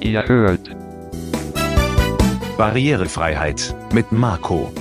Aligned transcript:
Ihr 0.00 0.26
hört 0.26 0.70
Barrierefreiheit 2.56 3.74
mit 3.92 4.12
Marco. 4.12 4.72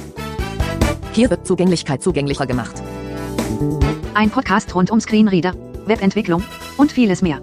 Hier 1.14 1.30
wird 1.30 1.46
Zugänglichkeit 1.46 2.02
zugänglicher 2.02 2.46
gemacht. 2.46 2.82
Ein 4.14 4.30
Podcast 4.30 4.74
rund 4.76 4.92
um 4.92 5.00
Screenreader, 5.00 5.56
Webentwicklung 5.86 6.44
und 6.78 6.92
vieles 6.92 7.22
mehr. 7.22 7.42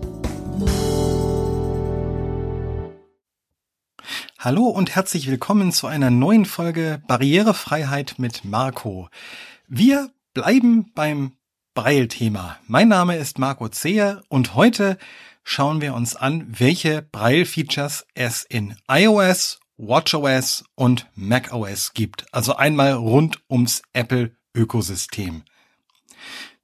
Hallo 4.39 4.64
und 4.64 4.95
herzlich 4.95 5.30
willkommen 5.30 5.73
zu 5.73 5.87
einer 5.87 6.11
neuen 6.11 6.45
Folge 6.45 7.03
Barrierefreiheit 7.07 8.14
mit 8.19 8.45
Marco. 8.45 9.09
Wir 9.69 10.11
bleiben 10.35 10.93
beim 10.95 11.32
Braille-Thema. 11.75 12.59
Mein 12.66 12.89
Name 12.89 13.16
ist 13.16 13.39
Marco 13.39 13.69
Zeher 13.69 14.23
und 14.29 14.55
heute 14.55 14.98
schauen 15.45 15.80
wir 15.80 15.95
uns 15.95 16.16
an, 16.16 16.46
welche 16.58 17.02
Braille-Features 17.02 18.06
es 18.14 18.42
in 18.42 18.77
iOS, 18.88 19.60
WatchOS 19.77 20.64
und 20.74 21.06
macOS 21.14 21.92
gibt. 21.92 22.27
Also 22.32 22.56
einmal 22.56 22.95
rund 22.95 23.41
ums 23.48 23.83
Apple-Ökosystem. 23.92 25.45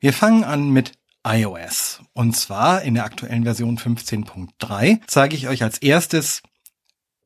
Wir 0.00 0.12
fangen 0.12 0.44
an 0.44 0.70
mit 0.70 0.92
iOS. 1.24 2.00
Und 2.14 2.36
zwar 2.36 2.82
in 2.82 2.94
der 2.94 3.04
aktuellen 3.04 3.44
Version 3.44 3.78
15.3 3.78 5.00
zeige 5.06 5.36
ich 5.36 5.48
euch 5.48 5.62
als 5.62 5.78
erstes, 5.78 6.42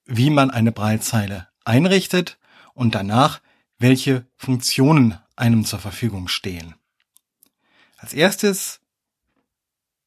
wie 0.06 0.30
man 0.30 0.50
eine 0.50 0.72
Braillezeile 0.72 1.48
einrichtet 1.64 2.38
und 2.74 2.94
danach, 2.94 3.40
welche 3.78 4.26
Funktionen 4.36 5.18
einem 5.36 5.64
zur 5.64 5.78
Verfügung 5.78 6.28
stehen. 6.28 6.74
Als 7.96 8.12
erstes 8.12 8.80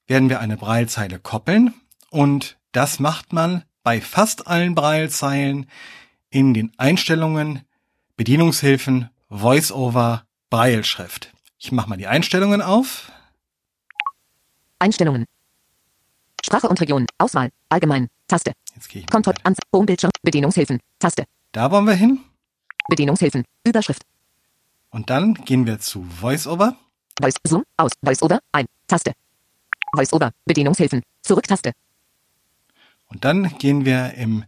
werden 0.07 0.29
wir 0.29 0.39
eine 0.39 0.57
Braillezeile 0.57 1.19
koppeln 1.19 1.73
und 2.09 2.57
das 2.71 2.99
macht 2.99 3.33
man 3.33 3.63
bei 3.83 4.01
fast 4.01 4.47
allen 4.47 4.75
Braillezeilen 4.75 5.69
in 6.29 6.53
den 6.53 6.71
Einstellungen, 6.77 7.63
Bedienungshilfen, 8.17 9.09
VoiceOver, 9.29 10.23
Brailleschrift. 10.49 11.33
Ich 11.59 11.71
mache 11.71 11.89
mal 11.89 11.97
die 11.97 12.07
Einstellungen 12.07 12.61
auf. 12.61 13.11
Einstellungen. 14.79 15.25
Sprache 16.45 16.67
und 16.69 16.79
Region. 16.79 17.05
Auswahl. 17.17 17.49
Allgemein. 17.69 18.07
Taste. 18.27 18.53
Jetzt 18.75 18.89
gehe 18.89 19.01
ich 19.01 19.07
Konto. 19.07 19.31
mal. 19.31 19.37
Ans. 19.43 19.57
Homebildschirm. 19.73 20.11
Bedienungshilfen. 20.21 20.79
Taste. 20.99 21.25
Da 21.51 21.71
wollen 21.71 21.85
wir 21.85 21.93
hin 21.95 22.19
Bedienungshilfen. 22.89 23.43
Überschrift. 23.65 24.03
und 24.91 25.09
dann 25.09 25.33
gehen 25.33 25.65
wir 25.65 25.79
zu 25.79 26.05
VoiceOver. 26.21 26.77
Voice. 27.19 27.35
Zoom. 27.43 27.63
Aus. 27.77 27.91
VoiceOver. 28.01 28.39
Ein. 28.51 28.65
Taste. 28.87 29.13
VoiceOver. 29.93 30.31
Bedienungshilfen. 30.45 31.01
Zurück-Taste. 31.21 31.73
Und 33.07 33.23
dann 33.23 33.57
gehen 33.57 33.85
wir 33.85 34.13
im 34.15 34.45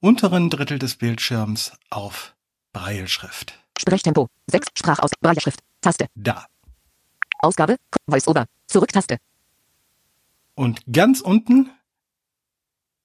unteren 0.00 0.50
Drittel 0.50 0.78
des 0.78 0.96
Bildschirms 0.96 1.72
auf 1.90 2.34
Brailleschrift. 2.72 3.54
Sprechtempo. 3.78 4.28
6. 4.46 4.68
Sprachaus. 4.76 5.10
Brailleschrift. 5.20 5.60
Taste. 5.80 6.06
Da. 6.14 6.46
Ausgabe. 7.40 7.76
VoiceOver. 8.06 8.46
Zurück-Taste. 8.66 9.18
Und 10.54 10.82
ganz 10.92 11.20
unten 11.20 11.70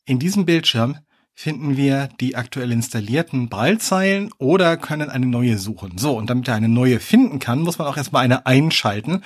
in 0.06 0.19
diesem 0.19 0.45
Bildschirm 0.45 1.00
finden 1.33 1.75
wir 1.75 2.08
die 2.19 2.36
aktuell 2.36 2.72
installierten 2.72 3.50
Braillezeilen 3.50 4.31
oder 4.38 4.78
können 4.78 5.09
eine 5.09 5.25
neue 5.25 5.58
suchen. 5.58 5.97
So, 5.97 6.17
und 6.17 6.30
damit 6.30 6.47
er 6.47 6.56
eine 6.56 6.69
neue 6.69 7.00
finden 7.00 7.39
kann, 7.39 7.59
muss 7.59 7.78
man 7.78 7.88
auch 7.88 7.97
erstmal 7.97 8.23
eine 8.23 8.45
einschalten 8.45 9.23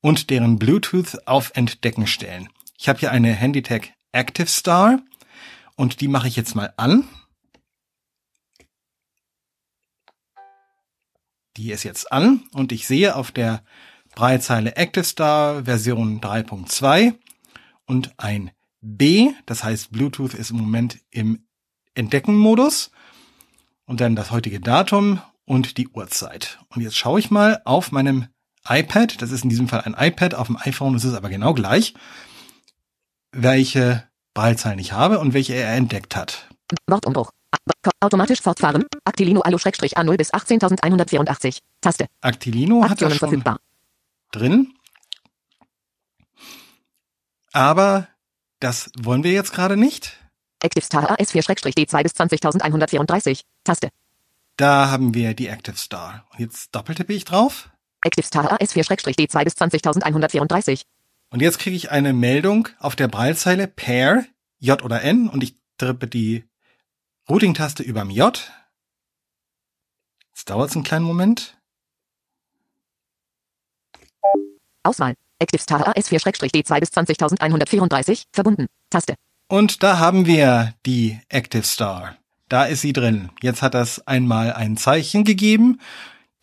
und 0.00 0.30
deren 0.30 0.58
Bluetooth 0.58 1.26
auf 1.26 1.52
Entdecken 1.54 2.06
stellen. 2.06 2.48
Ich 2.78 2.88
habe 2.88 2.98
hier 2.98 3.10
eine 3.10 3.32
Handytech 3.32 3.92
Active 4.12 4.46
Star 4.46 5.00
und 5.76 6.00
die 6.00 6.08
mache 6.08 6.28
ich 6.28 6.36
jetzt 6.36 6.54
mal 6.54 6.72
an. 6.76 7.08
Die 11.56 11.72
ist 11.72 11.84
jetzt 11.84 12.12
an 12.12 12.44
und 12.52 12.72
ich 12.72 12.86
sehe 12.86 13.16
auf 13.16 13.32
der 13.32 13.64
Braillezeile 14.14 14.76
Active 14.76 15.04
Star 15.04 15.64
Version 15.64 16.20
3.2 16.20 17.14
und 17.86 18.14
ein 18.18 18.50
B, 18.80 19.32
das 19.46 19.64
heißt 19.64 19.90
Bluetooth 19.90 20.34
ist 20.34 20.50
im 20.50 20.58
Moment 20.58 21.00
im 21.10 21.46
Entdecken-Modus 21.94 22.90
und 23.86 24.00
dann 24.00 24.16
das 24.16 24.30
heutige 24.30 24.60
Datum 24.60 25.20
und 25.44 25.78
die 25.78 25.88
Uhrzeit. 25.88 26.58
Und 26.68 26.82
jetzt 26.82 26.96
schaue 26.96 27.18
ich 27.18 27.30
mal 27.30 27.62
auf 27.64 27.90
meinem 27.90 28.26
iPad, 28.68 29.20
das 29.22 29.30
ist 29.30 29.44
in 29.44 29.50
diesem 29.50 29.68
Fall 29.68 29.82
ein 29.82 29.94
iPad, 29.98 30.34
auf 30.34 30.46
dem 30.48 30.56
iPhone 30.56 30.94
ist 30.94 31.04
es 31.04 31.14
aber 31.14 31.28
genau 31.28 31.54
gleich, 31.54 31.94
welche 33.32 34.06
Braillezeilen 34.34 34.78
ich 34.78 34.92
habe 34.92 35.18
und 35.18 35.34
welche 35.34 35.54
er 35.54 35.74
entdeckt 35.74 36.16
hat. 36.16 36.48
Wortumbruch. 36.86 37.30
Automatisch 38.00 38.40
fortfahren. 38.42 38.84
Actilino 39.04 39.40
Alu-A0 39.42 40.16
bis 40.16 40.34
18184. 40.34 41.60
Taste. 41.80 42.06
Actilino 42.20 42.82
hat 42.88 43.00
er 43.00 43.10
schon 43.10 43.18
verfügbar. 43.18 43.60
drin. 44.32 44.72
Aber 47.52 48.08
das 48.60 48.90
wollen 49.00 49.24
wir 49.24 49.32
jetzt 49.32 49.52
gerade 49.52 49.76
nicht. 49.76 50.16
Active 50.60 50.84
Star 50.84 51.10
AS4-D2 51.18 52.02
bis 52.02 52.14
20134. 52.14 53.42
Taste. 53.64 53.88
Da 54.56 54.90
haben 54.90 55.14
wir 55.14 55.34
die 55.34 55.48
Active 55.48 55.76
Star. 55.76 56.26
Und 56.32 56.40
jetzt 56.40 56.74
doppeltippe 56.74 57.12
ich 57.12 57.24
drauf. 57.24 57.70
Active 58.06 58.26
Star 58.26 58.52
AS4-D2 58.52 59.44
bis 59.44 59.54
20134. 59.56 60.86
Und 61.30 61.42
jetzt 61.42 61.58
kriege 61.58 61.76
ich 61.76 61.90
eine 61.90 62.12
Meldung 62.12 62.68
auf 62.78 62.96
der 62.96 63.08
Braillezeile 63.08 63.66
Pair, 63.66 64.24
J 64.58 64.82
oder 64.82 65.02
N, 65.02 65.28
und 65.28 65.42
ich 65.42 65.56
drücke 65.76 66.06
die 66.06 66.44
Routing-Taste 67.28 67.82
überm 67.82 68.10
J. 68.10 68.50
Jetzt 70.32 70.48
dauert 70.48 70.70
es 70.70 70.76
einen 70.76 70.84
kleinen 70.84 71.04
Moment. 71.04 71.58
Auswahl. 74.84 75.14
Active 75.38 75.60
Star 75.60 75.96
AS4-D2 75.96 76.80
bis 76.80 76.90
20134. 76.90 78.24
Verbunden. 78.32 78.66
Taste. 78.88 79.16
Und 79.48 79.82
da 79.82 79.98
haben 79.98 80.26
wir 80.26 80.74
die 80.86 81.20
Active 81.28 81.64
Star. 81.64 82.16
Da 82.48 82.64
ist 82.64 82.82
sie 82.82 82.92
drin. 82.92 83.30
Jetzt 83.42 83.62
hat 83.62 83.74
das 83.74 84.06
einmal 84.06 84.52
ein 84.52 84.76
Zeichen 84.76 85.24
gegeben. 85.24 85.80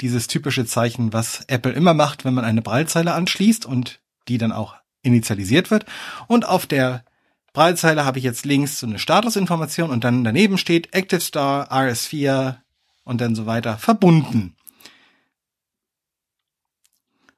Dieses 0.01 0.27
typische 0.27 0.65
Zeichen, 0.65 1.13
was 1.13 1.45
Apple 1.47 1.71
immer 1.71 1.93
macht, 1.93 2.25
wenn 2.25 2.33
man 2.33 2.45
eine 2.45 2.61
Braillezeile 2.61 3.13
anschließt 3.13 3.65
und 3.65 4.01
die 4.27 4.37
dann 4.37 4.51
auch 4.51 4.75
initialisiert 5.01 5.69
wird. 5.71 5.85
Und 6.27 6.47
auf 6.47 6.65
der 6.65 7.03
Braillezeile 7.53 8.03
habe 8.03 8.17
ich 8.17 8.23
jetzt 8.23 8.45
links 8.45 8.79
so 8.79 8.87
eine 8.87 8.97
Statusinformation 8.97 9.91
und 9.91 10.03
dann 10.03 10.23
daneben 10.23 10.57
steht 10.57 10.93
Active 10.93 11.21
Star, 11.21 11.71
RS4 11.71 12.57
und 13.03 13.21
dann 13.21 13.35
so 13.35 13.45
weiter 13.45 13.77
verbunden. 13.77 14.55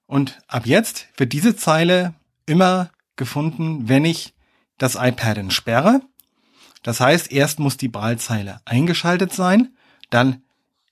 Und 0.08 0.40
ab 0.48 0.66
jetzt 0.66 1.08
wird 1.18 1.34
diese 1.34 1.56
Zeile 1.56 2.14
immer 2.46 2.92
gefunden, 3.16 3.90
wenn 3.90 4.06
ich 4.06 4.34
das 4.78 4.96
iPad 4.96 5.38
entsperre. 5.38 6.02
Das 6.84 7.00
heißt, 7.00 7.32
erst 7.32 7.60
muss 7.60 7.78
die 7.78 7.88
Braillezeile 7.88 8.62
eingeschaltet 8.66 9.34
sein, 9.34 9.76
dann 10.12 10.44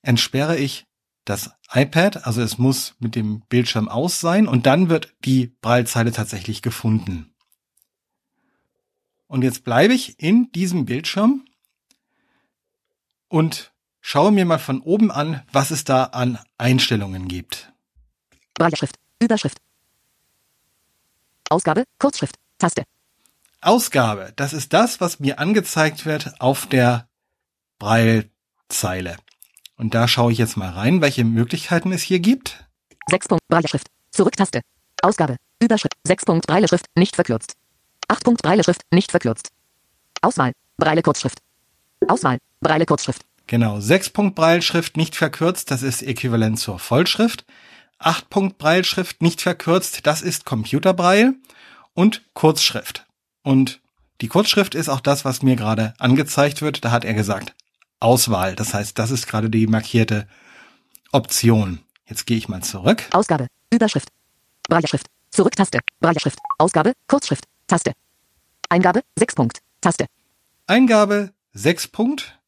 entsperre 0.02 0.58
ich 0.58 0.88
das 1.26 1.52
iPad, 1.72 2.26
also 2.26 2.42
es 2.42 2.58
muss 2.58 2.96
mit 3.00 3.16
dem 3.16 3.42
Bildschirm 3.48 3.88
aus 3.88 4.20
sein 4.20 4.48
und 4.48 4.66
dann 4.66 4.90
wird 4.90 5.14
die 5.26 5.48
Braillezeile 5.62 6.12
tatsächlich 6.12 6.62
gefunden. 6.62 7.34
Und 9.28 9.42
jetzt 9.44 9.64
bleibe 9.64 9.94
ich 9.94 10.20
in 10.20 10.52
diesem 10.52 10.86
Bildschirm 10.86 11.46
und 13.30 13.72
schaue 14.02 14.32
mir 14.32 14.46
mal 14.46 14.60
von 14.60 14.82
oben 14.82 15.10
an, 15.12 15.42
was 15.52 15.72
es 15.72 15.86
da 15.86 16.04
an 16.04 16.38
Einstellungen 16.58 17.28
gibt. 17.28 17.72
Brailleschrift. 18.54 19.00
Überschrift. 19.20 19.58
Ausgabe. 21.50 21.86
Kurzschrift. 22.00 22.36
Taste. 22.60 22.84
Ausgabe, 23.62 24.34
das 24.36 24.52
ist 24.52 24.74
das, 24.74 25.00
was 25.00 25.20
mir 25.20 25.40
angezeigt 25.40 26.06
wird 26.06 26.40
auf 26.42 26.68
der 26.68 27.08
Braillezeile. 27.80 29.18
Und 29.84 29.94
da 29.94 30.08
schaue 30.08 30.32
ich 30.32 30.38
jetzt 30.38 30.56
mal 30.56 30.70
rein, 30.70 31.02
welche 31.02 31.26
Möglichkeiten 31.26 31.92
es 31.92 32.02
hier 32.02 32.22
gibt. 32.22 32.64
6 33.10 33.28
Punkt 33.28 33.44
Brailleschrift. 33.50 33.88
Zurück-Taste. 34.12 34.62
Ausgabe. 35.02 35.36
Überschrift. 35.62 35.96
6 36.08 36.24
Punkt 36.24 36.48
Brailleschrift. 36.48 36.86
Nicht 36.96 37.16
verkürzt. 37.16 37.56
8 38.08 38.24
Punkt 38.24 38.42
Brailleschrift. 38.42 38.80
Nicht 38.94 39.12
verkürzt. 39.12 39.50
Auswahl. 40.22 40.54
Braille 40.78 41.02
Kurzschrift. 41.02 41.40
Auswahl. 42.08 42.38
Braille 42.62 42.86
Kurzschrift. 42.86 43.26
Genau, 43.48 43.82
6 43.82 44.12
Punkt 44.12 44.36
Brailleschrift 44.36 44.96
nicht 44.96 45.18
verkürzt, 45.18 45.70
das 45.70 45.84
ist 45.84 46.02
äquivalent 46.02 46.60
zur 46.60 46.80
Vollschrift. 46.80 47.44
8 48.00 48.30
Punkt 48.30 48.58
Brailleschrift 48.58 49.22
nicht 49.22 49.42
verkürzt, 49.42 50.08
das 50.08 50.22
ist 50.22 50.46
Computerbraille 50.46 51.36
und 51.94 52.22
Kurzschrift. 52.34 53.06
Und 53.42 53.82
die 54.22 54.30
Kurzschrift 54.30 54.76
ist 54.76 54.88
auch 54.88 55.02
das, 55.02 55.26
was 55.26 55.42
mir 55.42 55.58
gerade 55.58 55.94
angezeigt 56.00 56.62
wird. 56.62 56.86
Da 56.86 56.92
hat 56.92 57.04
er 57.04 57.16
gesagt, 57.16 57.54
Auswahl. 58.04 58.56
Das 58.56 58.74
heißt, 58.74 59.00
das 59.00 59.12
ist 59.12 59.28
gerade 59.28 59.50
die 59.50 59.68
markierte 59.68 60.28
Option. 61.12 61.80
Jetzt 62.06 62.26
gehe 62.26 62.38
ich 62.38 62.50
mal 62.50 62.62
zurück. 62.62 63.04
Ausgabe. 63.12 63.48
Überschrift. 63.72 64.10
Brailleschrift. 64.68 65.08
Zurück-Taste. 65.32 65.80
Brailleschrift. 66.00 66.40
Ausgabe. 66.58 66.94
Kurzschrift. 67.08 67.46
Taste. 67.68 67.94
Eingabe, 68.70 69.04
6 69.18 69.36
Punkt, 69.36 69.60
Taste. 69.82 70.08
Eingabe 70.66 71.32
6 71.54 71.90
Punkt. 71.90 72.40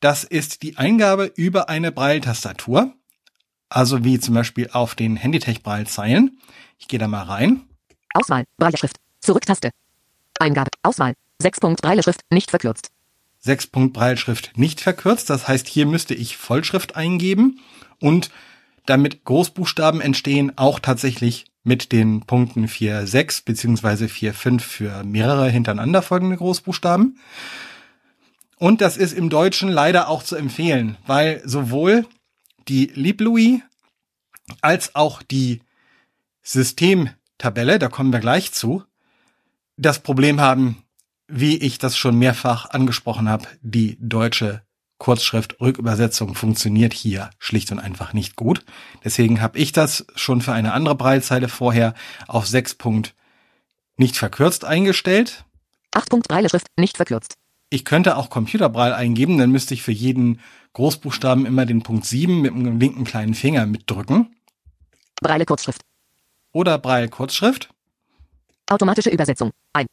Das 0.00 0.22
ist 0.22 0.62
die 0.62 0.76
Eingabe 0.76 1.32
über 1.34 1.70
eine 1.70 1.92
Braille-Tastatur. 1.92 2.92
Also 3.70 4.04
wie 4.04 4.20
zum 4.20 4.34
Beispiel 4.34 4.68
auf 4.70 4.94
den 4.94 5.16
Handytech-Braille-Zeilen. 5.16 6.38
Ich 6.78 6.88
gehe 6.88 6.98
da 6.98 7.08
mal 7.08 7.22
rein. 7.22 7.68
Auswahl, 8.12 8.44
Braille-Schrift, 8.58 8.96
Zurück-Taste. 9.20 9.70
Eingabe, 10.38 10.70
Auswahl, 10.82 11.14
6 11.40 11.60
Punkt, 11.60 11.80
Braille-Schrift, 11.80 12.20
nicht 12.30 12.50
verkürzt. 12.50 12.90
6 13.46 13.68
Punkt 13.68 13.94
Braille-Schrift 13.94 14.58
nicht 14.58 14.80
verkürzt. 14.80 15.30
Das 15.30 15.48
heißt, 15.48 15.68
hier 15.68 15.86
müsste 15.86 16.14
ich 16.14 16.36
Vollschrift 16.36 16.96
eingeben 16.96 17.60
und 18.00 18.30
damit 18.84 19.24
Großbuchstaben 19.24 20.00
entstehen, 20.00 20.52
auch 20.56 20.80
tatsächlich 20.80 21.46
mit 21.62 21.92
den 21.92 22.20
Punkten 22.20 22.66
4,6 22.66 23.44
beziehungsweise 23.44 24.06
4,5 24.06 24.60
für 24.60 25.04
mehrere 25.04 25.48
hintereinander 25.48 26.02
folgende 26.02 26.36
Großbuchstaben. 26.36 27.18
Und 28.58 28.80
das 28.80 28.96
ist 28.96 29.12
im 29.12 29.30
Deutschen 29.30 29.68
leider 29.68 30.08
auch 30.08 30.22
zu 30.22 30.36
empfehlen, 30.36 30.96
weil 31.06 31.42
sowohl 31.44 32.06
die 32.68 32.86
Lieblouis 32.94 33.60
als 34.60 34.94
auch 34.94 35.22
die 35.22 35.60
Systemtabelle, 36.42 37.78
da 37.78 37.88
kommen 37.88 38.12
wir 38.12 38.20
gleich 38.20 38.52
zu, 38.52 38.84
das 39.76 39.98
Problem 39.98 40.40
haben, 40.40 40.82
wie 41.28 41.56
ich 41.56 41.78
das 41.78 41.96
schon 41.96 42.18
mehrfach 42.18 42.70
angesprochen 42.70 43.28
habe, 43.28 43.46
die 43.60 43.96
deutsche 44.00 44.62
Kurzschrift-Rückübersetzung 44.98 46.34
funktioniert 46.34 46.94
hier 46.94 47.30
schlicht 47.38 47.70
und 47.70 47.78
einfach 47.78 48.12
nicht 48.12 48.36
gut. 48.36 48.64
Deswegen 49.04 49.40
habe 49.42 49.58
ich 49.58 49.72
das 49.72 50.06
schon 50.14 50.40
für 50.40 50.52
eine 50.52 50.72
andere 50.72 50.94
Breitzeile 50.94 51.48
vorher 51.48 51.94
auf 52.28 52.46
6 52.46 52.76
Punkt 52.76 53.14
nicht 53.96 54.16
verkürzt 54.16 54.64
eingestellt. 54.64 55.44
8 55.92 56.10
Punkt 56.10 56.28
Braille-Schrift, 56.28 56.66
nicht 56.76 56.96
verkürzt. 56.96 57.34
Ich 57.68 57.84
könnte 57.84 58.16
auch 58.16 58.30
Computerbraille 58.30 58.94
eingeben, 58.94 59.38
dann 59.38 59.50
müsste 59.50 59.74
ich 59.74 59.82
für 59.82 59.92
jeden 59.92 60.40
Großbuchstaben 60.74 61.46
immer 61.46 61.66
den 61.66 61.82
Punkt 61.82 62.04
7 62.04 62.40
mit 62.40 62.52
dem 62.52 62.78
linken 62.78 63.04
kleinen 63.04 63.34
Finger 63.34 63.66
mitdrücken. 63.66 64.36
Braille 65.20 65.46
Kurzschrift. 65.46 65.82
Oder 66.52 66.78
Braille 66.78 67.08
Kurzschrift. 67.08 67.70
Automatische 68.68 69.10
Übersetzung. 69.10 69.50
Ein. 69.72 69.86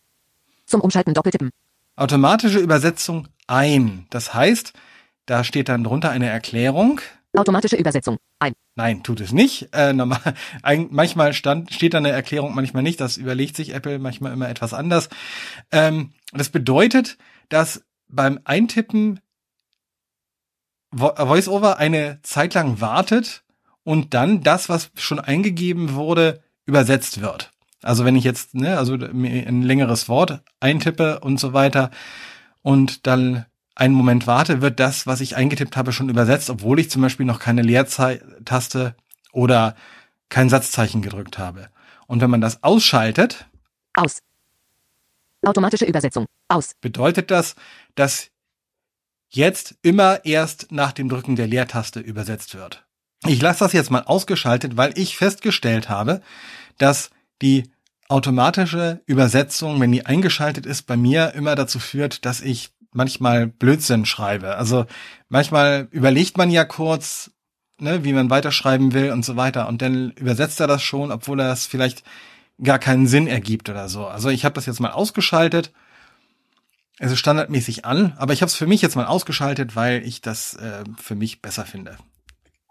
Zum 0.74 0.82
Umschalten 0.82 1.14
doppeltippen. 1.14 1.52
Automatische 1.96 2.58
Übersetzung 2.58 3.28
ein. 3.46 4.08
Das 4.10 4.34
heißt, 4.34 4.74
da 5.28 5.44
steht 5.44 5.70
dann 5.70 5.84
drunter 5.84 6.10
eine 6.10 6.28
Erklärung. 6.28 7.00
Automatische 7.38 7.76
Übersetzung. 7.76 8.18
Ein. 8.40 8.54
Nein, 8.74 9.04
tut 9.04 9.22
es 9.22 9.34
nicht. 9.34 9.70
Äh, 9.72 9.94
normal, 9.94 10.34
ein, 10.64 10.88
manchmal 10.90 11.34
stand, 11.34 11.72
steht 11.72 11.94
da 11.94 12.00
eine 12.00 12.10
Erklärung, 12.10 12.56
manchmal 12.56 12.82
nicht. 12.82 13.00
Das 13.00 13.18
überlegt 13.18 13.56
sich 13.56 13.72
Apple 13.72 14.00
manchmal 14.00 14.34
immer 14.34 14.50
etwas 14.50 14.74
anders. 14.74 15.10
Ähm, 15.72 16.14
das 16.32 16.50
bedeutet, 16.50 17.20
dass 17.50 17.84
beim 18.08 18.40
Eintippen 18.46 19.20
VoiceOver 20.90 21.78
eine 21.78 22.20
Zeit 22.24 22.56
lang 22.56 22.82
wartet 22.82 23.44
und 23.84 24.16
dann 24.16 24.42
das, 24.42 24.70
was 24.70 24.90
schon 24.96 25.20
eingegeben 25.20 25.94
wurde, 25.94 26.42
übersetzt 26.66 27.22
wird. 27.22 27.53
Also 27.86 28.06
wenn 28.06 28.16
ich 28.16 28.24
jetzt, 28.24 28.56
ne, 28.56 28.78
also 28.78 28.94
ein 28.94 29.62
längeres 29.62 30.10
Wort 30.10 30.42
eintippe 30.60 31.20
und 31.20 31.40
so 31.40 31.54
weiter 31.54 31.92
und 32.62 33.08
dann 33.08 33.46
einen 33.76 33.96
Moment 33.96 34.28
warte, 34.28 34.62
wird 34.62 34.80
das, 34.80 35.08
was 35.08 35.22
ich 35.22 35.36
eingetippt 35.36 35.76
habe, 35.78 35.92
schon 35.92 36.10
übersetzt, 36.10 36.50
obwohl 36.50 36.80
ich 36.80 36.92
zum 36.92 37.02
Beispiel 37.02 37.26
noch 37.26 37.40
keine 37.40 37.62
Leertaste 37.62 38.96
oder 39.32 39.76
kein 40.30 40.50
Satzzeichen 40.50 41.02
gedrückt 41.02 41.38
habe. 41.38 41.70
Und 42.08 42.22
wenn 42.22 42.30
man 42.30 42.42
das 42.42 42.64
ausschaltet, 42.64 43.48
aus. 43.94 44.20
Automatische 45.46 45.86
Übersetzung, 45.86 46.26
aus. 46.48 46.74
Bedeutet 46.80 47.30
das, 47.30 47.56
dass 47.96 48.30
jetzt 49.30 49.76
immer 49.82 50.24
erst 50.26 50.72
nach 50.72 50.92
dem 50.92 51.10
Drücken 51.10 51.36
der 51.36 51.48
Leertaste 51.48 52.00
übersetzt 52.00 52.56
wird. 52.56 52.86
Ich 53.26 53.42
lasse 53.42 53.60
das 53.60 53.74
jetzt 53.74 53.92
mal 53.92 54.04
ausgeschaltet, 54.04 54.78
weil 54.78 54.98
ich 54.98 55.18
festgestellt 55.18 55.90
habe, 55.90 56.22
dass 56.78 57.10
die 57.42 57.72
automatische 58.10 59.02
Übersetzung, 59.06 59.80
wenn 59.80 59.92
die 59.92 60.06
eingeschaltet 60.06 60.66
ist, 60.66 60.84
bei 60.84 60.98
mir 60.98 61.34
immer 61.34 61.56
dazu 61.56 61.80
führt, 61.80 62.26
dass 62.26 62.42
ich 62.42 62.74
manchmal 62.92 63.48
Blödsinn 63.48 64.06
schreibe. 64.06 64.56
Also 64.56 64.86
manchmal 65.30 65.88
überlegt 65.92 66.38
man 66.38 66.50
ja 66.50 66.64
kurz, 66.66 67.32
ne, 67.80 68.04
wie 68.04 68.14
man 68.14 68.30
weiterschreiben 68.30 68.94
will 68.94 69.12
und 69.12 69.26
so 69.26 69.36
weiter. 69.36 69.68
Und 69.68 69.82
dann 69.82 70.12
übersetzt 70.12 70.60
er 70.60 70.68
das 70.68 70.84
schon, 70.84 71.12
obwohl 71.12 71.40
er 71.40 71.48
das 71.48 71.66
vielleicht 71.66 72.04
gar 72.62 72.80
keinen 72.80 73.08
Sinn 73.08 73.28
ergibt 73.28 73.70
oder 73.70 73.90
so. 73.90 74.06
Also 74.06 74.30
ich 74.30 74.46
habe 74.46 74.56
das 74.56 74.66
jetzt 74.66 74.80
mal 74.80 74.92
ausgeschaltet. 74.92 75.74
Es 77.00 77.12
ist 77.12 77.20
standardmäßig 77.20 77.86
an, 77.86 78.14
aber 78.18 78.34
ich 78.34 78.42
habe 78.42 78.50
es 78.50 78.56
für 78.56 78.68
mich 78.68 78.82
jetzt 78.82 78.96
mal 78.96 79.08
ausgeschaltet, 79.08 79.76
weil 79.76 80.06
ich 80.06 80.22
das 80.22 80.54
äh, 80.56 80.84
für 81.02 81.16
mich 81.16 81.42
besser 81.42 81.66
finde. 81.66 81.98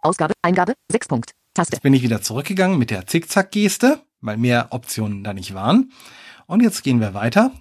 Ausgabe, 0.01 0.35
Eingabe, 0.43 0.75
6 0.91 1.09
Punkt, 1.09 1.33
Taste. 1.55 1.75
Jetzt 1.75 1.83
bin 1.83 1.95
ich 1.95 2.03
wieder 2.03 2.23
zurückgegangen 2.23 2.79
mit 2.79 2.91
der 2.91 3.07
Zickzack-Geste, 3.07 4.01
weil 4.23 4.39
mehr 4.39 4.69
Optionen 4.71 5.23
da 5.23 5.35
nicht 5.35 5.55
waren. 5.55 5.93
Und 6.47 6.63
jetzt 6.63 6.83
gehen 6.83 7.01
wir 7.01 7.15
weiter. 7.15 7.53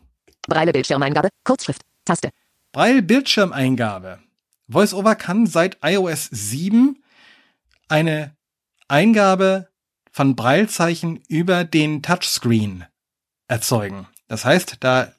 Breile 0.48 0.72
Bildschirmeingabe, 0.72 1.30
Kurzschrift, 1.44 1.82
Taste. 2.06 2.30
Breil 2.72 3.02
Bildschirmeingabe. 3.02 4.20
VoiceOver 4.68 5.16
kann 5.16 5.46
seit 5.48 5.78
iOS 5.84 6.30
7 6.32 7.04
eine 7.90 8.36
Eingabe 8.88 9.68
von 10.12 10.36
Braillezeichen 10.36 11.22
über 11.28 11.64
den 11.64 12.02
Touchscreen 12.02 12.86
erzeugen. 13.48 14.08
Das 14.28 14.46
heißt, 14.46 14.78
da 14.80 15.14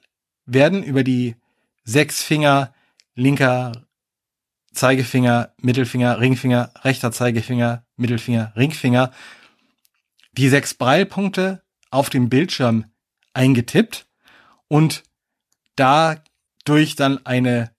werden 0.46 0.82
über 0.82 1.04
die 1.04 1.36
sechs 1.84 2.22
Finger, 2.22 2.72
linker 3.14 3.72
Zeigefinger, 4.72 5.52
Mittelfinger, 5.58 6.18
Ringfinger, 6.18 6.72
rechter 6.82 7.12
Zeigefinger, 7.12 7.84
Mittelfinger, 7.96 8.52
Ringfinger, 8.56 9.12
die 10.32 10.48
sechs 10.48 10.74
Breilpunkte 10.74 11.62
auf 11.90 12.10
dem 12.10 12.28
Bildschirm 12.28 12.86
eingetippt 13.34 14.06
und 14.68 15.02
dadurch 15.76 16.96
dann 16.96 17.24
eine 17.26 17.70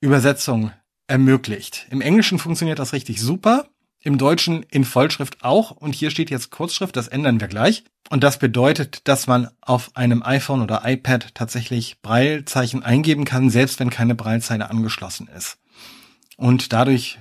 Übersetzung 0.00 0.72
ermöglicht. 1.06 1.86
Im 1.90 2.00
Englischen 2.00 2.38
funktioniert 2.38 2.78
das 2.78 2.92
richtig 2.92 3.20
super 3.20 3.68
im 4.04 4.18
Deutschen 4.18 4.62
in 4.64 4.84
Vollschrift 4.84 5.42
auch. 5.42 5.70
Und 5.70 5.94
hier 5.94 6.10
steht 6.10 6.30
jetzt 6.30 6.50
Kurzschrift, 6.50 6.94
das 6.94 7.08
ändern 7.08 7.40
wir 7.40 7.48
gleich. 7.48 7.84
Und 8.10 8.22
das 8.22 8.38
bedeutet, 8.38 9.08
dass 9.08 9.26
man 9.26 9.48
auf 9.62 9.96
einem 9.96 10.22
iPhone 10.22 10.60
oder 10.60 10.82
iPad 10.84 11.34
tatsächlich 11.34 12.02
Breilzeichen 12.02 12.82
eingeben 12.82 13.24
kann, 13.24 13.48
selbst 13.48 13.80
wenn 13.80 13.88
keine 13.88 14.14
Breilzeile 14.14 14.68
angeschlossen 14.68 15.28
ist. 15.34 15.56
Und 16.36 16.72
dadurch 16.74 17.18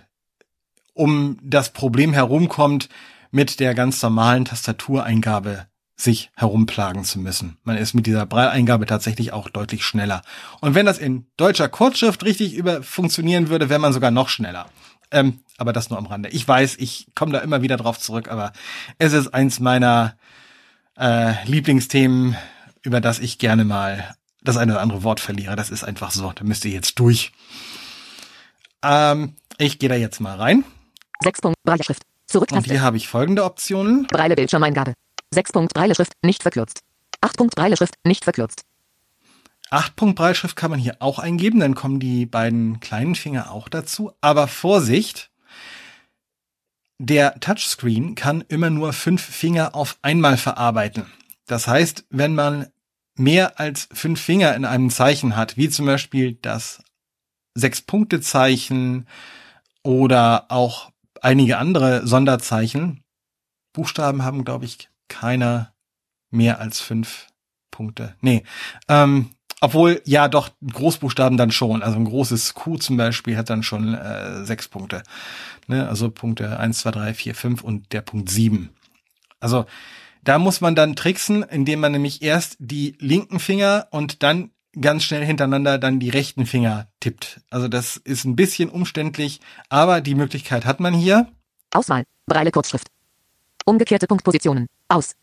um 0.94 1.40
das 1.42 1.72
Problem 1.72 2.14
herumkommt, 2.14 2.90
mit 3.34 3.60
der 3.60 3.74
ganz 3.74 4.02
normalen 4.04 4.46
Tastatureingabe 4.46 5.66
sich 5.96 6.30
herumplagen 6.36 7.04
zu 7.04 7.20
müssen. 7.20 7.58
Man 7.64 7.78
ist 7.78 7.96
mit 7.96 8.06
dieser 8.06 8.28
Brailleingabe 8.28 8.86
tatsächlich 8.86 9.34
auch 9.34 9.50
deutlich 9.50 9.84
schneller. 9.84 10.22
Und 10.62 10.76
wenn 10.76 10.86
das 10.86 11.00
in 11.00 11.26
deutscher 11.36 11.68
Kurzschrift 11.68 12.24
richtig 12.24 12.54
über 12.54 12.84
funktionieren 12.84 13.50
würde, 13.50 13.70
wäre 13.70 13.80
man 13.80 13.92
sogar 13.92 14.12
noch 14.12 14.30
schneller. 14.30 14.68
Ähm, 15.10 15.40
aber 15.58 15.74
das 15.74 15.90
nur 15.90 15.98
am 15.98 16.06
Rande. 16.06 16.30
Ich 16.30 16.48
weiß, 16.48 16.76
ich 16.78 17.08
komme 17.16 17.32
da 17.32 17.40
immer 17.40 17.64
wieder 17.64 17.78
drauf 17.78 18.00
zurück, 18.00 18.30
aber 18.30 18.54
es 19.00 19.14
ist 19.14 19.34
eins 19.34 19.60
meiner 19.60 20.16
äh, 20.96 21.44
Lieblingsthemen, 21.46 22.36
über 22.84 23.02
das 23.02 23.18
ich 23.18 23.40
gerne 23.40 23.66
mal 23.66 24.16
das 24.42 24.58
eine 24.58 24.74
oder 24.74 24.82
andere 24.82 25.04
Wort 25.04 25.20
verliere. 25.20 25.56
Das 25.56 25.72
ist 25.72 25.84
einfach 25.84 26.12
so. 26.12 26.32
Da 26.32 26.44
müsst 26.44 26.66
ihr 26.66 26.72
jetzt 26.72 27.00
durch. 27.00 27.32
Ähm, 28.84 29.36
ich 29.58 29.80
gehe 29.80 29.90
da 29.90 29.96
jetzt 29.96 30.20
mal 30.20 30.36
rein. 30.36 30.64
6 31.24 31.42
Punkt 31.42 31.58
Braille 31.64 32.13
Schrift. 32.34 32.50
Zurück 32.50 32.52
Und 32.52 32.66
hier 32.66 32.82
habe 32.82 32.98
ich 32.98 33.08
folgende 33.08 33.44
Optionen. 33.44 34.08
Braille 34.08 34.36
Bildschirmeingabe. 34.36 34.94
6 35.34 35.52
Punkt 35.52 35.74
Braille 35.74 35.96
Schrift 35.96 36.14
nicht 36.24 36.42
verkürzt. 36.42 36.82
8 37.22 37.38
Punkt 37.38 37.56
Braille 37.56 37.78
Schrift 37.78 37.96
nicht 38.04 38.24
verkürzt. 38.24 38.64
8 39.74 39.96
Punkt 39.96 40.16
Breitschrift 40.16 40.56
kann 40.56 40.70
man 40.70 40.80
hier 40.80 40.98
auch 41.00 41.18
eingeben, 41.18 41.60
dann 41.60 41.74
kommen 41.74 42.00
die 42.00 42.28
beiden 42.28 42.80
kleinen 42.80 43.16
Finger 43.16 43.50
auch 43.52 43.70
dazu. 43.70 44.12
Aber 44.22 44.48
Vorsicht, 44.48 45.32
der 47.00 47.40
Touchscreen 47.40 48.14
kann 48.14 48.44
immer 48.48 48.70
nur 48.70 48.94
fünf 48.94 49.24
Finger 49.24 49.74
auf 49.74 49.98
einmal 50.04 50.38
verarbeiten. 50.38 51.08
Das 51.48 51.68
heißt, 51.68 52.06
wenn 52.12 52.36
man 52.36 52.68
mehr 53.16 53.60
als 53.60 53.90
fünf 53.92 54.22
Finger 54.22 54.54
in 54.56 54.66
einem 54.66 54.92
Zeichen 54.92 55.36
hat, 55.36 55.58
wie 55.58 55.70
zum 55.70 55.88
Beispiel 55.88 56.38
das 56.42 56.84
Sechs-Punkte-Zeichen 57.56 59.08
oder 59.82 60.46
auch 60.50 60.93
einige 61.24 61.58
andere 61.58 62.06
Sonderzeichen, 62.06 63.04
Buchstaben 63.74 64.24
haben, 64.24 64.46
glaube 64.46 64.66
ich, 64.66 64.90
keiner 65.08 65.74
mehr 66.30 66.60
als 66.60 66.80
fünf 66.80 67.28
Punkte. 67.72 68.16
Nee, 68.22 68.44
ähm, 68.88 69.32
obwohl, 69.62 70.02
ja, 70.06 70.28
doch, 70.28 70.50
Großbuchstaben 70.62 71.38
dann 71.38 71.52
schon. 71.52 71.82
Also 71.84 71.98
ein 71.98 72.06
großes 72.06 72.54
Q 72.54 72.78
zum 72.78 72.98
Beispiel 72.98 73.38
hat 73.38 73.50
dann 73.50 73.64
schon 73.64 73.94
äh, 73.94 74.44
sechs 74.44 74.68
Punkte. 74.68 75.04
Ne? 75.68 75.88
Also 75.88 76.12
Punkte 76.12 76.60
eins, 76.60 76.80
zwei, 76.80 76.92
drei, 76.92 77.14
vier, 77.14 77.34
fünf 77.34 77.64
und 77.64 77.94
der 77.94 78.02
Punkt 78.02 78.30
sieben. 78.30 78.72
Also 79.40 79.66
Da 80.24 80.40
muss 80.40 80.62
man 80.62 80.76
dann 80.76 80.96
tricksen, 80.96 81.44
indem 81.44 81.82
man 81.82 81.92
nämlich 81.92 82.22
erst 82.22 82.56
die 82.60 82.96
linken 83.00 83.40
Finger 83.40 83.88
und 83.92 84.24
dann 84.24 84.52
ganz 84.80 85.04
schnell 85.04 85.26
hintereinander 85.26 85.78
dann 85.78 86.00
die 86.00 86.10
rechten 86.10 86.46
Finger 86.46 86.88
tippt. 87.04 87.42
Also 87.50 87.68
das 87.68 87.98
ist 87.98 88.24
ein 88.24 88.36
bisschen 88.36 88.70
umständlich, 88.70 89.42
aber 89.70 90.00
die 90.00 90.16
Möglichkeit 90.16 90.66
hat 90.66 90.80
man 90.80 90.94
hier. 90.94 91.28
Auswahl. 91.72 92.04
Breile 92.26 92.52
Kurzschrift. 92.52 92.88
Umgekehrte 93.66 94.08
Punktpositionen. 94.08 94.68
Aus. 94.88 95.16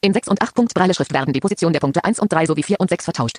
In 0.00 0.12
6 0.12 0.28
und 0.28 0.40
8 0.40 0.54
Punkt 0.54 0.74
Breile 0.74 0.94
Schrift 0.94 1.12
werden 1.12 1.32
die 1.32 1.40
Positionen 1.40 1.72
der 1.72 1.80
Punkte 1.80 2.04
1 2.04 2.20
und 2.20 2.32
3 2.32 2.46
sowie 2.46 2.62
4 2.62 2.78
und 2.78 2.90
6 2.90 3.04
vertauscht. 3.04 3.38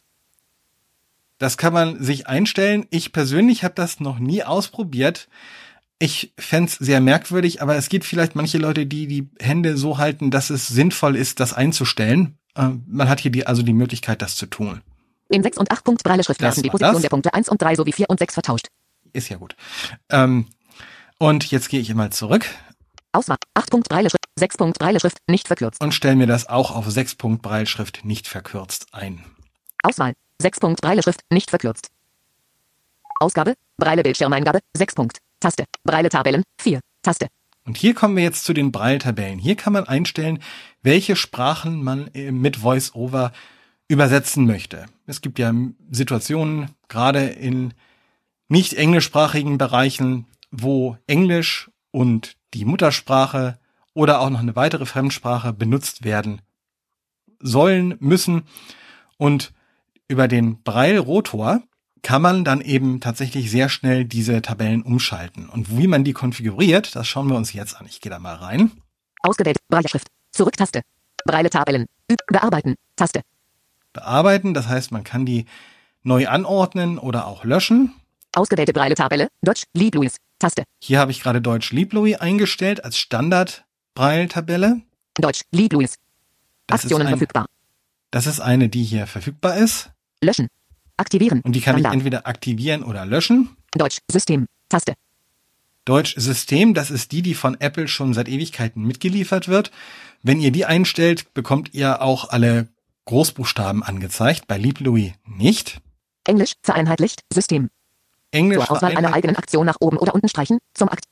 Das 1.37 1.57
kann 1.57 1.73
man 1.73 2.03
sich 2.03 2.27
einstellen. 2.27 2.85
Ich 2.89 3.11
persönlich 3.13 3.63
habe 3.63 3.75
das 3.75 3.99
noch 3.99 4.19
nie 4.19 4.43
ausprobiert. 4.43 5.29
Ich 5.99 6.33
fänd's 6.37 6.75
sehr 6.75 6.99
merkwürdig, 6.99 7.61
aber 7.61 7.75
es 7.75 7.87
gibt 7.87 8.05
vielleicht 8.05 8.35
manche 8.35 8.57
Leute, 8.57 8.85
die 8.85 9.07
die 9.07 9.29
Hände 9.39 9.77
so 9.77 9.97
halten, 9.97 10.31
dass 10.31 10.49
es 10.49 10.67
sinnvoll 10.67 11.15
ist, 11.15 11.39
das 11.39 11.53
einzustellen. 11.53 12.37
Äh, 12.55 12.69
man 12.87 13.07
hat 13.07 13.21
hier 13.21 13.31
die, 13.31 13.47
also 13.47 13.61
die 13.61 13.73
Möglichkeit, 13.73 14.21
das 14.21 14.35
zu 14.35 14.47
tun. 14.47 14.81
In 15.29 15.43
6 15.43 15.57
und 15.57 15.71
8 15.71 15.83
Punkt 15.83 16.03
Breile 16.03 16.23
Schrift 16.23 16.41
Das 16.41 16.55
werden 16.57 16.63
die 16.63 16.67
war 16.69 16.71
Positionen 16.73 16.95
das. 16.95 17.01
der 17.01 17.09
Punkte 17.09 17.33
1 17.33 17.49
und 17.49 17.61
3 17.61 17.75
sowie 17.75 17.93
4 17.93 18.09
und 18.09 18.19
6 18.19 18.33
vertauscht. 18.33 18.67
Ist 19.13 19.29
ja 19.29 19.37
gut. 19.37 19.55
Ähm, 20.09 20.47
und 21.17 21.49
jetzt 21.51 21.69
gehe 21.69 21.79
ich 21.79 21.93
mal 21.93 22.11
zurück 22.11 22.45
Auswahl. 23.11 23.37
8 23.53 23.69
Punkt 23.69 23.89
Breile 23.89 24.09
Schrift. 24.09 24.25
6 24.37 24.57
Punkt 24.57 24.79
Breile 24.79 24.99
Schrift. 24.99 25.17
Nicht 25.27 25.47
verkürzt. 25.47 25.81
und 25.81 25.93
stelle 25.93 26.15
mir 26.15 26.27
das 26.27 26.47
auch 26.49 26.71
auf 26.75 26.89
6 26.89 27.15
Punkt 27.15 27.41
Breilschrift 27.43 28.03
nicht 28.03 28.27
verkürzt 28.27 28.87
ein. 28.91 29.23
Auswahl. 29.83 30.13
6 30.41 30.59
Punkt 30.59 30.81
Breile 30.81 31.03
Schrift. 31.03 31.21
Nicht 31.29 31.49
verkürzt. 31.51 31.89
Ausgabe. 33.19 33.53
Breile 33.77 34.03
Bildschirmeingabe. 34.03 34.59
6 34.75 34.95
Punkt. 34.95 35.19
Taste. 35.39 35.65
Breile 35.83 36.09
Tabellen. 36.09 36.43
4. 36.59 36.79
Taste. 37.03 37.27
Und 37.65 37.77
hier 37.77 37.93
kommen 37.93 38.17
wir 38.17 38.23
jetzt 38.23 38.43
zu 38.43 38.53
den 38.53 38.71
Braille-Tabellen. 38.73 39.39
Hier 39.39 39.55
kann 39.55 39.71
man 39.71 39.85
einstellen, 39.87 40.43
welche 40.81 41.15
Sprachen 41.15 41.81
man 41.81 42.07
äh, 42.13 42.31
mit 42.31 42.61
VoiceOver 42.61 43.31
übersetzen 43.93 44.45
möchte. 44.45 44.87
Es 45.05 45.21
gibt 45.21 45.39
ja 45.39 45.53
Situationen, 45.91 46.71
gerade 46.89 47.25
in 47.25 47.73
nicht 48.49 48.73
englischsprachigen 48.73 49.57
Bereichen, 49.57 50.25
wo 50.51 50.97
Englisch 51.07 51.71
und 51.91 52.35
die 52.53 52.65
Muttersprache 52.65 53.59
oder 53.93 54.19
auch 54.19 54.29
noch 54.29 54.39
eine 54.39 54.55
weitere 54.55 54.85
Fremdsprache 54.85 55.53
benutzt 55.53 56.03
werden 56.03 56.41
sollen, 57.39 57.95
müssen. 57.99 58.43
Und 59.17 59.53
über 60.07 60.27
den 60.27 60.61
Braille-Rotor 60.63 61.61
kann 62.01 62.21
man 62.21 62.43
dann 62.43 62.61
eben 62.61 62.99
tatsächlich 62.99 63.49
sehr 63.49 63.69
schnell 63.69 64.05
diese 64.05 64.41
Tabellen 64.41 64.81
umschalten. 64.81 65.49
Und 65.49 65.77
wie 65.77 65.87
man 65.87 66.03
die 66.03 66.13
konfiguriert, 66.13 66.95
das 66.95 67.07
schauen 67.07 67.29
wir 67.29 67.37
uns 67.37 67.53
jetzt 67.53 67.75
an. 67.77 67.85
Ich 67.85 68.01
gehe 68.01 68.09
da 68.09 68.19
mal 68.19 68.35
rein. 68.35 68.71
Ausgewählt. 69.21 69.57
Breile 69.69 69.87
Schrift. 69.87 70.07
Zurück 70.31 70.57
Taste. 70.57 70.81
Breile 71.25 71.49
Tabellen. 71.49 71.85
Üb 72.11 72.19
bearbeiten. 72.27 72.75
Taste. 72.95 73.21
Bearbeiten, 73.93 74.53
das 74.53 74.67
heißt, 74.67 74.91
man 74.91 75.03
kann 75.03 75.25
die 75.25 75.45
neu 76.03 76.27
anordnen 76.27 76.97
oder 76.97 77.27
auch 77.27 77.43
löschen. 77.45 77.93
Ausgewählte 78.35 78.73
Breile 78.73 78.95
Tabelle. 78.95 79.27
Deutsch. 79.41 79.63
Lied 79.73 79.95
Louis. 79.95 80.17
Taste. 80.39 80.63
Hier 80.81 80.99
habe 80.99 81.11
ich 81.11 81.21
gerade 81.21 81.41
Deutsch 81.41 81.71
Lieblouis 81.71 82.15
eingestellt 82.17 82.83
als 82.83 82.97
Standard 82.97 83.63
Braille-Tabelle. 83.95 84.81
Deutsch. 85.15 85.41
Lied 85.51 85.71
Louis. 85.73 85.95
Das 86.67 86.79
ist 86.79 86.85
Aktionen 86.85 87.07
ein- 87.07 87.13
verfügbar. 87.13 87.45
Das 88.11 88.27
ist 88.27 88.39
eine, 88.39 88.69
die 88.69 88.83
hier 88.83 89.07
verfügbar 89.07 89.57
ist. 89.57 89.91
Löschen. 90.21 90.47
Aktivieren. 90.97 91.41
Und 91.41 91.53
die 91.55 91.61
kann 91.61 91.75
ich 91.75 91.81
Standard. 91.81 91.93
entweder 91.93 92.27
aktivieren 92.27 92.83
oder 92.83 93.05
löschen. 93.05 93.55
Deutsch. 93.71 93.99
System. 94.11 94.47
Taste. 94.69 94.93
Deutsch 95.85 96.15
System, 96.17 96.73
das 96.73 96.91
ist 96.91 97.11
die, 97.11 97.21
die 97.21 97.33
von 97.33 97.59
Apple 97.59 97.87
schon 97.87 98.13
seit 98.13 98.29
Ewigkeiten 98.29 98.83
mitgeliefert 98.83 99.47
wird. 99.47 99.71
Wenn 100.21 100.39
ihr 100.39 100.51
die 100.51 100.65
einstellt, 100.65 101.33
bekommt 101.33 101.73
ihr 101.73 102.01
auch 102.01 102.29
alle 102.29 102.67
Großbuchstaben 103.05 103.83
angezeigt, 103.83 104.47
bei 104.47 104.57
Lieblouis 104.57 105.13
nicht. 105.25 105.81
Englisch. 106.23 106.53
Vereinheitlicht. 106.61 107.23
System. 107.31 107.69
Englisch, 108.31 108.65
Zur 108.65 108.71
Auswahl 108.71 108.97
einer 108.97 109.13
eigenen 109.13 109.35
Aktion 109.35 109.65
nach 109.65 109.77
oben 109.79 109.97
oder 109.97 110.15
unten 110.15 110.29
streichen. 110.29 110.59
Zum 110.73 110.89
Akt. 110.89 111.05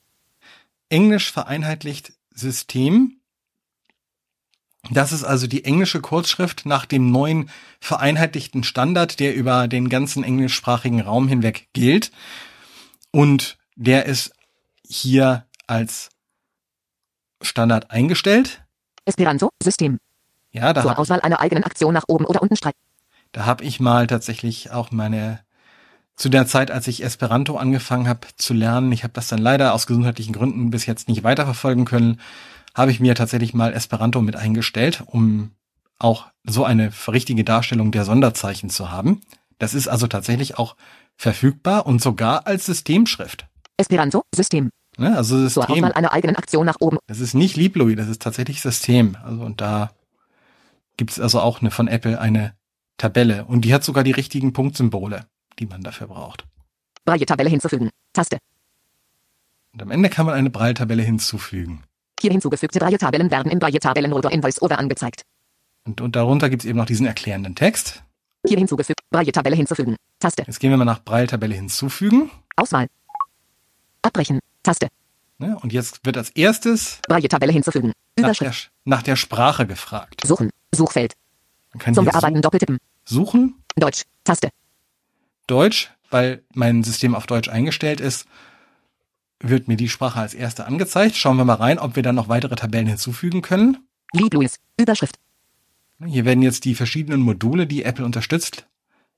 Englisch 0.89 1.31
vereinheitlicht 1.31 2.13
System. 2.33 3.21
Das 4.89 5.11
ist 5.11 5.23
also 5.23 5.45
die 5.45 5.63
englische 5.63 6.01
Kurzschrift 6.01 6.65
nach 6.65 6.85
dem 6.85 7.11
neuen 7.11 7.49
vereinheitlichten 7.79 8.63
Standard, 8.63 9.19
der 9.19 9.35
über 9.35 9.67
den 9.67 9.89
ganzen 9.89 10.23
englischsprachigen 10.23 11.01
Raum 11.01 11.27
hinweg 11.27 11.67
gilt. 11.73 12.11
Und 13.11 13.57
der 13.75 14.05
ist 14.05 14.33
hier 14.87 15.45
als 15.67 16.09
Standard 17.41 17.91
eingestellt. 17.91 18.63
Esperanto. 19.05 19.49
System. 19.61 19.99
Ja, 20.51 20.73
da 20.73 20.81
Zur 20.81 20.99
Auswahl 20.99 21.21
einer 21.21 21.39
eigenen 21.39 21.63
Aktion 21.63 21.93
nach 21.93 22.05
oben 22.07 22.25
oder 22.25 22.41
unten 22.41 22.55
streichen. 22.55 22.79
Da 23.31 23.45
habe 23.45 23.63
ich 23.63 23.79
mal 23.79 24.07
tatsächlich 24.07 24.71
auch 24.71 24.91
meine 24.91 25.39
zu 26.15 26.29
der 26.29 26.45
Zeit, 26.45 26.69
als 26.69 26.87
ich 26.87 27.03
Esperanto 27.03 27.57
angefangen 27.57 28.07
habe 28.07 28.27
zu 28.35 28.53
lernen, 28.53 28.91
ich 28.91 29.03
habe 29.03 29.13
das 29.13 29.27
dann 29.27 29.39
leider 29.39 29.73
aus 29.73 29.87
gesundheitlichen 29.87 30.33
Gründen 30.33 30.69
bis 30.69 30.85
jetzt 30.85 31.07
nicht 31.07 31.23
weiterverfolgen 31.23 31.85
können, 31.85 32.19
habe 32.75 32.91
ich 32.91 32.99
mir 32.99 33.15
tatsächlich 33.15 33.53
mal 33.53 33.73
Esperanto 33.73 34.21
mit 34.21 34.35
eingestellt, 34.35 35.03
um 35.05 35.51
auch 35.97 36.27
so 36.43 36.63
eine 36.63 36.91
richtige 37.07 37.43
Darstellung 37.43 37.91
der 37.91 38.05
Sonderzeichen 38.05 38.69
zu 38.69 38.91
haben. 38.91 39.21
Das 39.57 39.73
ist 39.73 39.87
also 39.87 40.07
tatsächlich 40.07 40.57
auch 40.57 40.75
verfügbar 41.15 41.85
und 41.85 42.01
sogar 42.01 42.45
als 42.45 42.65
Systemschrift. 42.65 43.47
Esperanto. 43.77 44.23
System. 44.35 44.69
Ne? 44.97 45.15
Also 45.15 45.35
Zur 45.47 45.63
System. 45.63 45.75
Auswahl 45.75 45.93
einer 45.93 46.11
eigenen 46.11 46.35
Aktion 46.35 46.65
nach 46.65 46.77
oben. 46.79 46.97
Das 47.07 47.19
ist 47.19 47.33
nicht 47.33 47.55
Lieblouis, 47.55 47.95
das 47.95 48.07
ist 48.07 48.21
tatsächlich 48.21 48.61
System. 48.61 49.17
Also 49.23 49.41
und 49.41 49.61
da 49.61 49.91
gibt 51.01 51.13
es 51.13 51.19
also 51.19 51.39
auch 51.39 51.61
eine 51.61 51.71
von 51.71 51.87
Apple 51.87 52.21
eine 52.21 52.53
Tabelle 52.97 53.45
und 53.45 53.61
die 53.65 53.73
hat 53.73 53.83
sogar 53.83 54.03
die 54.03 54.11
richtigen 54.11 54.53
Punktsymbole, 54.53 55.25
die 55.57 55.65
man 55.65 55.81
dafür 55.81 56.05
braucht. 56.05 56.45
Breite 57.05 57.25
Tabelle 57.25 57.49
hinzufügen. 57.49 57.89
Taste. 58.13 58.37
Und 59.73 59.81
am 59.81 59.89
Ende 59.89 60.09
kann 60.09 60.27
man 60.27 60.35
eine 60.35 60.51
Braille-Tabelle 60.51 61.01
hinzufügen. 61.01 61.81
Hier 62.19 62.29
hinzugefügte 62.29 62.77
Breite 62.77 62.99
Tabellen 62.99 63.31
werden 63.31 63.51
in 63.51 63.57
Breite 63.57 63.79
Tabellenrotor 63.79 64.31
in 64.31 64.43
VoiceOver 64.43 64.77
angezeigt. 64.77 65.23
Und, 65.85 66.01
und 66.01 66.15
darunter 66.15 66.51
gibt 66.51 66.61
es 66.61 66.69
eben 66.69 66.77
noch 66.77 66.85
diesen 66.85 67.07
erklärenden 67.07 67.55
Text. 67.55 68.03
Hier 68.45 68.59
hinzugefügt. 68.59 68.99
Breite 69.09 69.31
Tabelle 69.31 69.55
hinzufügen. 69.55 69.95
Taste. 70.19 70.43
Jetzt 70.45 70.59
gehen 70.59 70.69
wir 70.69 70.77
mal 70.77 70.85
nach 70.85 71.03
Braille-Tabelle 71.03 71.55
hinzufügen. 71.55 72.29
Auswahl. 72.55 72.85
Abbrechen. 74.03 74.39
Taste. 74.61 74.87
Ne? 75.41 75.57
Und 75.59 75.73
jetzt 75.73 76.05
wird 76.05 76.17
als 76.17 76.29
erstes 76.29 76.99
Breite 77.07 77.27
Tabelle 77.27 77.51
hinzufügen. 77.51 77.93
nach 78.15 78.25
Überschrift. 78.25 78.65
der, 78.65 78.71
nach 78.85 79.01
der 79.01 79.15
Sprache 79.15 79.65
gefragt. 79.65 80.21
Suchen. 80.23 80.51
Suchfeld. 80.73 81.13
Man 81.73 81.79
kann 81.79 81.93
Zum 81.95 82.05
hier 82.05 82.11
Bearbeiten 82.11 82.41
doppeltippen. 82.41 82.77
suchen, 83.05 83.55
Deutsch. 83.75 84.03
Taste. 84.23 84.49
Deutsch, 85.47 85.91
weil 86.11 86.43
mein 86.53 86.83
System 86.83 87.15
auf 87.15 87.25
Deutsch 87.25 87.49
eingestellt 87.49 87.99
ist, 87.99 88.27
wird 89.39 89.67
mir 89.67 89.77
die 89.77 89.89
Sprache 89.89 90.19
als 90.19 90.35
erste 90.35 90.65
angezeigt. 90.67 91.15
Schauen 91.15 91.37
wir 91.37 91.45
mal 91.45 91.55
rein, 91.55 91.79
ob 91.79 91.95
wir 91.95 92.03
dann 92.03 92.15
noch 92.15 92.29
weitere 92.29 92.55
Tabellen 92.55 92.87
hinzufügen 92.87 93.41
können. 93.41 93.77
Lied 94.13 94.33
Louis. 94.35 94.57
Überschrift. 94.79 95.15
Hier 96.05 96.25
werden 96.25 96.43
jetzt 96.43 96.65
die 96.65 96.75
verschiedenen 96.75 97.21
Module, 97.21 97.65
die 97.65 97.83
Apple 97.83 98.05
unterstützt, 98.05 98.67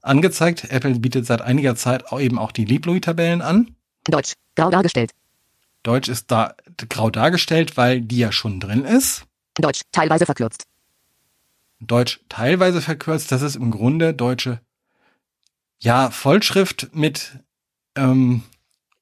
angezeigt. 0.01 0.65
Apple 0.72 1.00
bietet 1.00 1.25
seit 1.25 1.42
einiger 1.42 1.75
Zeit 1.75 2.08
auch 2.12 2.20
eben 2.22 2.39
auch 2.39 2.51
die 2.53 2.65
Lieblouis-Tabellen 2.65 3.42
an. 3.42 3.75
Deutsch. 4.06 4.34
Grau 4.56 4.70
dargestellt. 4.70 5.12
Deutsch 5.84 6.08
ist 6.08 6.32
da 6.32 6.56
grau 6.90 7.10
dargestellt, 7.10 7.78
weil 7.78 8.02
die 8.02 8.18
ja 8.18 8.32
schon 8.32 8.60
drin 8.60 8.86
ist. 8.86 9.25
Deutsch. 9.56 9.82
Teilweise 9.92 10.25
verkürzt. 10.25 10.66
Deutsch 11.80 12.22
teilweise 12.30 12.82
verkürzt. 12.82 13.32
Das 13.32 13.42
ist 13.42 13.56
im 13.56 13.70
Grunde 13.70 14.13
deutsche, 14.13 14.62
ja, 15.80 16.10
Vollschrift 16.10 16.90
mit, 16.94 17.38
ähm, 17.96 18.44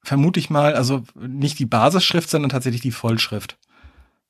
vermute 0.03 0.39
ich 0.39 0.49
mal, 0.49 0.73
also 0.73 1.03
nicht 1.15 1.59
die 1.59 1.67
Basisschrift, 1.67 2.29
sondern 2.29 2.49
tatsächlich 2.49 2.81
die 2.81 2.91
Vollschrift. 2.91 3.57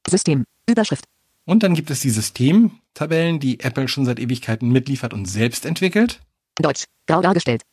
System. 0.07 0.43
Überschrift. 0.69 1.05
Und 1.45 1.63
dann 1.63 1.73
gibt 1.73 1.89
es 1.89 2.01
die 2.01 2.09
Systemtabellen, 2.09 3.39
die 3.39 3.61
Apple 3.61 3.87
schon 3.87 4.05
seit 4.05 4.19
Ewigkeiten 4.19 4.69
mitliefert 4.69 5.13
und 5.13 5.25
selbst 5.25 5.65
entwickelt. 5.65 6.21
Deutsch. 6.55 6.85
Grau 7.07 7.21
dargestellt. 7.21 7.63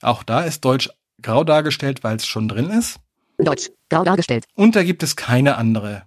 Auch 0.00 0.22
da 0.22 0.42
ist 0.42 0.64
Deutsch 0.64 0.90
grau 1.20 1.44
dargestellt, 1.44 2.02
weil 2.02 2.16
es 2.16 2.26
schon 2.26 2.48
drin 2.48 2.70
ist. 2.70 2.98
Deutsch. 3.38 3.70
Dargestellt. 3.92 4.46
Und 4.54 4.76
da 4.76 4.82
gibt 4.82 5.02
es 5.02 5.16
keine 5.16 5.56
andere 5.56 6.04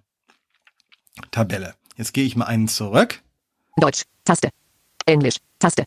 Tabelle. 1.31 1.75
Jetzt 1.97 2.13
gehe 2.13 2.25
ich 2.25 2.35
mal 2.35 2.45
einen 2.45 2.67
zurück. 2.67 3.21
Deutsch. 3.77 4.03
Taste. 4.23 4.49
Englisch. 5.05 5.37
Taste. 5.59 5.85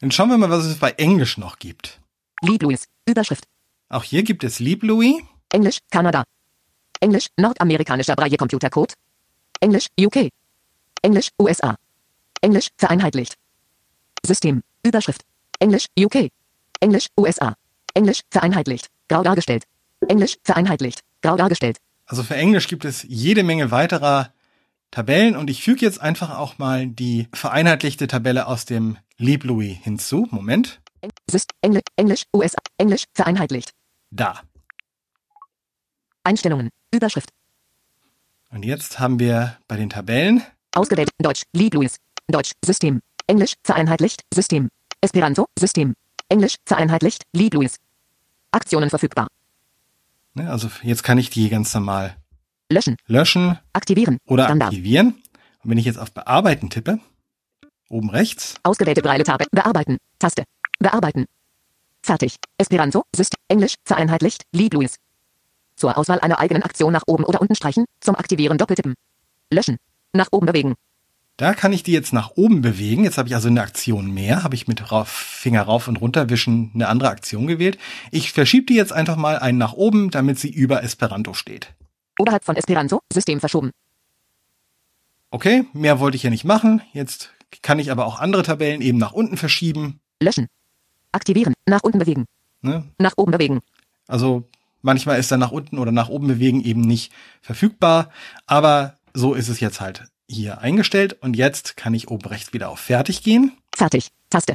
Dann 0.00 0.10
schauen 0.10 0.30
wir 0.30 0.38
mal, 0.38 0.50
was 0.50 0.64
es 0.64 0.78
bei 0.78 0.90
Englisch 0.92 1.38
noch 1.38 1.58
gibt. 1.58 2.00
Lied 2.42 2.62
Louis. 2.62 2.86
Überschrift. 3.06 3.44
Auch 3.88 4.04
hier 4.04 4.22
gibt 4.22 4.44
es 4.44 4.58
Lieb 4.58 4.82
Louis. 4.82 5.22
Englisch. 5.52 5.78
Kanada. 5.90 6.24
Englisch. 7.00 7.26
Nordamerikanischer 7.36 8.14
Braille 8.16 8.36
Computercode. 8.36 8.94
Englisch. 9.60 9.86
UK. 9.98 10.30
Englisch. 11.02 11.28
USA. 11.38 11.76
Englisch. 12.40 12.68
Vereinheitlicht. 12.78 13.34
System. 14.24 14.62
Überschrift. 14.82 15.22
Englisch. 15.58 15.86
UK. 15.98 16.30
Englisch. 16.80 17.06
USA. 17.16 17.54
Englisch. 17.94 18.22
Vereinheitlicht. 18.30 18.88
Grau 19.08 19.22
dargestellt. 19.22 19.64
Englisch. 20.10 20.36
Vereinheitlicht. 20.44 21.00
Grau 21.22 21.36
dargestellt. 21.36 21.78
Also 22.06 22.22
für 22.22 22.34
Englisch 22.34 22.66
gibt 22.66 22.84
es 22.84 23.04
jede 23.08 23.44
Menge 23.44 23.70
weiterer 23.70 24.32
Tabellen 24.90 25.36
und 25.36 25.48
ich 25.48 25.62
füge 25.62 25.86
jetzt 25.86 26.00
einfach 26.00 26.36
auch 26.36 26.58
mal 26.58 26.88
die 26.88 27.28
vereinheitlichte 27.32 28.08
Tabelle 28.08 28.46
aus 28.48 28.64
dem 28.64 28.96
LibLouis 29.18 29.76
hinzu. 29.82 30.26
Moment. 30.30 30.80
Englisch, 31.62 31.82
Englisch, 31.96 32.24
USA, 32.34 32.58
Englisch, 32.76 33.04
vereinheitlicht. 33.14 33.70
Da. 34.10 34.40
Einstellungen, 36.24 36.70
Überschrift, 36.92 37.30
Und 38.50 38.64
jetzt 38.64 38.98
haben 38.98 39.20
wir 39.20 39.56
bei 39.68 39.76
den 39.76 39.90
Tabellen 39.90 40.42
ausgewählt, 40.74 41.10
Deutsch, 41.18 41.42
LibLouis, 41.52 41.96
Deutsch, 42.26 42.52
System, 42.64 43.00
Englisch, 43.28 43.54
vereinheitlicht, 43.62 44.22
System, 44.34 44.68
Esperanto, 45.00 45.46
System, 45.58 45.94
Englisch, 46.28 46.56
vereinheitlicht, 46.66 47.22
LibLouis. 47.32 47.76
Aktionen 48.50 48.90
verfügbar. 48.90 49.28
Ne, 50.34 50.50
also 50.50 50.70
jetzt 50.82 51.02
kann 51.02 51.18
ich 51.18 51.30
die 51.30 51.48
ganz 51.48 51.74
normal 51.74 52.16
Löschen, 52.70 52.96
löschen 53.06 53.58
aktivieren, 53.72 54.18
oder 54.26 54.44
Standard, 54.44 54.68
aktivieren. 54.68 55.14
Und 55.62 55.70
wenn 55.70 55.78
ich 55.78 55.84
jetzt 55.84 55.98
auf 55.98 56.12
Bearbeiten 56.12 56.70
tippe, 56.70 57.00
oben 57.88 58.10
rechts, 58.10 58.54
ausgewählte 58.62 59.02
Braille-Tabelle, 59.02 59.48
bearbeiten, 59.50 59.98
Taste, 60.18 60.44
bearbeiten. 60.78 61.26
Fertig. 62.02 62.36
Esperanto, 62.56 63.04
System, 63.14 63.38
Englisch, 63.48 63.74
vereinheitlicht, 63.84 64.44
LibLouis. 64.52 64.96
Zur 65.76 65.96
Auswahl 65.98 66.20
einer 66.20 66.38
eigenen 66.38 66.62
Aktion 66.62 66.92
nach 66.92 67.04
oben 67.06 67.24
oder 67.24 67.40
unten 67.40 67.54
streichen, 67.54 67.84
zum 68.00 68.14
Aktivieren 68.14 68.58
doppeltippen. 68.58 68.94
Löschen. 69.50 69.76
Nach 70.12 70.28
oben 70.30 70.46
bewegen. 70.46 70.74
Da 71.40 71.54
kann 71.54 71.72
ich 71.72 71.82
die 71.82 71.92
jetzt 71.92 72.12
nach 72.12 72.32
oben 72.36 72.60
bewegen. 72.60 73.04
Jetzt 73.04 73.16
habe 73.16 73.26
ich 73.26 73.34
also 73.34 73.48
eine 73.48 73.62
Aktion 73.62 74.12
mehr, 74.12 74.42
habe 74.42 74.54
ich 74.54 74.68
mit 74.68 74.92
rauf, 74.92 75.08
Finger 75.08 75.62
rauf 75.62 75.88
und 75.88 75.96
runter 75.96 76.28
wischen 76.28 76.70
eine 76.74 76.86
andere 76.86 77.08
Aktion 77.08 77.46
gewählt. 77.46 77.78
Ich 78.10 78.32
verschiebe 78.32 78.66
die 78.66 78.74
jetzt 78.74 78.92
einfach 78.92 79.16
mal 79.16 79.38
einen 79.38 79.56
nach 79.56 79.72
oben, 79.72 80.10
damit 80.10 80.38
sie 80.38 80.50
über 80.50 80.82
Esperanto 80.82 81.32
steht. 81.32 81.72
Oberhalb 82.18 82.44
von 82.44 82.56
Esperanto, 82.56 83.00
System 83.10 83.40
verschoben. 83.40 83.70
Okay, 85.30 85.64
mehr 85.72 85.98
wollte 85.98 86.16
ich 86.16 86.24
ja 86.24 86.28
nicht 86.28 86.44
machen. 86.44 86.82
Jetzt 86.92 87.32
kann 87.62 87.78
ich 87.78 87.90
aber 87.90 88.04
auch 88.04 88.20
andere 88.20 88.42
Tabellen 88.42 88.82
eben 88.82 88.98
nach 88.98 89.12
unten 89.12 89.38
verschieben. 89.38 89.98
Löschen. 90.20 90.46
Aktivieren. 91.10 91.54
Nach 91.64 91.82
unten 91.82 92.00
bewegen. 92.00 92.26
Ne? 92.60 92.84
Nach 92.98 93.14
oben 93.16 93.32
bewegen. 93.32 93.60
Also 94.06 94.46
manchmal 94.82 95.18
ist 95.18 95.32
dann 95.32 95.40
nach 95.40 95.52
unten 95.52 95.78
oder 95.78 95.90
nach 95.90 96.10
oben 96.10 96.26
bewegen 96.26 96.62
eben 96.62 96.82
nicht 96.82 97.12
verfügbar, 97.40 98.10
aber 98.46 98.98
so 99.14 99.32
ist 99.32 99.48
es 99.48 99.60
jetzt 99.60 99.80
halt 99.80 100.04
hier 100.30 100.60
eingestellt 100.60 101.16
und 101.20 101.36
jetzt 101.36 101.76
kann 101.76 101.94
ich 101.94 102.08
oben 102.08 102.26
rechts 102.26 102.52
wieder 102.52 102.68
auf 102.68 102.80
Fertig 102.80 103.22
gehen, 103.22 103.52
Fertig. 103.74 104.08
Taste. 104.30 104.54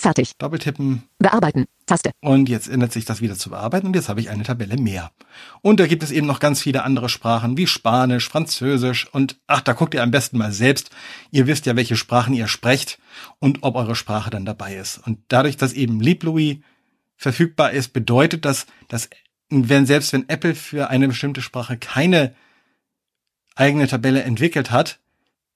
Fertig. 0.00 0.32
Doppeltippen 0.38 1.02
Bearbeiten. 1.18 1.66
Taste. 1.86 2.10
und 2.20 2.48
jetzt 2.48 2.68
ändert 2.68 2.92
sich 2.92 3.04
das 3.06 3.20
wieder 3.20 3.34
zu 3.34 3.50
bearbeiten 3.50 3.86
und 3.86 3.96
jetzt 3.96 4.08
habe 4.08 4.20
ich 4.20 4.28
eine 4.28 4.42
Tabelle 4.42 4.76
mehr. 4.76 5.10
Und 5.62 5.80
da 5.80 5.86
gibt 5.86 6.02
es 6.02 6.10
eben 6.10 6.26
noch 6.26 6.38
ganz 6.38 6.60
viele 6.60 6.84
andere 6.84 7.08
Sprachen 7.08 7.56
wie 7.56 7.66
Spanisch, 7.66 8.28
Französisch 8.28 9.08
und 9.12 9.40
ach, 9.46 9.62
da 9.62 9.72
guckt 9.72 9.94
ihr 9.94 10.02
am 10.02 10.10
besten 10.10 10.38
mal 10.38 10.52
selbst. 10.52 10.90
Ihr 11.30 11.46
wisst 11.46 11.66
ja, 11.66 11.76
welche 11.76 11.96
Sprachen 11.96 12.34
ihr 12.34 12.46
sprecht 12.46 12.98
und 13.38 13.62
ob 13.62 13.74
eure 13.74 13.96
Sprache 13.96 14.30
dann 14.30 14.44
dabei 14.44 14.76
ist. 14.76 14.98
Und 14.98 15.20
dadurch, 15.28 15.56
dass 15.56 15.72
eben 15.72 16.00
LibLouis 16.00 16.58
verfügbar 17.16 17.72
ist, 17.72 17.92
bedeutet 17.92 18.44
das, 18.44 18.66
dass 18.88 19.08
wenn 19.48 19.86
selbst 19.86 20.12
wenn 20.12 20.28
Apple 20.28 20.54
für 20.54 20.90
eine 20.90 21.08
bestimmte 21.08 21.42
Sprache 21.42 21.78
keine 21.78 22.34
eigene 23.58 23.88
Tabelle 23.88 24.22
entwickelt 24.22 24.70
hat, 24.70 24.98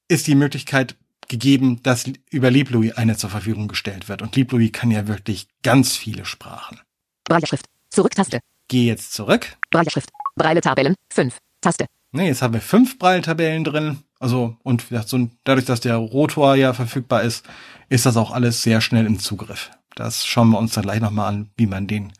ist 0.08 0.26
die 0.26 0.34
Möglichkeit 0.34 0.96
gegeben, 1.28 1.82
dass 1.82 2.04
über 2.30 2.50
LibLouis 2.50 2.92
eine 2.96 3.16
zur 3.16 3.30
Verfügung 3.30 3.68
gestellt 3.68 4.08
wird. 4.08 4.22
Und 4.22 4.36
LibLouis 4.36 4.72
kann 4.72 4.90
ja 4.90 5.06
wirklich 5.06 5.48
ganz 5.62 5.96
viele 5.96 6.24
Sprachen. 6.24 6.80
Brailleschrift. 7.24 7.66
Zurück-Taste. 7.90 8.40
Gehe 8.68 8.86
jetzt 8.86 9.12
zurück. 9.12 9.56
Brailleschrift. 9.70 10.10
Braille-Tabellen. 10.34 10.94
5. 11.10 11.38
Taste. 11.60 11.86
Ne, 12.10 12.26
jetzt 12.26 12.42
haben 12.42 12.54
wir 12.54 12.60
fünf 12.60 12.98
Braille-Tabellen 12.98 13.64
drin. 13.64 14.02
Also, 14.18 14.56
und 14.62 14.84
so, 15.06 15.30
dadurch, 15.44 15.66
dass 15.66 15.80
der 15.80 15.96
Rotor 15.96 16.54
ja 16.56 16.74
verfügbar 16.74 17.22
ist, 17.22 17.46
ist 17.88 18.06
das 18.06 18.16
auch 18.16 18.30
alles 18.30 18.62
sehr 18.62 18.80
schnell 18.80 19.06
im 19.06 19.18
Zugriff. 19.18 19.70
Das 19.94 20.26
schauen 20.26 20.50
wir 20.50 20.58
uns 20.58 20.74
dann 20.74 20.84
gleich 20.84 21.00
nochmal 21.00 21.28
an, 21.28 21.50
wie 21.56 21.66
man 21.66 21.86
den 21.86 22.12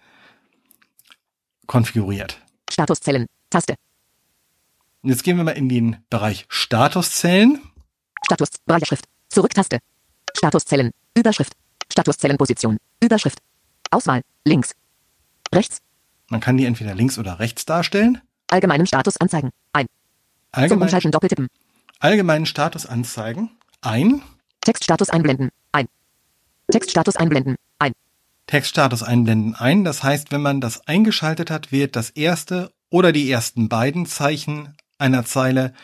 konfiguriert. 1.66 2.38
Statuszellen. 2.70 3.26
Taste. 3.50 3.74
Und 5.02 5.10
jetzt 5.10 5.24
gehen 5.24 5.36
wir 5.36 5.44
mal 5.44 5.52
in 5.52 5.68
den 5.68 5.96
Bereich 6.10 6.46
Statuszellen. 6.48 7.60
Status. 8.24 8.50
Brailleschrift. 8.66 9.04
Zurück-Taste. 9.28 9.78
Statuszellen. 10.36 10.92
Überschrift. 11.16 11.54
Statuszellenposition. 11.90 12.78
Überschrift. 13.02 13.38
Auswahl. 13.90 14.22
Links. 14.44 14.72
Rechts. 15.52 15.78
Man 16.28 16.40
kann 16.40 16.56
die 16.56 16.64
entweder 16.64 16.94
links 16.94 17.18
oder 17.18 17.38
rechts 17.40 17.64
darstellen. 17.66 18.20
Allgemeinen 18.48 18.86
Status 18.86 19.16
anzeigen. 19.18 19.50
Ein. 19.72 19.86
Zum 19.86 20.62
Allgemein, 20.62 20.82
Umschalten 20.82 21.10
doppeltippen. 21.10 21.48
allgemeinen 21.98 22.46
Status 22.46 22.86
anzeigen. 22.86 23.50
Ein. 23.80 24.22
Textstatus 24.60 25.10
einblenden. 25.10 25.50
Ein. 25.72 25.88
Textstatus 26.70 27.16
einblenden. 27.16 27.56
Ein. 27.78 27.92
Textstatus 28.46 29.02
einblenden 29.02 29.54
ein. 29.56 29.84
Das 29.84 30.02
heißt, 30.02 30.30
wenn 30.30 30.42
man 30.42 30.60
das 30.60 30.86
eingeschaltet 30.86 31.50
hat, 31.50 31.72
wird 31.72 31.96
das 31.96 32.10
erste 32.10 32.72
oder 32.90 33.12
die 33.12 33.30
ersten 33.30 33.68
beiden 33.68 34.06
Zeichen 34.06 34.76
einer 35.02 35.26
Zeile 35.26 35.74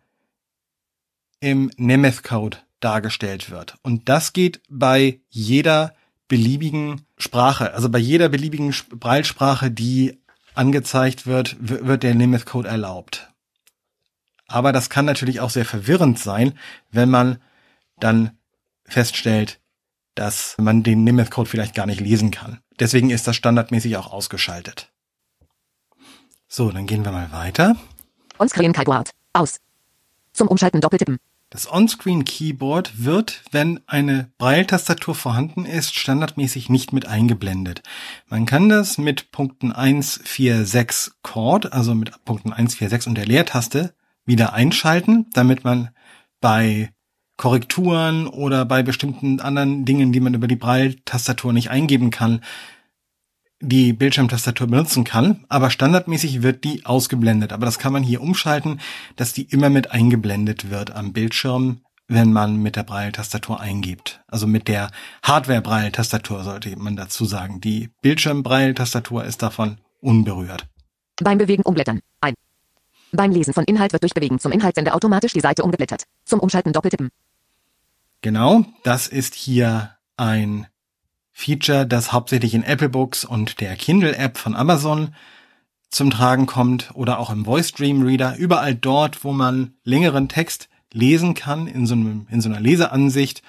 im 1.40 1.70
Nemeth-Code 1.76 2.58
dargestellt 2.80 3.50
wird. 3.50 3.76
Und 3.82 4.08
das 4.08 4.32
geht 4.32 4.60
bei 4.68 5.20
jeder 5.28 5.94
beliebigen 6.28 7.06
Sprache, 7.18 7.74
also 7.74 7.88
bei 7.88 7.98
jeder 7.98 8.28
beliebigen 8.28 8.70
Sp- 8.72 8.96
Braillesprache, 8.96 9.70
die 9.70 10.20
angezeigt 10.54 11.26
wird, 11.26 11.56
wird 11.60 12.02
der 12.02 12.14
Nemeth-Code 12.14 12.68
erlaubt. 12.68 13.28
Aber 14.46 14.72
das 14.72 14.90
kann 14.90 15.04
natürlich 15.04 15.40
auch 15.40 15.50
sehr 15.50 15.64
verwirrend 15.64 16.18
sein, 16.18 16.58
wenn 16.90 17.08
man 17.08 17.38
dann 17.98 18.36
feststellt, 18.84 19.60
dass 20.14 20.56
man 20.58 20.82
den 20.82 21.04
Nemeth-Code 21.04 21.48
vielleicht 21.48 21.74
gar 21.74 21.86
nicht 21.86 22.00
lesen 22.00 22.30
kann. 22.30 22.60
Deswegen 22.78 23.10
ist 23.10 23.26
das 23.26 23.36
standardmäßig 23.36 23.96
auch 23.96 24.12
ausgeschaltet. 24.12 24.92
So, 26.48 26.70
dann 26.70 26.86
gehen 26.86 27.04
wir 27.04 27.12
mal 27.12 27.32
weiter. 27.32 27.76
On-Screen 28.38 28.72
Keyboard. 28.72 29.10
Aus. 29.32 29.58
Zum 30.32 30.48
Umschalten 30.48 30.80
doppeltippen. 30.80 31.18
Das 31.52 31.70
On-Screen-Keyboard 31.70 33.04
wird, 33.04 33.42
wenn 33.50 33.80
eine 33.86 34.30
Braille-Tastatur 34.38 35.14
vorhanden 35.14 35.66
ist, 35.66 35.94
standardmäßig 35.94 36.70
nicht 36.70 36.94
mit 36.94 37.06
eingeblendet. 37.06 37.82
Man 38.26 38.46
kann 38.46 38.70
das 38.70 38.96
mit 38.96 39.30
Punkten 39.32 39.70
1, 39.70 40.20
4, 40.24 40.64
6 40.64 41.18
Chord, 41.22 41.74
also 41.74 41.94
mit 41.94 42.24
Punkten 42.24 42.54
1, 42.54 42.76
4, 42.76 42.88
6 42.88 43.06
und 43.06 43.16
der 43.16 43.26
Leertaste 43.26 43.94
wieder 44.24 44.54
einschalten, 44.54 45.26
damit 45.34 45.62
man 45.62 45.90
bei 46.40 46.90
Korrekturen 47.42 48.28
oder 48.28 48.64
bei 48.64 48.84
bestimmten 48.84 49.40
anderen 49.40 49.84
Dingen, 49.84 50.12
die 50.12 50.20
man 50.20 50.32
über 50.32 50.46
die 50.46 50.54
Braille-Tastatur 50.54 51.52
nicht 51.52 51.70
eingeben 51.70 52.10
kann, 52.12 52.40
die 53.58 53.92
Bildschirmtastatur 53.92 54.68
benutzen 54.68 55.02
kann, 55.02 55.44
aber 55.48 55.68
standardmäßig 55.68 56.42
wird 56.42 56.62
die 56.62 56.86
ausgeblendet. 56.86 57.52
Aber 57.52 57.66
das 57.66 57.80
kann 57.80 57.92
man 57.92 58.04
hier 58.04 58.22
umschalten, 58.22 58.78
dass 59.16 59.32
die 59.32 59.42
immer 59.42 59.70
mit 59.70 59.90
eingeblendet 59.90 60.70
wird 60.70 60.92
am 60.94 61.12
Bildschirm, 61.12 61.80
wenn 62.06 62.32
man 62.32 62.62
mit 62.62 62.76
der 62.76 62.84
Braille-Tastatur 62.84 63.58
eingibt. 63.58 64.22
Also 64.28 64.46
mit 64.46 64.68
der 64.68 64.92
Hardware-Braille-Tastatur 65.24 66.44
sollte 66.44 66.76
man 66.78 66.94
dazu 66.94 67.24
sagen. 67.24 67.60
Die 67.60 67.90
Bildschirm-Braille-Tastatur 68.02 69.24
ist 69.24 69.42
davon 69.42 69.78
unberührt. 69.98 70.68
Beim 71.20 71.38
Bewegen 71.38 71.64
umblättern. 71.64 72.02
Ein. 72.20 72.34
Beim 73.10 73.32
Lesen 73.32 73.52
von 73.52 73.64
Inhalt 73.64 73.92
wird 73.92 74.04
durch 74.04 74.14
Bewegen 74.14 74.38
zum 74.38 74.52
Inhaltssender 74.52 74.94
automatisch 74.94 75.32
die 75.32 75.40
Seite 75.40 75.64
umgeblättert. 75.64 76.04
Zum 76.24 76.38
Umschalten 76.38 76.72
doppeltippen. 76.72 77.10
Genau, 78.22 78.64
das 78.84 79.08
ist 79.08 79.34
hier 79.34 79.96
ein 80.16 80.68
Feature, 81.32 81.86
das 81.86 82.12
hauptsächlich 82.12 82.54
in 82.54 82.62
Apple 82.62 82.88
Books 82.88 83.24
und 83.24 83.60
der 83.60 83.74
Kindle 83.74 84.16
App 84.16 84.38
von 84.38 84.54
Amazon 84.54 85.14
zum 85.90 86.10
Tragen 86.10 86.46
kommt 86.46 86.90
oder 86.94 87.18
auch 87.18 87.30
im 87.30 87.44
Voice 87.44 87.72
Dream 87.72 88.02
Reader, 88.02 88.36
überall 88.36 88.76
dort, 88.76 89.24
wo 89.24 89.32
man 89.32 89.74
längeren 89.82 90.28
Text 90.28 90.68
lesen 90.92 91.34
kann 91.34 91.66
in 91.66 91.84
so, 91.84 91.94
einem, 91.94 92.28
in 92.30 92.40
so 92.40 92.48
einer 92.48 92.60
Leseansicht, 92.60 93.42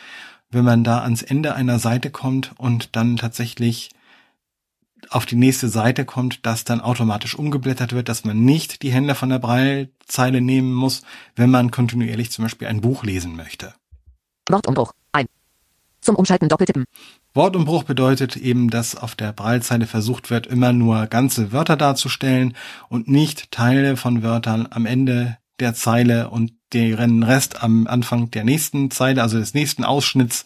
wenn 0.49 0.65
man 0.65 0.83
da 0.83 1.01
ans 1.01 1.21
Ende 1.21 1.53
einer 1.53 1.77
Seite 1.77 2.09
kommt 2.09 2.53
und 2.57 2.95
dann 2.95 3.17
tatsächlich 3.17 3.91
auf 5.09 5.27
die 5.27 5.35
nächste 5.35 5.69
Seite 5.69 6.03
kommt, 6.03 6.47
dass 6.47 6.63
dann 6.63 6.81
automatisch 6.81 7.35
umgeblättert 7.35 7.93
wird, 7.93 8.09
dass 8.09 8.25
man 8.25 8.43
nicht 8.43 8.81
die 8.81 8.91
Hände 8.91 9.13
von 9.13 9.29
der 9.29 9.39
Breilzeile 9.39 10.41
nehmen 10.41 10.73
muss, 10.73 11.03
wenn 11.35 11.51
man 11.51 11.69
kontinuierlich 11.69 12.31
zum 12.31 12.45
Beispiel 12.45 12.67
ein 12.67 12.81
Buch 12.81 13.03
lesen 13.03 13.35
möchte. 13.35 13.75
Wortumbruch. 14.49 14.93
Ein. 15.11 15.27
Zum 16.01 16.15
Umschalten 16.15 16.49
doppeltippen. 16.49 16.85
Wortumbruch 17.33 17.83
bedeutet 17.83 18.35
eben, 18.35 18.69
dass 18.69 18.95
auf 18.95 19.15
der 19.15 19.31
Braillezeile 19.31 19.87
versucht 19.87 20.29
wird, 20.29 20.47
immer 20.47 20.73
nur 20.73 21.07
ganze 21.07 21.51
Wörter 21.51 21.77
darzustellen 21.77 22.55
und 22.89 23.07
nicht 23.07 23.51
Teile 23.51 23.97
von 23.97 24.21
Wörtern 24.21 24.67
am 24.69 24.85
Ende 24.85 25.37
der 25.59 25.73
Zeile 25.73 26.29
und 26.29 26.53
deren 26.73 27.23
Rest 27.23 27.63
am 27.63 27.87
Anfang 27.87 28.31
der 28.31 28.43
nächsten 28.43 28.91
Zeile, 28.91 29.21
also 29.21 29.39
des 29.39 29.53
nächsten 29.53 29.83
Ausschnitts 29.83 30.43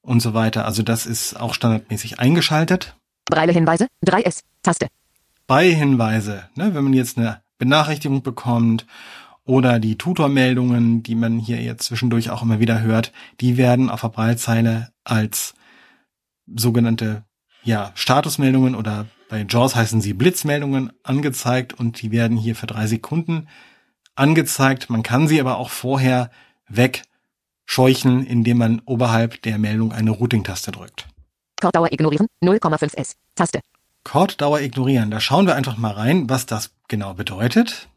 und 0.00 0.20
so 0.20 0.34
weiter. 0.34 0.64
Also 0.64 0.82
das 0.82 1.06
ist 1.06 1.38
auch 1.38 1.54
standardmäßig 1.54 2.18
eingeschaltet. 2.18 2.94
Breile-Hinweise. 3.26 3.88
3S. 4.06 4.42
Taste. 4.62 4.88
Bei 5.46 5.68
Hinweise, 5.70 6.44
ne, 6.54 6.74
wenn 6.74 6.84
man 6.84 6.92
jetzt 6.92 7.18
eine 7.18 7.40
Benachrichtigung 7.58 8.22
bekommt 8.22 8.86
oder 9.48 9.78
die 9.78 9.96
Tutormeldungen, 9.96 11.02
die 11.02 11.14
man 11.14 11.38
hier 11.38 11.62
jetzt 11.62 11.86
zwischendurch 11.86 12.28
auch 12.28 12.42
immer 12.42 12.60
wieder 12.60 12.82
hört, 12.82 13.12
die 13.40 13.56
werden 13.56 13.88
auf 13.88 14.02
der 14.02 14.08
Breilzeile 14.08 14.92
als 15.04 15.54
sogenannte 16.46 17.24
ja, 17.62 17.90
Statusmeldungen 17.94 18.74
oder 18.74 19.06
bei 19.30 19.46
JAWS 19.48 19.74
heißen 19.74 20.02
sie 20.02 20.12
Blitzmeldungen 20.12 20.92
angezeigt 21.02 21.72
und 21.72 22.02
die 22.02 22.12
werden 22.12 22.36
hier 22.36 22.56
für 22.56 22.66
drei 22.66 22.86
Sekunden 22.86 23.48
angezeigt. 24.14 24.90
Man 24.90 25.02
kann 25.02 25.28
sie 25.28 25.40
aber 25.40 25.56
auch 25.56 25.70
vorher 25.70 26.30
wegscheuchen, 26.68 28.26
indem 28.26 28.58
man 28.58 28.82
oberhalb 28.84 29.40
der 29.42 29.58
Meldung 29.58 29.92
eine 29.92 30.10
Routing-Taste 30.10 30.72
drückt. 30.72 31.08
Kortdauer 31.58 31.90
ignorieren. 31.90 32.26
0,5S. 32.42 33.14
Taste. 33.34 33.60
Kortdauer 34.04 34.60
ignorieren. 34.60 35.10
Da 35.10 35.20
schauen 35.20 35.46
wir 35.46 35.56
einfach 35.56 35.78
mal 35.78 35.92
rein, 35.92 36.28
was 36.28 36.44
das 36.44 36.70
genau 36.86 37.14
bedeutet. 37.14 37.88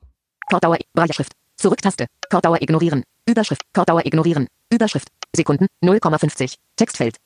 Kortdauer 0.50 0.78
Brailleschrift. 0.94 1.34
Zurücktaste. 1.62 2.08
Kortdauer 2.32 2.60
ignorieren. 2.60 3.04
Überschrift. 3.30 3.62
Kortdauer 3.71 4.04
ignorieren. 4.04 4.47
Überschrift. 4.74 5.10
Sekunden. 5.36 5.67
0,50. 5.84 6.56
Textfeld. 6.76 7.17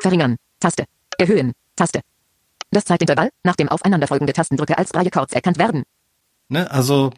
Verringern. 0.00 0.36
Taste. 0.58 0.86
Erhöhen. 1.18 1.52
Taste. 1.76 2.00
Das 2.72 2.84
Zeitintervall, 2.84 3.30
nach 3.44 3.54
dem 3.54 3.68
aufeinanderfolgende 3.68 4.32
Tastendrücke 4.32 4.76
als 4.76 4.90
Braillekords 4.90 5.34
erkannt 5.34 5.58
werden. 5.58 5.84
Ne, 6.48 6.68
also 6.68 7.12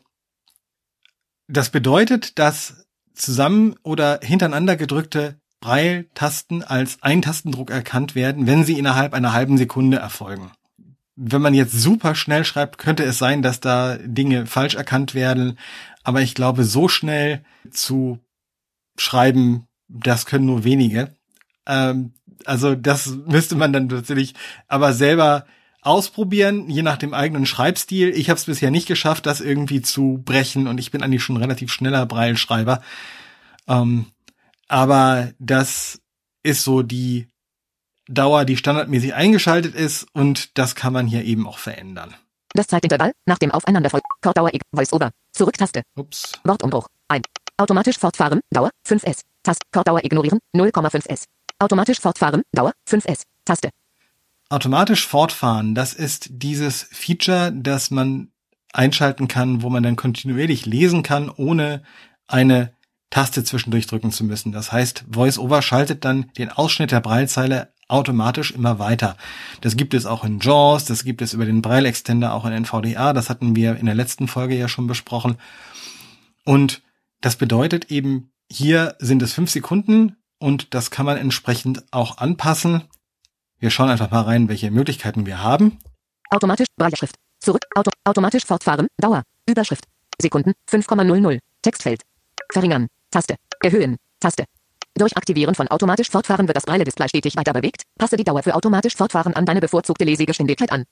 das 1.48 1.70
bedeutet, 1.70 2.38
dass 2.38 2.84
zusammen 3.14 3.74
oder 3.82 4.20
hintereinander 4.22 4.76
gedrückte 4.76 5.38
Braille-Tasten 5.60 6.62
als 6.62 7.02
Eintastendruck 7.02 7.70
erkannt 7.70 8.14
werden, 8.14 8.46
wenn 8.46 8.64
sie 8.64 8.78
innerhalb 8.78 9.14
einer 9.14 9.32
halben 9.32 9.56
Sekunde 9.56 9.96
erfolgen. 9.96 10.50
Wenn 11.14 11.42
man 11.42 11.54
jetzt 11.54 11.72
super 11.72 12.14
schnell 12.14 12.44
schreibt, 12.44 12.78
könnte 12.78 13.04
es 13.04 13.18
sein, 13.18 13.42
dass 13.42 13.60
da 13.60 13.96
Dinge 13.98 14.46
falsch 14.46 14.74
erkannt 14.74 15.14
werden. 15.14 15.58
Aber 16.02 16.20
ich 16.22 16.34
glaube, 16.34 16.64
so 16.64 16.88
schnell 16.88 17.44
zu 17.70 18.18
schreiben, 18.96 19.66
das 19.88 20.26
können 20.26 20.46
nur 20.46 20.64
wenige. 20.64 21.14
Ähm, 21.66 22.14
also 22.44 22.74
das 22.74 23.06
müsste 23.26 23.54
man 23.54 23.72
dann 23.72 23.88
tatsächlich 23.88 24.34
aber 24.68 24.92
selber 24.92 25.46
ausprobieren, 25.80 26.68
je 26.68 26.82
nach 26.82 26.96
dem 26.96 27.12
eigenen 27.12 27.46
Schreibstil. 27.46 28.10
Ich 28.10 28.30
habe 28.30 28.38
es 28.38 28.44
bisher 28.44 28.70
nicht 28.70 28.86
geschafft, 28.86 29.26
das 29.26 29.40
irgendwie 29.40 29.82
zu 29.82 30.22
brechen 30.24 30.66
und 30.68 30.78
ich 30.78 30.90
bin 30.90 31.02
eigentlich 31.02 31.22
schon 31.24 31.36
relativ 31.36 31.72
schneller 31.72 32.06
Breilschreiber. 32.06 32.82
Ähm, 33.68 34.06
aber 34.68 35.32
das 35.38 36.00
ist 36.42 36.62
so 36.64 36.82
die 36.82 37.28
Dauer, 38.08 38.44
die 38.44 38.56
standardmäßig 38.56 39.14
eingeschaltet 39.14 39.74
ist 39.74 40.06
und 40.12 40.56
das 40.58 40.74
kann 40.74 40.92
man 40.92 41.06
hier 41.06 41.24
eben 41.24 41.46
auch 41.46 41.58
verändern. 41.58 42.14
Das 42.54 42.66
Zeitintervall, 42.66 43.12
nach 43.26 43.38
dem 43.38 43.50
Aufeinanderfolg, 43.50 44.02
Kortdauer, 44.20 44.50
Voice-Over, 44.74 45.10
Zurücktaste, 45.32 45.82
Ups. 45.96 46.32
Wortumbruch, 46.44 46.86
ein. 47.08 47.22
Automatisch 47.56 47.98
fortfahren, 47.98 48.40
Dauer, 48.50 48.70
5S, 48.86 49.20
Taste, 49.42 49.66
Kortdauer 49.72 50.04
ignorieren, 50.04 50.38
0,5S. 50.54 51.24
Automatisch 51.58 52.00
fortfahren, 52.00 52.42
Dauer, 52.52 52.72
5S, 52.88 53.22
Taste. 53.44 53.70
Automatisch 54.50 55.06
fortfahren, 55.06 55.74
das 55.74 55.94
ist 55.94 56.28
dieses 56.30 56.82
Feature, 56.82 57.52
das 57.54 57.90
man 57.90 58.32
einschalten 58.72 59.28
kann, 59.28 59.62
wo 59.62 59.70
man 59.70 59.82
dann 59.82 59.96
kontinuierlich 59.96 60.66
lesen 60.66 61.02
kann, 61.02 61.30
ohne 61.30 61.82
eine 62.26 62.74
Taste 63.08 63.44
zwischendurch 63.44 63.86
drücken 63.86 64.10
zu 64.10 64.24
müssen. 64.24 64.52
Das 64.52 64.72
heißt, 64.72 65.04
VoiceOver 65.08 65.62
schaltet 65.62 66.04
dann 66.04 66.30
den 66.38 66.50
Ausschnitt 66.50 66.92
der 66.92 67.00
Braillezeile 67.00 67.72
automatisch 67.92 68.50
immer 68.50 68.78
weiter. 68.78 69.16
Das 69.60 69.76
gibt 69.76 69.94
es 69.94 70.06
auch 70.06 70.24
in 70.24 70.40
JAWS, 70.40 70.86
das 70.86 71.04
gibt 71.04 71.22
es 71.22 71.34
über 71.34 71.44
den 71.44 71.62
Braille 71.62 71.88
Extender 71.88 72.32
auch 72.34 72.44
in 72.44 72.52
NVDA, 72.52 73.12
das 73.12 73.30
hatten 73.30 73.54
wir 73.54 73.76
in 73.76 73.86
der 73.86 73.94
letzten 73.94 74.28
Folge 74.28 74.56
ja 74.56 74.68
schon 74.68 74.86
besprochen. 74.86 75.36
Und 76.44 76.82
das 77.20 77.36
bedeutet 77.36 77.90
eben, 77.90 78.32
hier 78.50 78.96
sind 78.98 79.22
es 79.22 79.32
fünf 79.32 79.50
Sekunden 79.50 80.16
und 80.38 80.74
das 80.74 80.90
kann 80.90 81.06
man 81.06 81.16
entsprechend 81.16 81.84
auch 81.92 82.18
anpassen. 82.18 82.82
Wir 83.58 83.70
schauen 83.70 83.90
einfach 83.90 84.10
mal 84.10 84.22
rein, 84.22 84.48
welche 84.48 84.70
Möglichkeiten 84.70 85.24
wir 85.24 85.42
haben. 85.42 85.78
Automatisch, 86.30 86.66
Brailleschrift, 86.76 87.14
zurück, 87.38 87.62
Auto, 87.76 87.90
automatisch 88.04 88.44
fortfahren, 88.44 88.88
Dauer, 88.96 89.22
Überschrift, 89.48 89.84
Sekunden, 90.20 90.52
5,00, 90.68 91.38
Textfeld, 91.62 92.02
verringern, 92.52 92.88
Taste, 93.10 93.36
erhöhen, 93.62 93.96
Taste, 94.18 94.44
durch 94.94 95.16
Aktivieren 95.16 95.54
von 95.54 95.68
automatisch 95.68 96.10
Fortfahren 96.10 96.48
wird 96.48 96.56
das 96.56 96.64
Braille-Display 96.64 97.08
stetig 97.08 97.36
weiter 97.36 97.52
bewegt. 97.52 97.82
Passe 97.98 98.16
die 98.16 98.24
Dauer 98.24 98.42
für 98.42 98.54
automatisch 98.54 98.96
Fortfahren 98.96 99.34
an 99.34 99.46
deine 99.46 99.60
bevorzugte 99.60 100.04
Lesegeschwindigkeit 100.04 100.70
an. 100.70 100.84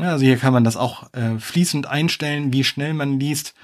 Also 0.00 0.24
hier 0.24 0.36
kann 0.36 0.52
man 0.52 0.64
das 0.64 0.76
auch 0.76 1.12
äh, 1.12 1.38
fließend 1.38 1.86
einstellen, 1.86 2.52
wie 2.52 2.64
schnell 2.64 2.94
man 2.94 3.18
liest. 3.18 3.54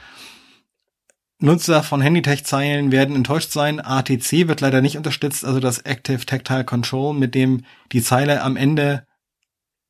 Nutzer 1.39 1.83
von 1.83 2.01
Handytech-Zeilen 2.01 2.93
werden 2.93 3.17
enttäuscht 3.17 3.51
sein. 3.51 3.81
ATC 3.81 4.49
wird 4.49 4.61
leider 4.61 4.81
nicht 4.81 4.97
unterstützt, 4.97 5.45
also 5.45 5.61
das 5.61 5.81
Active 5.81 6.25
Tactile 6.25 6.65
Control, 6.65 7.15
mit 7.15 7.35
dem 7.35 7.65
die 7.91 8.03
Zeile 8.03 8.43
am 8.43 8.57
Ende 8.57 9.07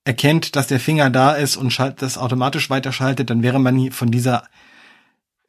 erkennt, 0.04 0.56
dass 0.56 0.66
der 0.66 0.80
Finger 0.80 1.10
da 1.10 1.32
ist 1.32 1.56
und 1.56 1.78
das 1.98 2.18
automatisch 2.18 2.70
weiterschaltet, 2.70 3.30
dann 3.30 3.42
wäre 3.42 3.60
man 3.60 3.92
von 3.92 4.10
dieser 4.10 4.48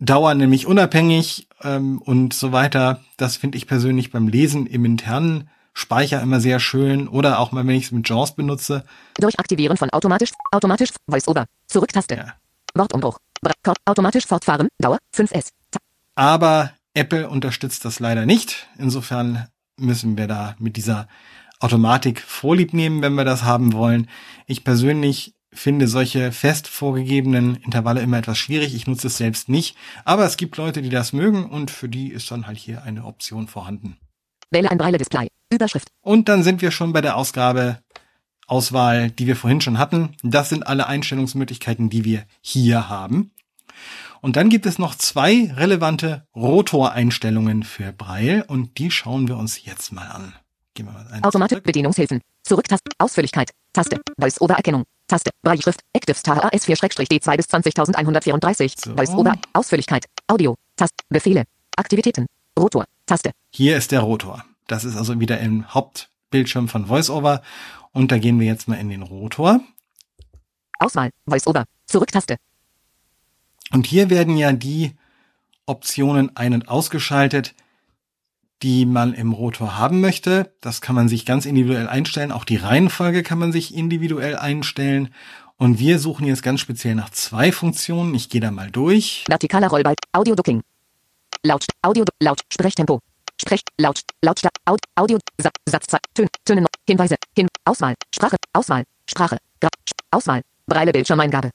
Dauer 0.04 0.34
nämlich 0.34 0.68
unabhängig 0.68 1.48
ähm, 1.62 2.02
und 2.02 2.34
so 2.34 2.52
weiter. 2.52 3.00
Das 3.16 3.38
finde 3.38 3.58
ich 3.58 3.68
persönlich 3.68 4.12
beim 4.12 4.28
Lesen 4.28 4.68
im 4.68 4.84
internen 4.84 5.50
Speicher 5.74 6.22
immer 6.22 6.42
sehr 6.42 6.60
schön 6.60 7.08
oder 7.08 7.40
auch 7.40 7.52
mal, 7.54 7.66
wenn 7.66 7.76
ich 7.76 7.86
es 7.86 7.92
mit 7.92 8.08
JAWS 8.08 8.36
benutze. 8.36 8.84
Durch 9.18 9.40
Aktivieren 9.40 9.78
von 9.78 9.90
automatisch, 9.92 10.32
automatisch, 10.52 10.90
VoiceOver, 11.08 11.46
Zurücktaste, 11.68 12.16
ja. 12.16 12.34
Wortumbruch, 12.76 13.18
automatisch 13.86 14.28
fortfahren, 14.28 14.68
Dauer, 14.78 14.98
5S. 15.16 15.50
Ta 15.72 15.80
Aber 16.16 16.72
Apple 16.94 17.30
unterstützt 17.30 17.86
das 17.86 18.00
leider 18.00 18.26
nicht. 18.26 18.68
Insofern 18.78 19.48
müssen 19.78 20.18
wir 20.18 20.28
da 20.28 20.56
mit 20.60 20.76
dieser 20.76 21.08
Automatik 21.60 22.20
Vorlieb 22.20 22.74
nehmen, 22.74 23.02
wenn 23.02 23.14
wir 23.14 23.26
das 23.26 23.44
haben 23.44 23.72
wollen. 23.72 24.10
Ich 24.48 24.66
persönlich 24.66 25.34
finde 25.54 25.88
solche 25.88 26.32
fest 26.32 26.68
vorgegebenen 26.68 27.56
Intervalle 27.58 28.02
immer 28.02 28.18
etwas 28.18 28.38
schwierig. 28.38 28.76
Ich 28.76 28.88
nutze 28.88 29.08
es 29.08 29.18
selbst 29.18 29.50
nicht. 29.50 29.76
Aber 30.06 30.26
es 30.26 30.38
gibt 30.38 30.58
Leute, 30.58 30.82
die 30.82 30.90
das 30.90 31.14
mögen 31.14 31.46
und 31.46 31.72
für 31.72 31.90
die 31.90 32.10
ist 32.10 32.32
dann 32.32 32.48
halt 32.48 32.58
hier 32.58 32.84
eine 32.84 33.06
Option 33.06 33.48
vorhanden. 33.48 33.98
Wähle 34.52 34.70
ein 34.70 34.78
Braille-Display. 34.78 35.28
Überschrift. 35.52 35.88
Und 36.02 36.30
dann 36.30 36.44
sind 36.44 36.62
wir 36.62 36.72
schon 36.72 36.94
bei 36.94 37.02
der 37.02 37.18
Ausgabe 37.18 37.80
Auswahl, 38.48 39.10
die 39.10 39.28
wir 39.28 39.36
vorhin 39.36 39.62
schon 39.62 39.78
hatten. 39.78 40.16
Das 40.22 40.50
sind 40.50 40.68
alle 40.68 40.88
Einstellungsmöglichkeiten, 40.88 41.90
die 41.90 42.04
wir 42.04 42.26
hier 42.42 42.90
haben. 42.90 43.32
Und 44.22 44.36
dann 44.36 44.50
gibt 44.50 44.66
es 44.66 44.80
noch 44.80 44.96
zwei 44.96 45.52
relevante 45.56 46.28
Rotor-Einstellungen 46.36 47.64
für 47.64 47.92
Braille 47.92 48.46
und 48.46 48.78
die 48.78 48.92
schauen 48.92 49.28
wir 49.28 49.38
uns 49.38 49.66
jetzt 49.66 49.92
mal 49.92 50.08
an. 50.08 50.34
Gehen 50.76 50.86
wir 50.88 50.94
mal 50.94 51.20
Automatik 51.24 51.64
Bedienungshilfen. 51.64 52.22
Zurücktaste. 52.44 52.90
Ausführlichkeit. 52.98 53.52
Taste. 53.74 54.00
Voice-Over-Erkennung. 54.20 54.86
Taste. 55.14 55.30
Brailleschrift. 55.44 55.82
Active 55.94 56.18
Star 56.18 56.44
AS4-D2 56.52 57.38
bis 57.38 57.48
20134. 57.48 58.74
So. 58.76 58.96
Voice-Over. 58.96 59.34
Ausführlichkeit. 59.54 60.06
Audio. 60.28 60.56
Taste. 60.76 60.96
Befehle. 61.10 61.44
Aktivitäten. 61.78 62.26
Rotor. 62.58 62.86
Taste. 63.06 63.32
Hier 63.52 63.78
ist 63.78 63.92
der 63.92 64.00
Rotor. 64.00 64.44
Das 64.68 64.84
ist 64.86 64.98
also 64.98 65.20
wieder 65.20 65.40
im 65.40 65.72
Hauptbildschirm 65.72 66.68
von 66.68 66.90
VoiceOver. 66.90 67.44
Und 67.92 68.12
da 68.12 68.18
gehen 68.18 68.40
wir 68.40 68.48
jetzt 68.48 68.68
mal 68.68 68.80
in 68.80 68.90
den 68.90 69.04
Rotor. 69.04 69.60
Auswahl. 70.80 71.12
VoiceOver. 71.28 71.66
Zurücktaste. 71.86 72.38
Und 73.72 73.86
hier 73.86 74.10
werden 74.10 74.36
ja 74.36 74.52
die 74.52 74.96
Optionen 75.68 76.36
ein- 76.36 76.56
und 76.56 76.70
ausgeschaltet, 76.70 77.54
die 78.64 78.86
man 78.86 79.14
im 79.14 79.34
Rotor 79.34 79.78
haben 79.78 80.00
möchte. 80.00 80.56
Das 80.62 80.80
kann 80.80 80.96
man 80.96 81.10
sich 81.10 81.26
ganz 81.26 81.46
individuell 81.46 81.88
einstellen. 81.88 82.32
Auch 82.32 82.46
die 82.46 82.56
Reihenfolge 82.56 83.22
kann 83.22 83.38
man 83.38 83.52
sich 83.52 83.76
individuell 83.76 84.38
einstellen. 84.38 85.14
Und 85.58 85.80
wir 85.80 86.00
suchen 86.00 86.26
jetzt 86.26 86.44
ganz 86.44 86.62
speziell 86.62 86.96
nach 86.96 87.10
zwei 87.10 87.52
Funktionen. 87.52 88.16
Ich 88.16 88.30
gehe 88.30 88.42
da 88.42 88.52
mal 88.52 88.72
durch. 88.72 89.26
Vertikaler 89.28 89.68
Rollbalk. 89.68 89.98
Audio 90.14 90.34
Ducking. 90.34 90.62
Laut. 91.44 91.66
Audio. 91.82 92.06
Laut. 92.22 92.40
Sprechtempo. 92.52 93.00
Sprech. 93.40 93.62
Laut. 93.78 94.00
Lautstark. 94.22 94.54
Aud, 94.66 94.80
Audio. 94.96 95.20
Satz. 95.38 95.56
Satzzeit. 95.68 96.02
Tön, 96.14 96.28
Töne. 96.46 96.66
Hinweise. 96.88 97.16
Hin. 97.36 97.48
Auswahl. 97.66 97.96
Sprache. 98.16 98.38
Auswahl. 98.54 98.84
Sprache. 99.10 99.38
Gra, 99.60 99.70
Auswahl. 100.12 100.42
Breile 100.66 100.94
Bildschirmeingabe. 100.94 101.52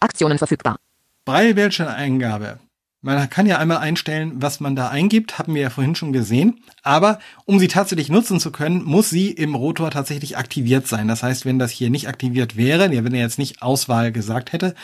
Aktionen 0.00 0.38
verfügbar. 0.38 0.76
Breile 1.24 1.54
Bildschirmeingabe. 1.54 2.58
Man 3.04 3.28
kann 3.28 3.44
ja 3.44 3.58
einmal 3.58 3.76
einstellen, 3.78 4.32
was 4.36 4.60
man 4.60 4.74
da 4.76 4.88
eingibt, 4.88 5.38
haben 5.38 5.54
wir 5.54 5.60
ja 5.60 5.68
vorhin 5.68 5.94
schon 5.94 6.14
gesehen. 6.14 6.62
Aber 6.82 7.18
um 7.44 7.58
sie 7.58 7.68
tatsächlich 7.68 8.08
nutzen 8.08 8.40
zu 8.40 8.50
können, 8.50 8.82
muss 8.82 9.10
sie 9.10 9.30
im 9.30 9.54
Rotor 9.54 9.90
tatsächlich 9.90 10.38
aktiviert 10.38 10.86
sein. 10.86 11.06
Das 11.06 11.22
heißt, 11.22 11.44
wenn 11.44 11.58
das 11.58 11.70
hier 11.70 11.90
nicht 11.90 12.08
aktiviert 12.08 12.56
wäre, 12.56 12.90
wenn 12.90 13.12
er 13.12 13.20
jetzt 13.20 13.38
nicht 13.38 13.60
Auswahl 13.60 14.10
gesagt 14.10 14.54
hätte, 14.54 14.74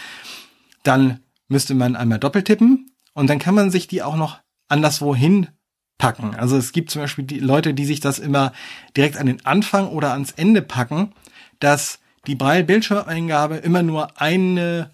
dann 0.83 1.21
müsste 1.49 1.75
man 1.75 1.97
einmal 1.97 2.19
doppeltippen 2.19 2.91
und 3.15 3.31
dann 3.31 3.39
kann 3.39 3.55
man 3.55 3.71
sich 3.71 3.89
die 3.89 4.03
auch 4.03 4.17
noch 4.17 4.41
anderswo 4.69 5.17
hinpacken. 5.17 6.35
Also 6.35 6.59
es 6.59 6.73
gibt 6.73 6.91
zum 6.91 7.01
Beispiel 7.01 7.25
die 7.25 7.41
Leute, 7.41 7.73
die 7.73 7.87
sich 7.87 8.01
das 8.01 8.19
immer 8.19 8.53
direkt 8.99 9.17
an 9.17 9.29
den 9.29 9.47
Anfang 9.47 9.89
oder 9.89 10.13
ans 10.13 10.33
Ende 10.33 10.61
packen, 10.61 11.15
dass 11.59 12.01
die 12.27 12.35
Braille-Bildschirmeingabe 12.35 13.57
immer 13.57 13.83
nur 13.83 14.21
eine 14.21 14.91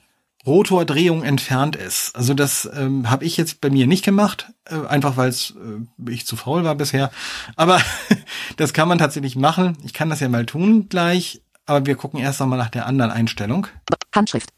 Rotordrehung 0.47 1.25
entfernt 1.25 1.77
ist. 1.77 2.15
Also 2.15 2.33
das 2.33 2.69
ähm, 2.73 3.11
habe 3.11 3.25
ich 3.25 3.37
jetzt 3.37 3.61
bei 3.61 3.69
mir 3.69 3.87
nicht 3.87 4.05
gemacht, 4.05 4.53
äh, 4.65 4.87
einfach 4.87 5.17
weil 5.17 5.29
es 5.29 5.55
äh, 5.57 6.11
ich 6.11 6.27
zu 6.27 6.37
faul 6.37 6.65
war 6.65 6.77
bisher. 6.77 7.11
Aber 7.57 7.81
das 8.57 8.73
kann 8.73 8.89
man 8.89 8.99
tatsächlich 8.99 9.37
machen. 9.37 9.77
Ich 9.85 9.93
kann 9.93 10.09
das 10.09 10.21
ja 10.21 10.29
mal 10.29 10.47
tun 10.47 10.89
gleich, 10.89 11.43
aber 11.67 11.85
wir 11.85 11.97
gucken 11.97 12.21
erst 12.21 12.41
einmal 12.41 12.59
nach 12.59 12.71
der 12.71 12.87
anderen 12.87 13.11
Einstellung. 13.11 13.67
Handschrift. 14.15 14.51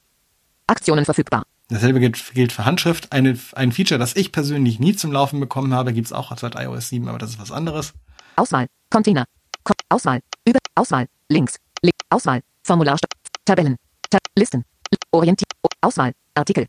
Aktionen 0.66 1.04
verfügbar. 1.04 1.44
Dasselbe 1.70 2.00
gilt, 2.00 2.34
gilt 2.34 2.52
für 2.52 2.64
Handschrift. 2.64 3.12
Eine, 3.12 3.38
ein 3.54 3.72
Feature, 3.72 3.98
das 3.98 4.16
ich 4.16 4.32
persönlich 4.32 4.78
nie 4.78 4.94
zum 4.94 5.12
Laufen 5.12 5.40
bekommen 5.40 5.74
habe, 5.74 5.92
gibt's 5.92 6.12
auch 6.12 6.36
seit 6.36 6.54
iOS 6.54 6.88
7, 6.88 7.08
aber 7.08 7.18
das 7.18 7.30
ist 7.30 7.40
was 7.40 7.52
anderes. 7.52 7.92
Auswahl. 8.36 8.66
Container. 8.90 9.24
Ko 9.64 9.74
Auswahl. 9.88 10.20
Über. 10.46 10.58
Auswahl. 10.74 11.06
Links. 11.28 11.56
Link. 11.82 11.94
Auswahl. 12.08 12.40
Formular. 12.62 12.96
Tabellen. 13.44 13.76
Tab 14.10 14.20
Listen. 14.36 14.64
Orientier. 15.10 15.46
Auswahl. 15.80 16.12
Artikel. 16.34 16.66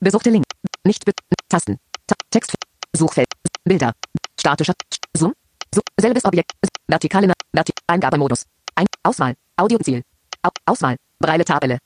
Besuchte 0.00 0.30
Link. 0.30 0.44
Nicht 0.84 1.04
be 1.04 1.12
Tasten. 1.48 1.78
Ta 2.06 2.14
Text. 2.30 2.54
Suchfeld. 2.94 3.28
Bilder. 3.64 3.92
Statischer. 4.38 4.74
Zoom. 5.16 5.32
So 5.74 5.80
selbes 6.00 6.24
Objekt. 6.24 6.52
Vertikale 6.86 7.32
Verti 7.52 7.72
Eingabemodus. 7.86 8.46
Ein 8.74 8.86
Auswahl. 9.02 9.34
Audioziel. 9.56 10.02
Au 10.42 10.50
Auswahl. 10.66 10.96
Breile 11.18 11.44
Tabelle. 11.44 11.78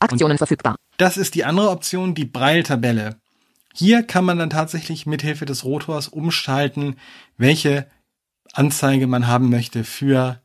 Aktionen 0.00 0.32
Und 0.32 0.38
verfügbar. 0.38 0.76
Das 0.96 1.16
ist 1.16 1.34
die 1.34 1.44
andere 1.44 1.70
Option, 1.70 2.14
die 2.14 2.24
Breil-Tabelle. 2.24 3.20
Hier 3.74 4.02
kann 4.02 4.24
man 4.24 4.38
dann 4.38 4.50
tatsächlich 4.50 5.06
mithilfe 5.06 5.44
des 5.44 5.64
Rotors 5.64 6.08
umschalten, 6.08 6.96
welche 7.36 7.88
Anzeige 8.52 9.06
man 9.06 9.26
haben 9.26 9.50
möchte 9.50 9.84
für 9.84 10.40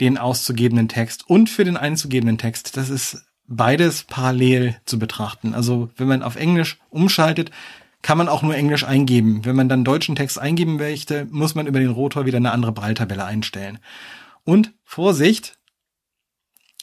den 0.00 0.18
auszugebenden 0.18 0.88
Text 0.88 1.28
und 1.28 1.48
für 1.48 1.64
den 1.64 1.76
einzugebenden 1.76 2.38
Text. 2.38 2.76
Das 2.76 2.90
ist 2.90 3.24
beides 3.46 4.04
parallel 4.04 4.76
zu 4.84 4.98
betrachten. 4.98 5.54
Also 5.54 5.90
wenn 5.96 6.08
man 6.08 6.22
auf 6.22 6.36
Englisch 6.36 6.78
umschaltet, 6.90 7.50
kann 8.02 8.18
man 8.18 8.28
auch 8.28 8.42
nur 8.42 8.54
Englisch 8.54 8.84
eingeben. 8.84 9.44
Wenn 9.44 9.56
man 9.56 9.68
dann 9.68 9.84
deutschen 9.84 10.14
Text 10.14 10.38
eingeben 10.38 10.76
möchte, 10.76 11.26
muss 11.30 11.54
man 11.54 11.66
über 11.66 11.80
den 11.80 11.90
Rotor 11.90 12.26
wieder 12.26 12.36
eine 12.36 12.52
andere 12.52 12.72
Breiltabelle 12.72 13.24
einstellen. 13.24 13.78
Und 14.44 14.72
Vorsicht, 14.84 15.56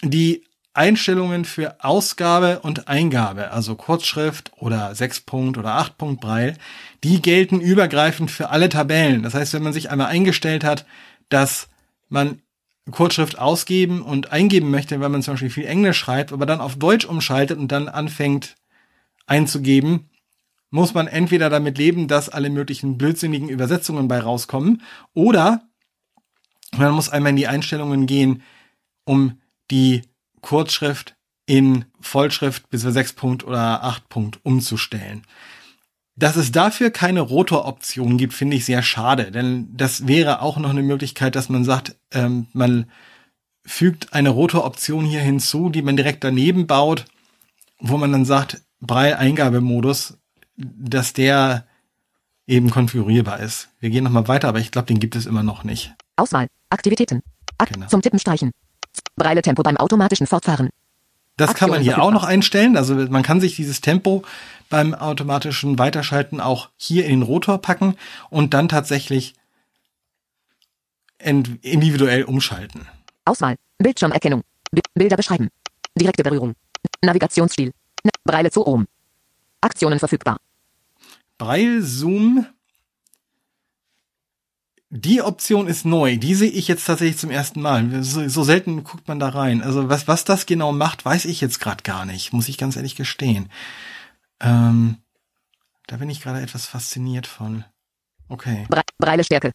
die 0.01 0.43
Einstellungen 0.73 1.45
für 1.45 1.83
Ausgabe 1.83 2.61
und 2.61 2.87
Eingabe, 2.87 3.51
also 3.51 3.75
Kurzschrift 3.75 4.51
oder 4.57 4.91
6-Punkt 4.91 5.57
oder 5.57 5.77
8-Punkt 5.77 6.21
Breil, 6.21 6.57
die 7.03 7.21
gelten 7.21 7.59
übergreifend 7.59 8.31
für 8.31 8.49
alle 8.49 8.69
Tabellen. 8.69 9.21
Das 9.21 9.33
heißt, 9.33 9.53
wenn 9.53 9.63
man 9.63 9.73
sich 9.73 9.91
einmal 9.91 10.07
eingestellt 10.07 10.63
hat, 10.63 10.85
dass 11.29 11.67
man 12.09 12.41
Kurzschrift 12.89 13.37
ausgeben 13.37 14.01
und 14.01 14.31
eingeben 14.31 14.71
möchte, 14.71 14.99
weil 14.99 15.09
man 15.09 15.21
zum 15.21 15.35
Beispiel 15.35 15.51
viel 15.51 15.65
Englisch 15.65 15.99
schreibt, 15.99 16.33
aber 16.33 16.45
dann 16.45 16.61
auf 16.61 16.77
Deutsch 16.77 17.05
umschaltet 17.05 17.59
und 17.59 17.71
dann 17.71 17.87
anfängt 17.87 18.55
einzugeben, 19.27 20.09
muss 20.71 20.93
man 20.93 21.07
entweder 21.07 21.49
damit 21.49 21.77
leben, 21.77 22.07
dass 22.07 22.29
alle 22.29 22.49
möglichen 22.49 22.97
blödsinnigen 22.97 23.49
Übersetzungen 23.49 24.07
bei 24.07 24.19
rauskommen, 24.19 24.81
oder 25.13 25.67
man 26.75 26.93
muss 26.93 27.09
einmal 27.09 27.31
in 27.31 27.35
die 27.35 27.47
Einstellungen 27.47 28.07
gehen, 28.07 28.41
um 29.03 29.39
die 29.69 30.01
Kurzschrift 30.41 31.15
in 31.45 31.85
Vollschrift 31.99 32.69
bis 32.69 32.81
6 32.81 33.13
Punkt 33.13 33.43
oder 33.43 33.83
8 33.83 34.09
Punkt 34.09 34.39
umzustellen. 34.43 35.23
Dass 36.15 36.35
es 36.35 36.51
dafür 36.51 36.91
keine 36.91 37.21
Rotoroption 37.21 38.17
gibt, 38.17 38.33
finde 38.33 38.57
ich 38.57 38.65
sehr 38.65 38.83
schade, 38.83 39.31
denn 39.31 39.69
das 39.73 40.07
wäre 40.07 40.41
auch 40.41 40.57
noch 40.57 40.69
eine 40.69 40.83
Möglichkeit, 40.83 41.35
dass 41.35 41.49
man 41.49 41.63
sagt, 41.63 41.95
ähm, 42.11 42.47
man 42.53 42.85
fügt 43.65 44.13
eine 44.13 44.29
Rotoroption 44.29 45.05
hier 45.05 45.21
hinzu, 45.21 45.69
die 45.69 45.81
man 45.81 45.95
direkt 45.95 46.23
daneben 46.23 46.67
baut, 46.67 47.05
wo 47.79 47.97
man 47.97 48.11
dann 48.11 48.25
sagt, 48.25 48.61
Braille-Eingabemodus, 48.81 50.17
dass 50.57 51.13
der 51.13 51.65
eben 52.47 52.69
konfigurierbar 52.69 53.39
ist. 53.39 53.69
Wir 53.79 53.89
gehen 53.89 54.03
nochmal 54.03 54.27
weiter, 54.27 54.49
aber 54.49 54.59
ich 54.59 54.71
glaube, 54.71 54.87
den 54.87 54.99
gibt 54.99 55.15
es 55.15 55.25
immer 55.25 55.43
noch 55.43 55.63
nicht. 55.63 55.93
Auswahl, 56.17 56.47
Aktivitäten, 56.69 57.21
Ak 57.57 57.71
genau. 57.71 57.87
zum 57.87 58.01
Tippen 58.01 58.19
streichen, 58.19 58.51
Breile-Tempo 59.15 59.63
beim 59.63 59.77
automatischen 59.77 60.27
Fortfahren. 60.27 60.69
Das 61.37 61.55
kann 61.55 61.69
man 61.69 61.81
hier 61.81 62.01
auch 62.01 62.11
noch 62.11 62.23
einstellen. 62.23 62.77
Also 62.77 62.95
man 62.95 63.23
kann 63.23 63.41
sich 63.41 63.55
dieses 63.55 63.81
Tempo 63.81 64.23
beim 64.71 64.95
automatischen 64.95 65.77
Weiterschalten 65.77 66.41
auch 66.41 66.69
hier 66.77 67.05
in 67.05 67.19
den 67.19 67.21
Rotor 67.21 67.59
packen 67.59 67.95
und 68.31 68.55
dann 68.55 68.67
tatsächlich 68.67 69.35
individuell 71.19 72.23
umschalten. 72.23 72.87
Auswahl, 73.25 73.57
Bildschirmerkennung, 73.77 74.41
Bilder 74.95 75.17
beschreiben, 75.17 75.49
direkte 75.95 76.23
Berührung, 76.23 76.55
Navigationsstil, 77.03 77.71
Breile 78.23 78.49
zu 78.49 78.65
oben. 78.65 78.87
Aktionen 79.61 79.99
verfügbar. 79.99 80.37
Breil 81.37 81.83
Zoom 81.83 82.47
die 84.93 85.21
Option 85.21 85.67
ist 85.67 85.85
neu. 85.85 86.17
Die 86.17 86.35
sehe 86.35 86.49
ich 86.49 86.67
jetzt 86.67 86.85
tatsächlich 86.85 87.17
zum 87.17 87.31
ersten 87.31 87.61
Mal. 87.61 88.03
So, 88.03 88.27
so 88.27 88.43
selten 88.43 88.83
guckt 88.83 89.07
man 89.07 89.21
da 89.21 89.29
rein. 89.29 89.61
Also 89.61 89.87
was, 89.87 90.09
was 90.09 90.25
das 90.25 90.45
genau 90.45 90.73
macht, 90.73 91.05
weiß 91.05 91.25
ich 91.25 91.39
jetzt 91.39 91.61
gerade 91.61 91.81
gar 91.83 92.05
nicht, 92.05 92.33
muss 92.33 92.49
ich 92.49 92.57
ganz 92.57 92.75
ehrlich 92.75 92.97
gestehen. 92.97 93.49
Ähm, 94.41 94.97
da 95.87 95.97
bin 95.97 96.09
ich 96.09 96.21
gerade 96.21 96.41
etwas 96.41 96.65
fasziniert 96.65 97.27
von. 97.27 97.63
Okay. 98.27 98.65
Bre 98.69 98.81
Breilestärke. 98.97 99.51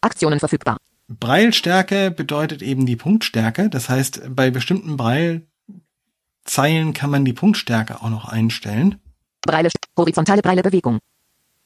Aktionen 0.00 0.38
verfügbar. 0.40 0.78
Breilstärke 1.08 2.10
bedeutet 2.10 2.62
eben 2.62 2.86
die 2.86 2.96
Punktstärke. 2.96 3.68
Das 3.68 3.88
heißt, 3.88 4.22
bei 4.30 4.50
bestimmten 4.50 4.96
Breilzeilen 4.96 6.92
kann 6.94 7.10
man 7.10 7.24
die 7.24 7.32
Punktstärke 7.32 8.02
auch 8.02 8.10
noch 8.10 8.28
einstellen. 8.28 9.00
Breile, 9.42 9.68
horizontale 9.96 10.42
Breilebewegung. 10.42 10.98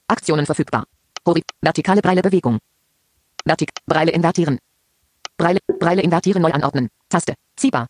Aktionen 0.09 0.47
verfügbar. 0.47 0.87
Hori 1.27 1.43
vertikale 1.61 2.01
Breilebewegung. 2.03 2.59
Vertik. 3.47 3.71
Breile 3.87 4.13
invertieren. 4.13 4.59
Breile, 5.37 5.61
Breile 5.79 6.03
invertieren 6.03 6.43
neu 6.43 6.53
anordnen. 6.53 6.89
Taste. 7.09 7.35
Ziehbar. 7.57 7.87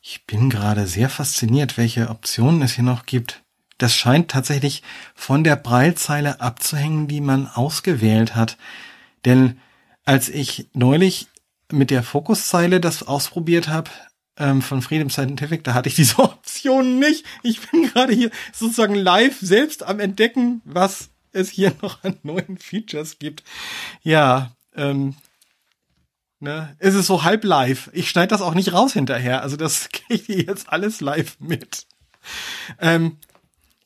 Ich 0.00 0.24
bin 0.26 0.50
gerade 0.50 0.86
sehr 0.86 1.10
fasziniert, 1.10 1.76
welche 1.76 2.08
Optionen 2.08 2.62
es 2.62 2.72
hier 2.72 2.84
noch 2.84 3.06
gibt. 3.06 3.42
Das 3.78 3.94
scheint 3.94 4.30
tatsächlich 4.30 4.82
von 5.14 5.44
der 5.44 5.56
Breilzeile 5.56 6.40
abzuhängen, 6.40 7.08
die 7.08 7.20
man 7.20 7.46
ausgewählt 7.46 8.34
hat. 8.34 8.56
Denn 9.24 9.60
als 10.04 10.28
ich 10.28 10.68
neulich 10.72 11.28
mit 11.70 11.90
der 11.90 12.02
Fokuszeile 12.02 12.80
das 12.80 13.02
ausprobiert 13.02 13.68
habe, 13.68 13.90
ähm, 14.38 14.62
von 14.62 14.82
Freedom 14.82 15.10
Scientific, 15.10 15.64
da 15.64 15.74
hatte 15.74 15.88
ich 15.88 15.96
diese 15.96 16.18
Option 16.18 16.98
nicht. 16.98 17.24
Ich 17.42 17.60
bin 17.68 17.82
gerade 17.82 18.12
hier 18.12 18.30
sozusagen 18.52 18.94
live 18.94 19.38
selbst 19.40 19.82
am 19.82 20.00
Entdecken, 20.00 20.62
was 20.64 21.10
es 21.32 21.50
hier 21.50 21.74
noch 21.82 22.02
an 22.04 22.16
neuen 22.22 22.56
Features 22.58 23.18
gibt. 23.18 23.44
Ja, 24.02 24.52
ähm, 24.74 25.14
ne, 26.40 26.76
ist 26.78 26.94
es 26.94 27.06
so 27.06 27.24
halb 27.24 27.44
live. 27.44 27.90
Ich 27.92 28.10
schneide 28.10 28.28
das 28.28 28.42
auch 28.42 28.54
nicht 28.54 28.72
raus 28.72 28.92
hinterher. 28.92 29.42
Also 29.42 29.56
das 29.56 29.88
kriege 29.92 30.32
ich 30.32 30.46
jetzt 30.46 30.68
alles 30.70 31.00
live 31.00 31.36
mit. 31.40 31.86
Ähm, 32.80 33.18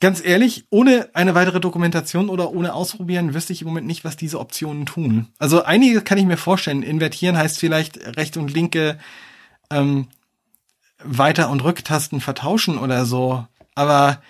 ganz 0.00 0.24
ehrlich, 0.24 0.64
ohne 0.70 1.10
eine 1.14 1.34
weitere 1.34 1.60
Dokumentation 1.60 2.28
oder 2.28 2.52
ohne 2.52 2.74
Ausprobieren 2.74 3.34
wüsste 3.34 3.52
ich 3.52 3.62
im 3.62 3.68
Moment 3.68 3.86
nicht, 3.86 4.04
was 4.04 4.16
diese 4.16 4.40
Optionen 4.40 4.86
tun. 4.86 5.28
Also 5.38 5.62
einige 5.62 6.02
kann 6.02 6.18
ich 6.18 6.24
mir 6.24 6.36
vorstellen. 6.36 6.82
Invertieren 6.82 7.36
heißt 7.36 7.58
vielleicht 7.58 7.98
rechte 8.16 8.40
und 8.40 8.52
linke 8.52 8.98
ähm, 9.70 10.08
Weiter- 11.04 11.50
und 11.50 11.62
Rücktasten 11.64 12.20
vertauschen 12.20 12.78
oder 12.78 13.04
so. 13.06 13.46
Aber 13.74 14.22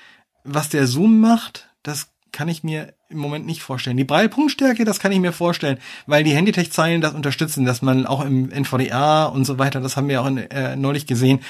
was 0.45 0.69
der 0.69 0.87
Zoom 0.87 1.21
macht, 1.21 1.69
das 1.83 2.09
kann 2.33 2.49
ich 2.49 2.65
mir 2.65 2.95
im 3.13 3.19
Moment 3.19 3.47
nicht 3.47 3.63
vorstellen. 3.63 3.97
Die 3.97 4.05
Braille-Punktstärke, 4.05 4.85
das 4.85 4.99
kann 4.99 5.13
ich 5.13 5.21
mir 5.21 5.33
vorstellen, 5.33 5.79
weil 6.07 6.25
die 6.25 6.35
Handytech-Zeilen 6.35 7.01
das 7.01 7.15
unterstützen, 7.15 7.65
dass 7.65 7.83
man 7.83 8.07
auch 8.07 8.25
im 8.25 8.51
NVDA 8.51 9.27
und 9.27 9.45
so 9.45 9.59
weiter, 9.59 9.81
das 9.81 9.97
haben 9.97 10.09
wir 10.09 10.21
auch 10.23 10.27
in, 10.27 10.39
äh, 10.39 10.77
neulich 10.77 11.07
gesehen, 11.07 11.41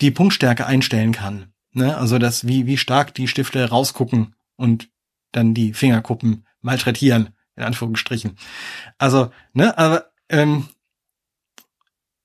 die 0.00 0.10
Punktstärke 0.10 0.66
einstellen 0.66 1.12
kann. 1.12 1.52
Ne? 1.72 1.96
Also 1.96 2.18
das, 2.18 2.46
wie, 2.46 2.66
wie 2.66 2.76
stark 2.76 3.14
die 3.14 3.28
Stifte 3.28 3.68
rausgucken 3.68 4.34
und 4.56 4.88
dann 5.32 5.54
die 5.54 5.74
Fingerkuppen 5.74 6.46
malträtieren, 6.60 7.30
in 7.56 7.64
Anführungsstrichen. 7.64 8.36
Also, 8.98 9.30
ne, 9.52 9.76
aber 9.78 10.10
ähm, 10.28 10.68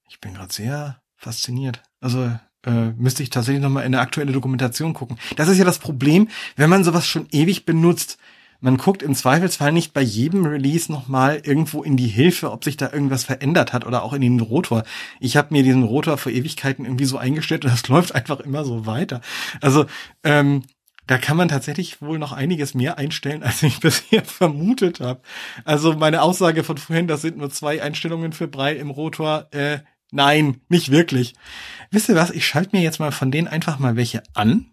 ich 0.10 0.19
bin 0.19 0.34
gerade 0.34 0.54
sehr 0.54 1.02
fasziniert. 1.15 1.84
Also 2.00 2.32
äh, 2.65 2.91
müsste 2.98 3.24
ich 3.24 3.30
tatsächlich 3.30 3.62
noch 3.62 3.69
mal 3.69 3.82
in 3.82 3.88
eine 3.88 4.00
aktuelle 4.00 4.32
Dokumentation 4.32 4.93
gucken. 4.93 5.17
Das 5.36 5.48
ist 5.48 5.58
ja 5.58 5.65
das 5.65 5.80
Problem, 5.80 6.30
wenn 6.56 6.69
man 6.69 6.84
sowas 6.84 7.08
schon 7.08 7.28
ewig 7.32 7.65
benutzt. 7.65 8.17
Man 8.60 8.78
guckt 8.78 9.04
im 9.04 9.15
Zweifelsfall 9.15 9.72
nicht 9.72 9.94
bei 9.94 10.02
jedem 10.02 10.46
Release 10.46 10.91
noch 10.91 11.08
mal 11.08 11.41
irgendwo 11.44 11.84
in 11.84 11.98
die 11.98 12.08
Hilfe, 12.08 12.52
ob 12.52 12.63
sich 12.63 12.78
da 12.78 12.91
irgendwas 12.91 13.24
verändert 13.24 13.74
hat 13.74 13.86
oder 13.86 14.04
auch 14.04 14.13
in 14.13 14.22
den 14.22 14.39
Rotor. 14.39 14.84
Ich 15.20 15.38
habe 15.38 15.54
mir 15.54 15.63
diesen 15.63 15.84
Rotor 15.84 16.18
vor 16.18 16.32
Ewigkeiten 16.32 16.86
irgendwie 16.86 17.06
so 17.06 17.18
eingestellt 17.18 17.65
und 17.65 17.72
das 17.72 17.88
läuft 17.89 18.15
einfach 18.15 18.39
immer 18.39 18.65
so 18.65 18.86
weiter. 18.86 19.22
Also 19.62 19.86
ähm, 20.24 20.63
da 21.08 21.18
kann 21.18 21.38
man 21.38 21.50
tatsächlich 21.50 22.02
wohl 22.02 22.18
noch 22.18 22.32
einiges 22.32 22.74
mehr 22.74 22.98
einstellen, 22.98 23.44
als 23.44 23.63
ich 23.63 23.80
bisher 23.80 24.24
vermutet 24.24 25.00
habe. 25.00 25.22
Also 25.63 25.94
meine 25.94 26.22
Aussage 26.22 26.63
von 26.63 26.78
vorhin, 26.78 27.08
das 27.08 27.22
sind 27.22 27.38
nur 27.38 27.50
zwei 27.50 27.82
Einstellungen 27.82 28.34
für 28.34 28.48
Brei 28.48 28.76
im 28.76 28.89
Rotor, 28.89 29.48
äh, 29.52 29.80
nein, 30.12 30.62
nicht 30.70 30.91
wirklich. 30.91 31.36
Wisst 31.91 32.10
ihr 32.10 32.15
was, 32.15 32.32
ich 32.32 32.48
schalte 32.48 32.76
mir 32.76 32.82
jetzt 32.82 33.00
mal 33.00 33.12
von 33.12 33.32
denen 33.32 33.48
einfach 33.48 33.80
mal 33.80 33.96
welche 33.96 34.24
an. 34.34 34.68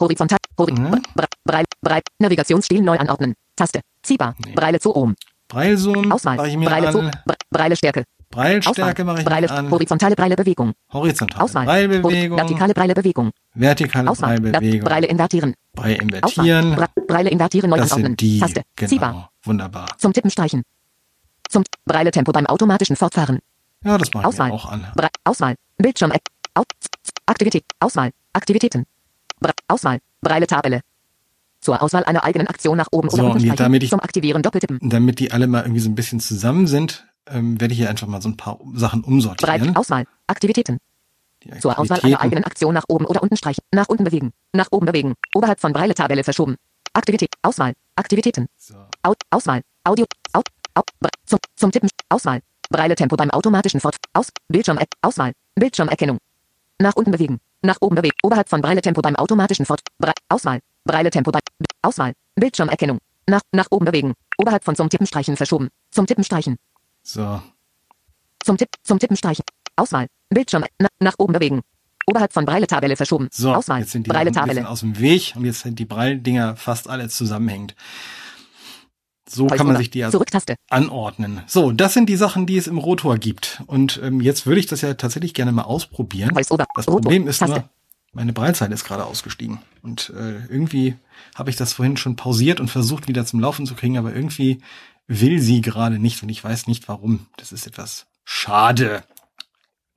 Horizontal, 0.00 0.38
hori 0.58 0.72
Mhm. 0.72 1.02
Bre 1.14 1.26
Breil, 1.44 1.64
Breil, 1.80 2.02
Navigationsstil 2.18 2.82
neu 2.82 2.96
anordnen. 2.98 3.34
Taste. 3.56 3.80
Ziehbar. 4.02 4.34
Nee. 4.44 4.52
Breile 4.54 4.78
zu 4.80 4.94
oben. 4.94 5.14
Breilzoom 5.48 6.12
Auswahl. 6.12 6.36
mache 6.36 6.48
ich 6.48 6.56
mir 6.56 6.66
Breile 6.68 6.92
zu, 6.92 7.10
Breile 7.50 7.76
Stärke. 7.76 8.04
Breilstärke 8.30 9.04
mache 9.04 9.20
ich 9.20 9.24
Breile, 9.24 9.50
an. 9.50 9.70
horizontale 9.70 10.14
Breile 10.14 10.36
Bewegung. 10.36 10.74
Horizontale 10.92 11.42
Auswahl. 11.42 11.64
Breilbewegung. 11.64 12.10
Hori- 12.12 12.36
Vertikale 12.36 12.74
Breile 12.74 12.94
Bewegung. 12.94 13.30
Vertikale 13.54 14.10
Auswahl. 14.10 14.38
Breilbewegung. 14.38 14.84
Breile 14.86 15.06
invertieren. 15.06 15.54
Brei 15.72 15.98
Auswahl. 16.20 16.46
invertieren. 16.46 16.76
Bre 16.76 16.86
Breile 17.06 17.30
invertieren 17.30 17.70
neu 17.70 17.78
Das 17.78 17.90
anordnen. 17.92 18.10
sind 18.10 18.20
die. 18.20 18.38
Taste. 18.38 18.62
Ziehbar. 18.86 19.12
Genau. 19.12 19.28
Wunderbar. 19.44 19.86
Zum 19.96 20.12
Tippen 20.12 20.30
streichen. 20.30 20.62
Zum 21.48 21.64
Breile 21.86 22.10
Tempo 22.10 22.30
beim 22.32 22.44
automatischen 22.44 22.96
Fortfahren. 22.96 23.38
Ja, 23.82 23.96
das 23.96 24.12
mache 24.12 24.24
ich 24.24 24.26
Auswahl. 24.28 24.50
auch 24.52 24.70
an. 24.70 24.86
Bre 24.94 25.08
Auswahl. 25.24 25.54
Bildschirm. 25.78 26.12
Aktivität. 27.24 27.64
Auswahl. 27.80 28.10
Aktivitäten. 28.34 28.84
Auswahl. 29.68 29.98
Breile 30.20 30.46
Tabelle. 30.46 30.80
Zur 31.60 31.82
Auswahl 31.82 32.04
einer 32.04 32.22
eigenen 32.24 32.46
Aktion 32.46 32.76
nach 32.76 32.88
oben 32.92 33.10
So, 33.10 33.22
oder 33.22 33.56
damit 33.56 33.82
ich- 33.82 33.90
Zum 33.90 34.00
Aktivieren 34.00 34.42
doppeltippen. 34.42 34.78
Damit 34.82 35.18
die 35.18 35.32
alle 35.32 35.46
mal 35.46 35.62
irgendwie 35.62 35.80
so 35.80 35.88
ein 35.90 35.94
bisschen 35.96 36.20
zusammen 36.20 36.66
sind, 36.66 37.06
ähm, 37.26 37.60
werde 37.60 37.72
ich 37.72 37.78
hier 37.78 37.90
einfach 37.90 38.06
mal 38.06 38.22
so 38.22 38.28
ein 38.28 38.36
paar 38.36 38.58
Sachen 38.74 39.02
umsortieren. 39.02 39.60
Breit. 39.66 39.76
Auswahl. 39.76 40.04
Aktivitäten. 40.28 40.78
Die 41.44 41.50
Zur 41.60 41.72
Auswahl 41.72 41.84
einer 41.86 41.94
Aktivitäten. 41.96 42.22
eigenen 42.22 42.44
Aktion 42.44 42.74
nach 42.74 42.84
oben 42.88 43.06
oder 43.06 43.22
unten 43.22 43.36
streichen. 43.36 43.62
Nach 43.72 43.88
unten 43.88 44.04
bewegen. 44.04 44.32
Nach 44.52 44.68
oben 44.70 44.86
bewegen. 44.86 45.14
Oberhalb 45.34 45.60
von 45.60 45.72
Breile-Tabelle 45.72 46.22
verschoben. 46.24 46.56
Aktivität. 46.92 47.30
Auswahl. 47.42 47.74
Aktivitäten. 47.96 48.46
So. 48.56 48.74
Au 49.02 49.14
Auswahl. 49.30 49.62
Audio. 49.84 50.06
Au 50.32 50.42
Au 50.74 50.82
Bre 51.00 51.10
zum, 51.26 51.38
zum 51.56 51.72
Tippen. 51.72 51.88
Auswahl. 52.08 52.40
Breile-Tempo 52.70 53.16
beim 53.16 53.30
automatischen 53.30 53.80
Fort. 53.80 53.96
Aus. 54.12 54.28
Bildschirm. 54.48 54.78
Auswahl. 55.02 55.32
Bildschirmerkennung. 55.56 56.18
Nach 56.78 56.94
unten 56.94 57.10
bewegen. 57.10 57.40
Nach 57.62 57.76
oben 57.80 57.96
bewegen. 57.96 58.16
Oberhalb 58.22 58.48
von 58.48 58.60
Breile-Tempo 58.60 59.00
beim 59.02 59.16
automatischen 59.16 59.66
Fort. 59.66 59.80
Bre 59.98 60.12
Auswahl. 60.28 60.60
Breile-Tempo 60.84 61.30
bei. 61.30 61.40
B 61.58 61.66
Auswahl. 61.82 62.12
Bildschirmerkennung. 62.36 62.98
Nach, 63.26 63.40
nach 63.52 63.66
oben 63.70 63.84
bewegen. 63.84 64.14
Oberhalb 64.38 64.64
von 64.64 64.76
zum 64.76 64.88
Tippen 64.88 65.06
streichen 65.06 65.36
verschoben. 65.36 65.68
Zum 65.90 66.06
Tippen 66.06 66.24
streichen. 66.24 66.56
So. 67.02 67.42
Zum 68.44 68.56
Tipp, 68.56 68.68
zum 68.84 68.98
Tippen 68.98 69.16
streichen. 69.16 69.44
Auswahl. 69.76 70.06
Bildschirm. 70.30 70.64
Na, 70.78 70.88
nach 71.00 71.14
oben 71.18 71.32
bewegen. 71.32 71.62
Oberhalb 72.06 72.32
von 72.32 72.46
Breile-Tabelle 72.46 72.96
verschoben. 72.96 73.28
So, 73.30 73.52
Auswahl. 73.52 73.80
jetzt 73.80 73.90
sind 73.90 74.06
die 74.06 74.10
Breile-Tabelle. 74.10 74.66
aus 74.68 74.80
dem 74.80 74.98
Weg 74.98 75.34
und 75.36 75.44
jetzt 75.44 75.60
sind 75.60 75.78
die 75.78 75.84
Breildinger 75.84 76.56
fast 76.56 76.88
alle 76.88 77.08
zusammenhängend. 77.08 77.74
So 79.28 79.46
kann 79.46 79.66
man 79.66 79.76
sich 79.76 79.90
die 79.90 80.04
also 80.04 80.18
Zurücktaste. 80.18 80.56
anordnen. 80.70 81.42
So, 81.46 81.72
das 81.72 81.94
sind 81.94 82.08
die 82.08 82.16
Sachen, 82.16 82.46
die 82.46 82.56
es 82.56 82.66
im 82.66 82.78
Rotor 82.78 83.18
gibt. 83.18 83.62
Und 83.66 84.00
ähm, 84.02 84.20
jetzt 84.20 84.46
würde 84.46 84.60
ich 84.60 84.66
das 84.66 84.80
ja 84.80 84.94
tatsächlich 84.94 85.34
gerne 85.34 85.52
mal 85.52 85.62
ausprobieren. 85.62 86.34
Das. 86.34 86.86
Problem 86.86 87.28
ist 87.28 87.40
nur, 87.46 87.68
meine 88.12 88.32
Breilzeit 88.32 88.72
ist 88.72 88.84
gerade 88.84 89.04
ausgestiegen. 89.04 89.60
Und 89.82 90.10
äh, 90.16 90.44
irgendwie 90.46 90.96
habe 91.34 91.50
ich 91.50 91.56
das 91.56 91.72
vorhin 91.72 91.96
schon 91.96 92.16
pausiert 92.16 92.60
und 92.60 92.68
versucht 92.68 93.08
wieder 93.08 93.26
zum 93.26 93.40
Laufen 93.40 93.66
zu 93.66 93.74
kriegen, 93.74 93.98
aber 93.98 94.14
irgendwie 94.14 94.60
will 95.06 95.40
sie 95.40 95.60
gerade 95.60 95.98
nicht 95.98 96.22
und 96.22 96.28
ich 96.28 96.42
weiß 96.42 96.66
nicht 96.66 96.88
warum. 96.88 97.26
Das 97.36 97.52
ist 97.52 97.66
etwas 97.66 98.06
schade. 98.24 99.04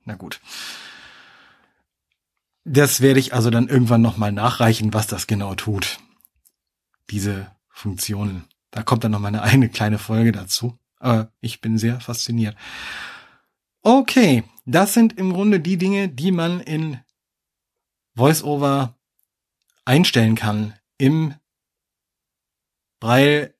Na 0.04 0.14
gut. 0.14 0.40
Das 2.64 3.00
werde 3.00 3.20
ich 3.20 3.34
also 3.34 3.50
dann 3.50 3.68
irgendwann 3.68 4.02
nochmal 4.02 4.32
nachreichen, 4.32 4.94
was 4.94 5.06
das 5.06 5.26
genau 5.26 5.54
tut. 5.54 5.98
Diese 7.10 7.50
Funktionen. 7.68 8.44
Da 8.72 8.82
kommt 8.82 9.04
dann 9.04 9.12
noch 9.12 9.20
mal 9.20 9.28
eine 9.28 9.42
eigene 9.42 9.68
kleine 9.68 9.98
Folge 9.98 10.32
dazu. 10.32 10.76
Aber 10.98 11.30
ich 11.40 11.60
bin 11.60 11.78
sehr 11.78 12.00
fasziniert. 12.00 12.56
Okay, 13.82 14.44
das 14.64 14.94
sind 14.94 15.18
im 15.18 15.32
Grunde 15.32 15.60
die 15.60 15.76
Dinge, 15.76 16.08
die 16.08 16.32
man 16.32 16.60
in 16.60 16.98
VoiceOver 18.14 18.96
einstellen 19.84 20.34
kann 20.34 20.74
im 20.98 21.34
Braille, 23.00 23.54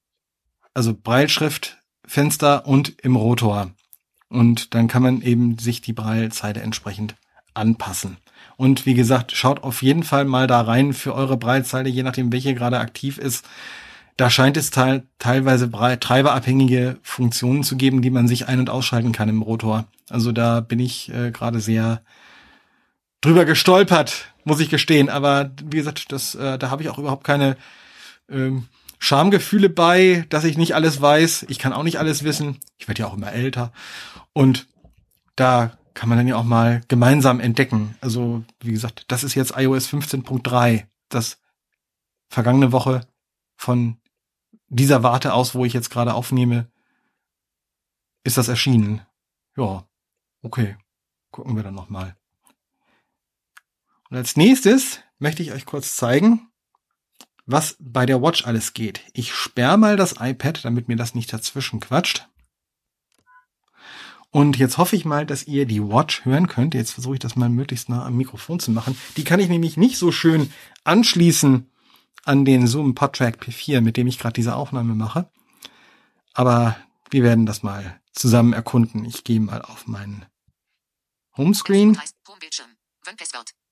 also 0.75 0.95
Brailleschriftfenster 0.95 2.67
und 2.67 3.01
im 3.03 3.17
Rotor. 3.17 3.73
Und 4.29 4.75
dann 4.75 4.89
kann 4.89 5.03
man 5.03 5.21
eben 5.21 5.59
sich 5.59 5.81
die 5.83 5.93
Braillezeile 5.93 6.63
entsprechend 6.63 7.17
anpassen. 7.55 8.17
Und 8.57 8.87
wie 8.87 8.95
gesagt, 8.95 9.33
schaut 9.33 9.63
auf 9.63 9.83
jeden 9.83 10.05
Fall 10.05 10.25
mal 10.25 10.47
da 10.47 10.61
rein 10.61 10.93
für 10.93 11.15
eure 11.15 11.37
Braillezeile, 11.37 11.89
je 11.89 12.03
nachdem 12.03 12.33
welche 12.33 12.55
gerade 12.55 12.79
aktiv 12.79 13.19
ist. 13.19 13.45
Da 14.17 14.31
scheint 14.31 14.57
es 14.57 14.71
teil, 14.71 15.05
teilweise 15.19 15.71
treiberabhängige 15.71 16.99
Funktionen 17.03 17.65
zu 17.65 17.77
geben, 17.77 18.03
die 18.03 18.11
man 18.11 18.29
sich 18.29 18.47
ein- 18.47 18.61
und 18.61 18.71
ausschalten 18.71 19.13
kann 19.13 19.29
im 19.29 19.43
Rotor. 19.43 19.87
Also 20.11 20.33
da 20.33 20.61
bin 20.61 20.79
ich 20.79 21.13
äh, 21.13 21.31
gerade 21.31 21.61
sehr 21.61 22.03
drüber 23.23 23.45
gestolpert, 23.45 24.27
muss 24.45 24.61
ich 24.61 24.69
gestehen. 24.69 25.09
Aber 25.09 25.51
wie 25.65 25.77
gesagt, 25.77 26.13
das, 26.13 26.35
äh, 26.35 26.59
da 26.59 26.71
habe 26.71 26.83
ich 26.83 26.91
auch 26.91 26.99
überhaupt 26.99 27.25
keine 27.25 27.57
ähm, 28.29 28.69
Schamgefühle 28.99 29.71
bei, 29.71 30.27
dass 30.29 30.45
ich 30.45 30.59
nicht 30.59 30.75
alles 30.75 31.01
weiß. 31.01 31.47
Ich 31.49 31.59
kann 31.59 31.73
auch 31.73 31.83
nicht 31.83 31.99
alles 31.99 32.23
wissen. 32.23 32.59
Ich 32.79 32.89
werde 32.89 33.01
ja 33.01 33.07
auch 33.09 33.17
immer 33.17 33.33
älter. 33.33 33.73
Und 34.33 34.69
da 35.35 35.79
kann 35.95 36.09
man 36.09 36.19
dann 36.19 36.29
ja 36.29 36.37
auch 36.37 36.45
mal 36.45 36.83
gemeinsam 36.89 37.41
entdecken. 37.41 37.97
Also, 38.01 38.45
wie 38.61 38.73
gesagt, 38.73 39.05
das 39.09 39.25
ist 39.25 39.35
jetzt 39.35 39.55
iOS 39.57 39.89
15.3, 39.89 40.85
das 41.09 41.39
vergangene 42.29 42.73
Woche 42.73 43.07
von 43.57 43.97
dieser 44.73 45.03
Warte 45.03 45.35
aus, 45.35 45.55
wo 45.55 45.65
ich 45.65 45.75
jetzt 45.75 45.91
gerade 45.91 46.15
aufnehme, 46.15 46.67
ist 48.25 48.39
das 48.39 48.49
erschienen. 48.49 49.03
Ja, 49.57 49.87
okay. 50.43 50.77
Gucken 51.31 51.57
wir 51.57 51.63
dann 51.63 51.75
noch 51.75 51.91
mal. 51.91 52.17
Und 54.09 54.17
als 54.17 54.37
nächstes 54.37 55.01
möchte 55.19 55.43
ich 55.43 55.53
euch 55.53 55.67
kurz 55.67 55.97
zeigen, 55.97 56.49
was 57.45 57.77
bei 57.81 58.07
der 58.07 58.23
Watch 58.23 58.47
alles 58.47 58.73
geht. 58.73 59.03
Ich 59.13 59.35
sperre 59.35 59.77
mal 59.77 59.97
das 59.97 60.17
iPad, 60.19 60.65
damit 60.65 60.89
mir 60.89 60.97
das 60.97 61.15
nicht 61.15 61.33
dazwischen 61.33 61.81
quatscht. 61.81 62.29
Und 64.31 64.57
jetzt 64.57 64.79
hoffe 64.79 64.97
ich 64.97 65.05
mal, 65.05 65.27
dass 65.27 65.47
ihr 65.47 65.67
die 65.67 65.83
Watch 65.83 66.25
hören 66.25 66.49
könnt. 66.49 66.75
Jetzt 66.75 66.93
versuche 66.93 67.15
ich 67.15 67.21
das 67.21 67.37
mal 67.37 67.51
möglichst 67.51 67.91
nah 67.91 68.07
am 68.07 68.17
Mikrofon 68.17 68.59
zu 68.59 68.71
machen. 68.71 68.97
Die 69.19 69.25
kann 69.25 69.41
ich 69.41 69.51
nämlich 69.51 69.77
nicht 69.77 69.99
so 69.99 70.13
schön 70.13 70.51
anschließen 70.85 71.71
an 72.25 72.45
den 72.45 72.67
Zoom 72.67 72.95
PodTrack 72.95 73.43
P4, 73.43 73.81
mit 73.81 73.97
dem 73.97 74.07
ich 74.07 74.19
gerade 74.19 74.35
diese 74.35 74.55
Aufnahme 74.55 74.95
mache. 74.95 75.31
Aber 76.35 76.77
wir 77.11 77.23
werden 77.23 77.47
das 77.47 77.63
mal 77.63 78.01
zusammen 78.13 78.53
erkunden. 78.53 79.05
Ich 79.05 79.25
gehe 79.25 79.41
mal 79.41 79.63
auf 79.63 79.87
meinen 79.87 80.27
Homescreen. 81.37 82.01
Homebildschirm. 82.29 82.77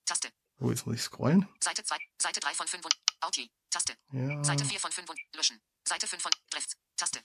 Taste. 0.05 0.29
Oh, 0.59 0.69
jetzt 0.69 0.85
muss 0.85 0.95
ich 0.95 1.01
scrollen. 1.01 1.47
Seite 1.59 1.83
2, 1.83 1.97
Seite 2.21 2.39
3 2.39 2.53
von 2.53 2.67
5 2.67 2.85
und 2.85 2.95
Auti. 3.21 3.49
Taste. 3.69 3.93
Ja. 4.11 4.43
Seite 4.43 4.65
4 4.65 4.79
von 4.79 4.91
5 4.91 5.09
und 5.09 5.19
löschen. 5.35 5.59
Seite 5.87 6.05
5 6.05 6.21
von 6.21 6.31
Drift. 6.49 6.73
Taste. 6.97 7.19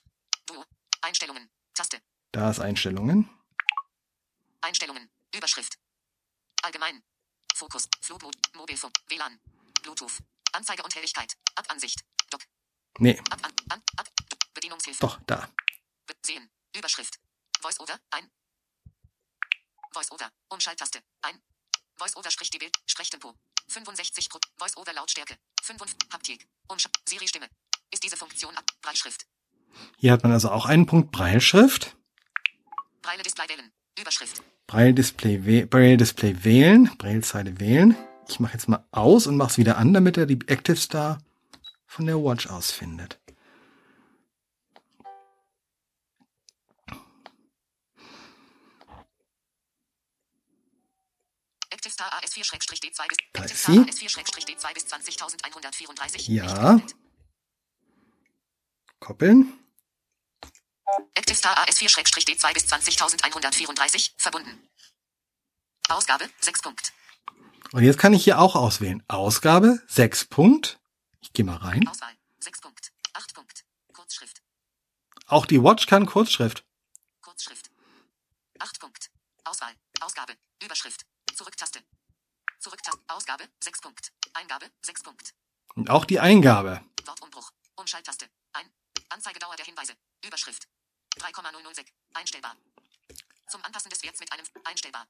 Duo. 0.47 0.65
Einstellungen. 1.03 1.51
Taste. 1.75 1.99
Da 2.33 2.51
ist 2.51 2.61
Einstellungen. 2.61 3.29
Einstellungen. 4.61 5.11
Überschrift. 5.35 5.79
Allgemein. 6.63 7.03
Fokus. 7.55 7.89
Flugmodus. 8.01 8.41
Mobilfunk. 8.55 8.95
WLAN. 9.09 9.39
Bluetooth. 9.83 10.19
Anzeige 10.57 10.83
und 10.83 10.95
Helligkeit. 10.95 11.35
Ab 11.55 11.67
Ansicht. 11.71 12.03
Dock. 12.31 12.41
Nee, 12.99 13.19
Ab 13.31 13.41
an. 13.45 13.53
An. 13.69 13.83
Ab. 13.97 14.09
Bedienungshilfe. 14.55 15.01
doch, 15.01 15.21
da. 15.27 15.49
Be 16.07 16.15
sehen. 16.25 16.49
Überschrift. 16.75 17.19
Voice-over. 17.61 17.99
Ein. 18.11 18.31
Voice-over. 19.93 20.31
Umschalttaste. 20.49 21.01
Ein. 21.23 21.41
Voice-Over-DB. 21.99 22.71
Sprechtempo. 22.87 23.35
65 23.69 24.29
Pro. 24.31 24.39
Voice-Over-Lautstärke. 24.59 25.37
5 25.63 25.81
Haptik. 26.13 26.47
Umsch 26.69 26.89
Siri-Stimme. 27.09 27.49
Ist 27.91 28.03
diese 28.03 28.17
Funktion 28.17 28.57
ab. 28.57 28.65
Breitschrift. 28.83 29.27
Hier 29.99 30.13
hat 30.13 30.23
man 30.23 30.33
also 30.33 30.51
auch 30.51 30.67
einen 30.67 30.87
Punkt 30.87 31.13
Breilschrift. 31.13 31.97
Breile 33.03 33.23
Display 33.23 33.49
wählen. 33.49 33.73
Überschrift. 33.99 34.43
Braille 34.67 34.95
Display, 34.95 35.65
Braille 35.67 35.97
Display 35.97 36.45
wählen, 36.45 36.97
Braillezeile 36.99 37.61
wählen. 37.61 37.97
Ich 38.29 38.41
mache 38.41 38.55
jetzt 38.55 38.69
mal 38.69 38.85
aus 38.91 39.27
und 39.27 39.37
mache 39.37 39.51
es 39.51 39.59
wieder 39.59 39.79
an, 39.79 39.93
damit 39.93 40.17
er 40.17 40.27
die 40.27 40.39
Active 40.47 40.77
Star 40.77 41.19
von 41.87 42.07
der 42.07 42.17
Watch 42.17 42.49
aus 42.49 42.71
findet. 42.71 43.19
Active 51.71 51.93
Star 51.93 52.13
AS4-D2 52.21 53.09
bis 53.09 53.17
Da 53.33 53.43
Active 53.43 53.55
ist 53.55 53.63
Star 53.63 53.75
sie. 53.75 54.09
AS4-D2 54.09 54.75
bis 54.75 54.87
20134. 54.87 56.29
Ja. 56.29 56.81
Koppeln. 58.99 59.53
Active 61.15 61.37
Star 61.37 61.57
AS4-D2 61.59 62.55
bis 62.55 62.67
20134 62.67 64.15
verbunden. 64.19 64.69
Ausgabe 65.89 66.29
6 66.41 66.63
Punkt. 66.63 66.93
Und 67.77 67.83
jetzt 67.83 67.99
kann 67.99 68.15
ich 68.15 68.25
hier 68.25 68.39
auch 68.39 68.57
auswählen. 68.57 69.03
Ausgabe 69.07 69.83
6 69.89 70.25
Punkt. 70.29 70.81
Ich 71.21 71.35
gehe 71.35 71.45
mal 71.45 71.59
rein. 71.59 71.87
Auswahl 71.87 72.15
6 72.39 72.63
Punkt. 72.63 72.91
8 73.13 73.35
Punkt. 73.35 73.67
Kurzschrift. 73.93 74.41
Auch 75.27 75.45
die 75.45 75.63
Watch 75.63 75.87
kann 75.87 76.07
Kurzschrift. 76.07 76.65
Kurzschrift. 77.21 77.71
8 78.61 78.81
Punkt. 78.81 79.11
Auswahl. 79.45 79.75
Ausgabe. 80.01 80.33
Überschrift. 80.65 81.05
Zurücktaste. 81.35 81.81
Zurücktaste. 82.61 82.99
Ausgabe 83.09 83.45
6 83.63 83.83
Punkt. 83.83 84.11
Eingabe 84.33 84.71
6 84.81 85.03
Punkt. 85.03 85.35
Und 85.75 85.91
auch 85.91 86.07
die 86.07 86.19
Eingabe. 86.19 86.81
Wortumbruch. 87.05 87.51
Umschalttaste. 87.75 88.25
Ein. 88.55 88.71
Anzeigedauer 89.11 89.57
der 89.57 89.67
Hinweise. 89.67 89.93
Überschrift. 90.25 90.67
3,006. 91.19 91.93
Einstellbar. 92.15 92.57
Zum 93.51 93.63
Anpassen 93.67 93.91
des 93.91 94.03
Werts 94.03 94.21
mit 94.21 94.33
einem 94.33 94.47
einstellbar. 94.65 95.07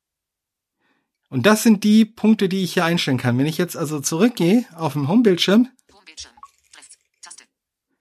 Und 1.29 1.47
das 1.47 1.62
sind 1.62 1.83
die 1.85 2.05
Punkte, 2.05 2.49
die 2.49 2.62
ich 2.62 2.74
hier 2.74 2.85
einstellen 2.85 3.18
kann. 3.18 3.37
Wenn 3.39 3.47
ich 3.47 3.59
jetzt 3.59 3.77
also 3.77 4.01
zurückgehe 4.01 4.64
auf 4.74 4.93
dem 4.93 5.09
Homebildschirm, 5.09 5.68
Homebildschirm. 5.93 6.33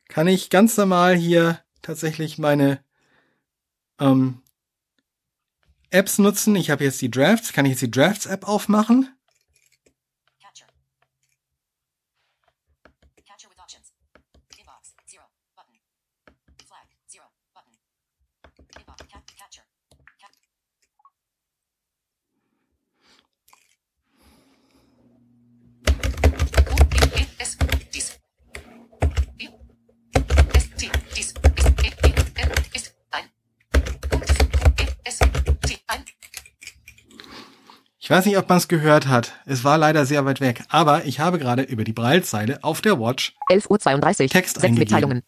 Kann 0.08 0.28
ich 0.28 0.50
ganz 0.50 0.78
normal 0.78 1.16
hier 1.16 1.60
tatsächlich 1.82 2.38
meine 2.38 2.84
ähm, 4.00 4.42
Apps 5.90 6.20
nutzen. 6.20 6.56
Ich 6.56 6.70
habe 6.70 6.84
jetzt 6.84 7.02
die 7.02 7.12
Drafts. 7.12 7.54
Kann 7.54 7.66
ich 7.66 7.72
jetzt 7.72 7.82
die 7.82 7.92
Drafts-App 7.92 8.48
aufmachen? 8.48 9.15
Weiß 38.16 38.26
nicht, 38.28 38.38
ob 38.38 38.48
man 38.48 38.60
es 38.60 38.70
gehört 38.70 39.08
hat. 39.08 39.34
Es 39.46 39.66
war 39.66 39.78
leider 39.78 40.06
sehr 40.06 40.24
weit 40.24 40.40
weg. 40.40 40.64
Aber 40.70 41.04
ich 41.06 41.20
habe 41.20 41.38
gerade 41.38 41.64
über 41.64 41.84
die 41.84 41.92
Braillezeile 41.92 42.64
auf 42.64 42.80
der 42.80 42.98
Watch 42.98 43.36
11.32 43.50 44.24
Uhr. 44.24 44.30
Text 44.30 44.64
eingegeben. 44.64 44.80
Mitteilungen. 44.80 45.24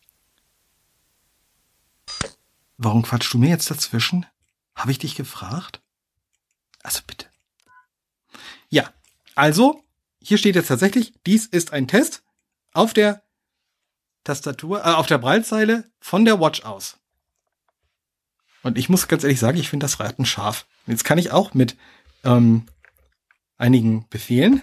Warum 2.77 3.01
quatschst 3.01 3.33
du 3.33 3.39
mir 3.39 3.49
jetzt 3.49 3.69
dazwischen? 3.69 4.25
Habe 4.73 4.91
ich 4.91 4.99
dich 4.99 5.15
gefragt? 5.15 5.81
Also 6.81 7.01
bitte. 7.05 7.25
Ja, 8.69 8.89
also, 9.35 9.83
hier 10.21 10.37
steht 10.37 10.55
jetzt 10.55 10.67
tatsächlich, 10.67 11.13
dies 11.25 11.45
ist 11.45 11.73
ein 11.73 11.89
Test 11.89 12.23
auf 12.73 12.93
der 12.93 13.21
Tastatur, 14.23 14.85
äh, 14.85 14.93
auf 14.93 15.07
der 15.07 15.17
Braillezeile 15.17 15.89
von 15.99 16.23
der 16.23 16.39
Watch 16.39 16.63
aus. 16.63 16.97
Und 18.63 18.77
ich 18.77 18.87
muss 18.87 19.09
ganz 19.09 19.23
ehrlich 19.23 19.39
sagen, 19.39 19.57
ich 19.57 19.69
finde 19.69 19.83
das 19.83 19.99
Raten 19.99 20.25
scharf. 20.25 20.65
Jetzt 20.85 21.03
kann 21.03 21.17
ich 21.17 21.31
auch 21.31 21.53
mit 21.53 21.75
ähm, 22.23 22.65
einigen 23.57 24.07
Befehlen 24.09 24.61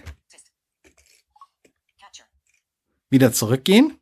wieder 3.09 3.31
zurückgehen. 3.31 3.97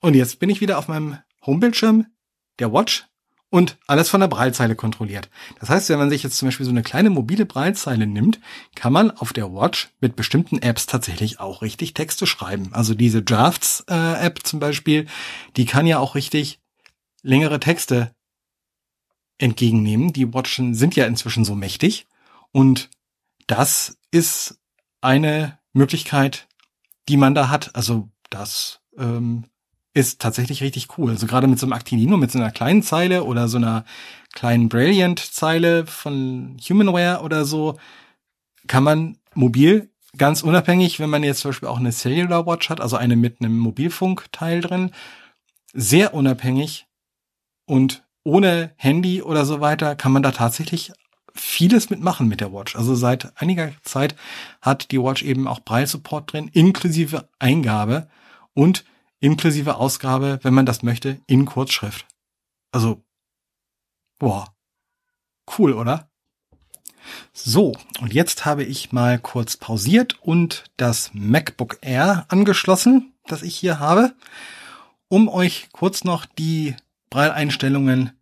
Und 0.00 0.14
jetzt 0.14 0.38
bin 0.38 0.50
ich 0.50 0.60
wieder 0.60 0.78
auf 0.78 0.88
meinem 0.88 1.18
Homebildschirm 1.44 2.06
der 2.58 2.72
Watch 2.72 3.06
und 3.50 3.78
alles 3.86 4.10
von 4.10 4.20
der 4.20 4.28
Braillezeile 4.28 4.76
kontrolliert. 4.76 5.30
Das 5.58 5.70
heißt, 5.70 5.88
wenn 5.88 5.98
man 5.98 6.10
sich 6.10 6.22
jetzt 6.22 6.36
zum 6.36 6.48
Beispiel 6.48 6.66
so 6.66 6.70
eine 6.70 6.82
kleine 6.82 7.10
mobile 7.10 7.46
Braillezeile 7.46 8.06
nimmt, 8.06 8.40
kann 8.74 8.92
man 8.92 9.10
auf 9.10 9.32
der 9.32 9.52
Watch 9.52 9.88
mit 10.00 10.16
bestimmten 10.16 10.58
Apps 10.58 10.86
tatsächlich 10.86 11.40
auch 11.40 11.62
richtig 11.62 11.94
Texte 11.94 12.26
schreiben. 12.26 12.68
Also 12.72 12.94
diese 12.94 13.22
Drafts-App 13.22 14.46
zum 14.46 14.60
Beispiel, 14.60 15.06
die 15.56 15.64
kann 15.64 15.86
ja 15.86 15.98
auch 15.98 16.14
richtig 16.14 16.60
längere 17.22 17.58
Texte 17.58 18.14
entgegennehmen. 19.38 20.12
Die 20.12 20.32
Watchen 20.34 20.74
sind 20.74 20.96
ja 20.96 21.06
inzwischen 21.06 21.44
so 21.44 21.54
mächtig. 21.54 22.06
Und 22.52 22.90
das 23.46 23.98
ist 24.10 24.58
eine 25.00 25.58
Möglichkeit, 25.72 26.48
die 27.08 27.16
man 27.16 27.34
da 27.34 27.48
hat. 27.48 27.74
Also 27.74 28.08
das 28.30 28.80
ähm, 28.98 29.44
ist 29.94 30.20
tatsächlich 30.20 30.62
richtig 30.62 30.98
cool. 30.98 31.10
Also 31.10 31.26
gerade 31.26 31.46
mit 31.46 31.58
so 31.58 31.66
einem 31.66 31.72
Actinino, 31.72 32.16
mit 32.16 32.30
so 32.30 32.38
einer 32.38 32.50
kleinen 32.50 32.82
Zeile 32.82 33.24
oder 33.24 33.48
so 33.48 33.56
einer 33.56 33.84
kleinen 34.32 34.68
Brilliant-Zeile 34.68 35.86
von 35.86 36.56
Humanware 36.68 37.22
oder 37.22 37.44
so, 37.44 37.78
kann 38.66 38.84
man 38.84 39.18
mobil 39.34 39.90
ganz 40.16 40.42
unabhängig, 40.42 41.00
wenn 41.00 41.10
man 41.10 41.22
jetzt 41.22 41.40
zum 41.40 41.50
Beispiel 41.50 41.68
auch 41.68 41.78
eine 41.78 41.92
Cellular 41.92 42.46
Watch 42.46 42.70
hat, 42.70 42.80
also 42.80 42.96
eine 42.96 43.16
mit 43.16 43.40
einem 43.40 43.58
Mobilfunkteil 43.58 44.60
drin, 44.60 44.92
sehr 45.72 46.14
unabhängig 46.14 46.86
und 47.66 48.04
ohne 48.28 48.72
Handy 48.76 49.22
oder 49.22 49.46
so 49.46 49.60
weiter 49.60 49.96
kann 49.96 50.12
man 50.12 50.22
da 50.22 50.32
tatsächlich 50.32 50.92
vieles 51.34 51.88
mitmachen 51.88 52.28
mit 52.28 52.40
der 52.40 52.52
Watch. 52.52 52.76
Also 52.76 52.94
seit 52.94 53.32
einiger 53.40 53.72
Zeit 53.82 54.14
hat 54.60 54.90
die 54.90 55.00
Watch 55.00 55.22
eben 55.22 55.48
auch 55.48 55.60
Braille-Support 55.60 56.32
drin, 56.32 56.50
inklusive 56.52 57.28
Eingabe 57.38 58.08
und 58.52 58.84
inklusive 59.20 59.76
Ausgabe, 59.76 60.40
wenn 60.42 60.52
man 60.52 60.66
das 60.66 60.82
möchte, 60.82 61.20
in 61.26 61.46
Kurzschrift. 61.46 62.06
Also, 62.70 63.02
boah, 64.18 64.54
cool, 65.58 65.72
oder? 65.72 66.10
So, 67.32 67.72
und 68.00 68.12
jetzt 68.12 68.44
habe 68.44 68.64
ich 68.64 68.92
mal 68.92 69.18
kurz 69.18 69.56
pausiert 69.56 70.20
und 70.20 70.64
das 70.76 71.10
MacBook 71.14 71.78
Air 71.80 72.26
angeschlossen, 72.28 73.14
das 73.26 73.42
ich 73.42 73.56
hier 73.56 73.80
habe, 73.80 74.14
um 75.08 75.28
euch 75.28 75.68
kurz 75.72 76.04
noch 76.04 76.26
die 76.26 76.76
Braille-Einstellungen 77.08 78.12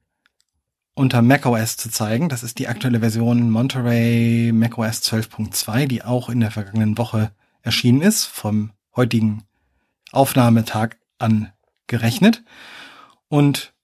unter 0.97 1.21
macOS 1.21 1.77
zu 1.77 1.91
zeigen. 1.91 2.29
Das 2.29 2.43
ist 2.43 2.59
die 2.59 2.69
aktuelle 2.69 3.01
Version 3.01 3.51
Monterey 3.51 4.51
macOS 4.53 5.03
12.2, 5.03 5.87
die 5.87 6.03
auch 6.03 6.31
in 6.31 6.41
der 6.41 6.51
vergangenen 6.51 6.99
Woche 6.99 7.31
erschienen 7.61 8.01
ist, 8.01 8.25
vom 8.25 8.73
heutigen 8.97 9.45
Aufnahmetag 10.11 10.97
an 11.19 11.53
gerechnet. 11.87 12.43
Und 13.29 13.75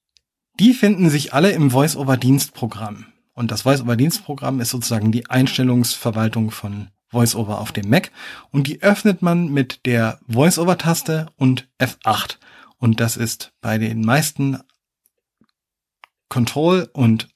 die 0.58 0.72
finden 0.72 1.10
sich 1.10 1.34
alle 1.34 1.50
im 1.50 1.70
Voice-over-Dienstprogramm. 1.70 3.06
Und 3.34 3.50
das 3.50 3.62
Voice-over-Dienstprogramm 3.62 4.60
ist 4.60 4.70
sozusagen 4.70 5.12
die 5.12 5.28
Einstellungsverwaltung 5.28 6.50
von 6.50 6.88
VoiceOver 7.10 7.60
auf 7.60 7.72
dem 7.72 7.90
Mac. 7.90 8.10
Und 8.50 8.66
die 8.66 8.82
öffnet 8.82 9.20
man 9.20 9.48
mit 9.52 9.84
der 9.84 10.18
Voice-over-Taste 10.28 11.26
und 11.36 11.68
F8. 11.78 12.38
Und 12.78 13.00
das 13.00 13.18
ist 13.18 13.52
bei 13.60 13.76
den 13.76 14.00
meisten 14.00 14.58
Control 16.32 16.88
und 16.94 17.28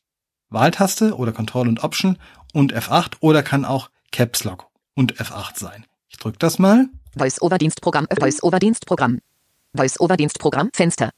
Wahltaste 0.49 1.15
oder 1.17 1.31
Control 1.33 1.69
und 1.69 1.85
Option 1.85 2.17
und 2.55 2.75
F8 2.75 3.17
oder 3.21 3.43
kann 3.43 3.67
auch 3.67 3.91
Caps 4.11 4.43
Lock 4.45 4.69
und 4.95 5.17
F8 5.21 5.59
sein. 5.59 5.85
Ich 6.09 6.17
drücke 6.17 6.39
das 6.39 6.59
mal. 6.59 6.87
Voice-over-Dienstprogramm, 7.19 8.07
äh, 8.09 8.17
Voice-over-Dienstprogramm. 8.19 9.19
Voice-over-Dienstprogramm, 9.77 10.71
Fenster. 10.73 11.11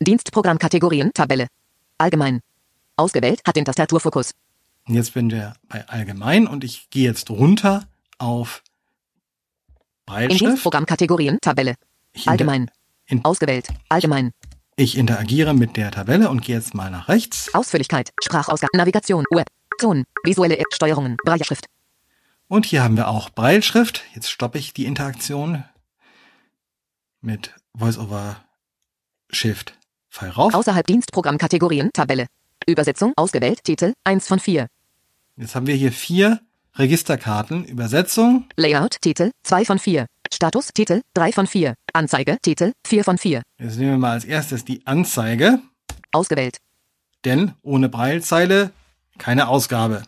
Dienstprogramm 0.00 0.58
Kategorien, 0.58 1.10
Tabelle. 1.12 1.48
Allgemein. 1.98 2.40
Ausgewählt 2.96 3.42
hat 3.46 3.56
den 3.56 3.66
Tastaturfokus. 3.66 4.30
Jetzt 4.86 5.12
bin 5.12 5.30
wir 5.30 5.52
bei 5.68 5.86
Allgemein 5.86 6.46
und 6.46 6.64
ich 6.64 6.88
gehe 6.88 7.04
jetzt 7.10 7.28
runter 7.28 7.86
auf 8.16 8.62
In 9.68 9.74
Breitschrift. 10.06 10.40
Dienstprogramm 10.40 10.86
Kategorien, 10.86 11.36
Tabelle. 11.42 11.74
Ich, 12.14 12.26
Allgemein. 12.26 12.70
in- 13.04 13.22
Ausgewählt. 13.22 13.68
Allgemein. 13.90 14.32
Ich 14.78 14.96
interagiere 14.96 15.54
mit 15.54 15.76
der 15.76 15.90
Tabelle 15.90 16.30
und 16.30 16.40
gehe 16.42 16.54
jetzt 16.54 16.74
mal 16.74 16.90
nach 16.90 17.08
rechts. 17.08 17.52
Ausführlichkeit. 17.52 18.12
Sprachausgabe. 18.22 18.76
Navigation. 18.76 19.24
Web. 19.30 19.48
Ton, 19.78 20.04
visuelle 20.24 20.58
App, 20.58 20.66
Steuerungen, 20.72 21.16
Brailleschrift. 21.24 21.66
Und 22.48 22.64
hier 22.64 22.82
haben 22.82 22.96
wir 22.96 23.08
auch 23.08 23.30
Breilschrift. 23.30 24.02
Jetzt 24.14 24.30
stoppe 24.30 24.58
ich 24.58 24.72
die 24.72 24.86
Interaktion 24.86 25.64
mit 27.20 27.54
VoiceOver 27.74 28.36
Shift 29.30 29.74
Pfeil 30.10 30.30
rauf. 30.30 30.54
Außerhalb 30.54 30.86
Dienstprogrammkategorien, 30.86 31.90
Tabelle. 31.92 32.26
Übersetzung, 32.66 33.12
ausgewählt, 33.16 33.64
Titel, 33.64 33.94
1 34.04 34.26
von 34.26 34.38
4. 34.38 34.66
Jetzt 35.36 35.54
haben 35.54 35.66
wir 35.66 35.74
hier 35.74 35.92
vier 35.92 36.40
Registerkarten. 36.74 37.64
Übersetzung, 37.64 38.46
Layout, 38.56 39.00
Titel, 39.00 39.30
2 39.42 39.64
von 39.64 39.78
4. 39.78 40.06
Status, 40.32 40.68
Titel, 40.74 41.02
3 41.14 41.32
von 41.32 41.46
4. 41.46 41.74
Anzeige, 41.92 42.38
Titel, 42.42 42.72
4 42.86 43.04
von 43.04 43.18
4. 43.18 43.42
Jetzt 43.58 43.76
nehmen 43.78 43.92
wir 43.92 43.98
mal 43.98 44.12
als 44.12 44.24
erstes 44.24 44.64
die 44.64 44.86
Anzeige, 44.86 45.60
Ausgewählt. 46.12 46.58
denn 47.24 47.52
ohne 47.62 47.88
Breilzeile 47.88 48.70
keine 49.18 49.48
Ausgabe. 49.48 50.02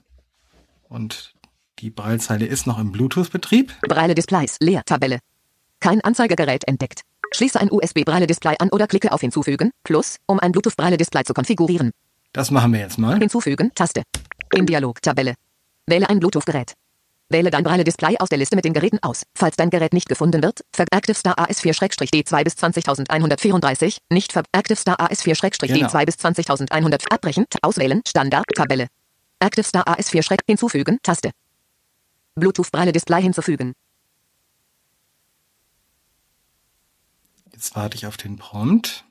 Und 0.89 1.35
die 1.81 1.91
Breilzeile 1.91 2.47
ist 2.47 2.67
noch 2.67 2.79
im 2.79 2.93
Bluetooth-Betrieb. 2.93 3.73
Braille 3.83 4.15
Displays, 4.15 4.57
leer, 4.61 4.83
Tabelle. 4.85 5.19
Kein 5.81 6.01
Anzeigegerät 6.03 6.67
entdeckt. 6.69 7.03
Schließe 7.33 7.59
ein 7.61 7.71
USB-Braille-Display 7.71 8.57
an 8.59 8.71
oder 8.71 8.87
klicke 8.87 9.13
auf 9.13 9.21
Hinzufügen, 9.21 9.71
Plus, 9.85 10.17
um 10.27 10.41
ein 10.41 10.53
Bluetooth-Braille-Display 10.53 11.25
zu 11.25 11.33
konfigurieren. 11.33 11.93
Das 12.33 12.51
machen 12.51 12.73
wir 12.73 12.81
jetzt 12.81 12.99
mal. 12.99 13.19
Hinzufügen, 13.19 13.71
Taste. 13.75 14.03
Im 14.55 14.67
Dialog, 14.67 15.01
Tabelle. 15.01 15.35
Wähle 15.87 16.09
ein 16.09 16.21
Bluetooth-Gerät. 16.21 16.75
Wähle 17.31 17.51
dein 17.51 17.63
Braille-Display 17.63 18.19
aus 18.19 18.29
der 18.29 18.39
Liste 18.39 18.57
mit 18.57 18.65
den 18.65 18.73
Geräten 18.73 18.99
aus. 19.03 19.23
Falls 19.37 19.55
dein 19.57 19.71
Gerät 19.71 19.93
nicht 19.93 20.09
gefunden 20.09 20.43
wird, 20.43 20.65
ver 20.75 20.87
Active 20.91 21.15
Star 21.15 21.39
AS4-D2 21.39 22.43
bis 22.45 22.57
20134, 22.57 23.99
nicht 24.11 24.33
ver 24.33 24.43
Active 24.53 24.77
Star 24.77 24.99
AS4-D2 25.01 25.67
Genau. 25.69 26.05
bis 26.05 26.17
20100 26.17 27.13
abbrechen, 27.13 27.47
auswählen, 27.63 28.03
Standard, 28.07 28.45
Tabelle. 28.55 28.89
Active 29.39 29.65
Star 29.65 29.87
AS4 29.87 30.39
hinzufügen, 30.47 30.99
Taste. 31.05 31.31
Bluetooth 32.35 32.71
Braille-Display 32.73 33.23
hinzufügen. 33.23 33.75
Jetzt 37.53 37.77
warte 37.77 37.97
ich 37.97 38.07
auf 38.07 38.17
den 38.17 38.37
Prompt, 38.39 39.05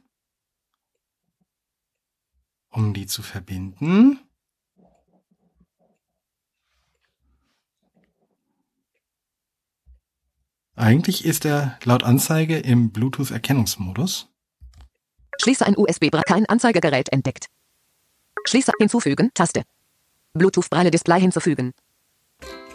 um 2.70 2.94
die 2.94 3.06
zu 3.06 3.22
verbinden. 3.24 4.20
Eigentlich 10.80 11.26
ist 11.26 11.44
er 11.44 11.78
laut 11.84 12.04
Anzeige 12.04 12.58
im 12.58 12.92
Bluetooth-Erkennungsmodus. 12.92 14.30
Schließe 15.42 15.66
ein 15.66 15.76
USB-Braille, 15.78 16.24
kein 16.26 16.46
Anzeigegerät 16.46 17.10
entdeckt. 17.12 17.48
Schließe 18.46 18.72
hinzufügen, 18.80 19.30
Taste. 19.34 19.64
Bluetooth 20.34 20.70
Braille-Display 20.70 21.20
hinzufügen. 21.20 21.74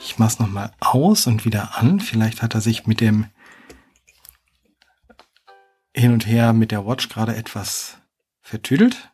Ich 0.01 0.19
mach's 0.19 0.39
nochmal 0.39 0.73
aus 0.81 1.27
und 1.27 1.47
wieder 1.47 1.79
an. 1.79 1.99
Vielleicht 1.99 2.43
hat 2.43 2.55
er 2.55 2.61
sich 2.61 2.87
mit 2.87 3.01
dem 3.01 3.25
hin 5.97 6.13
und 6.13 6.27
her 6.27 6.53
mit 6.53 6.73
der 6.73 6.85
Watch 6.87 7.09
gerade 7.09 7.35
etwas 7.35 7.97
vertüdelt. 8.43 9.11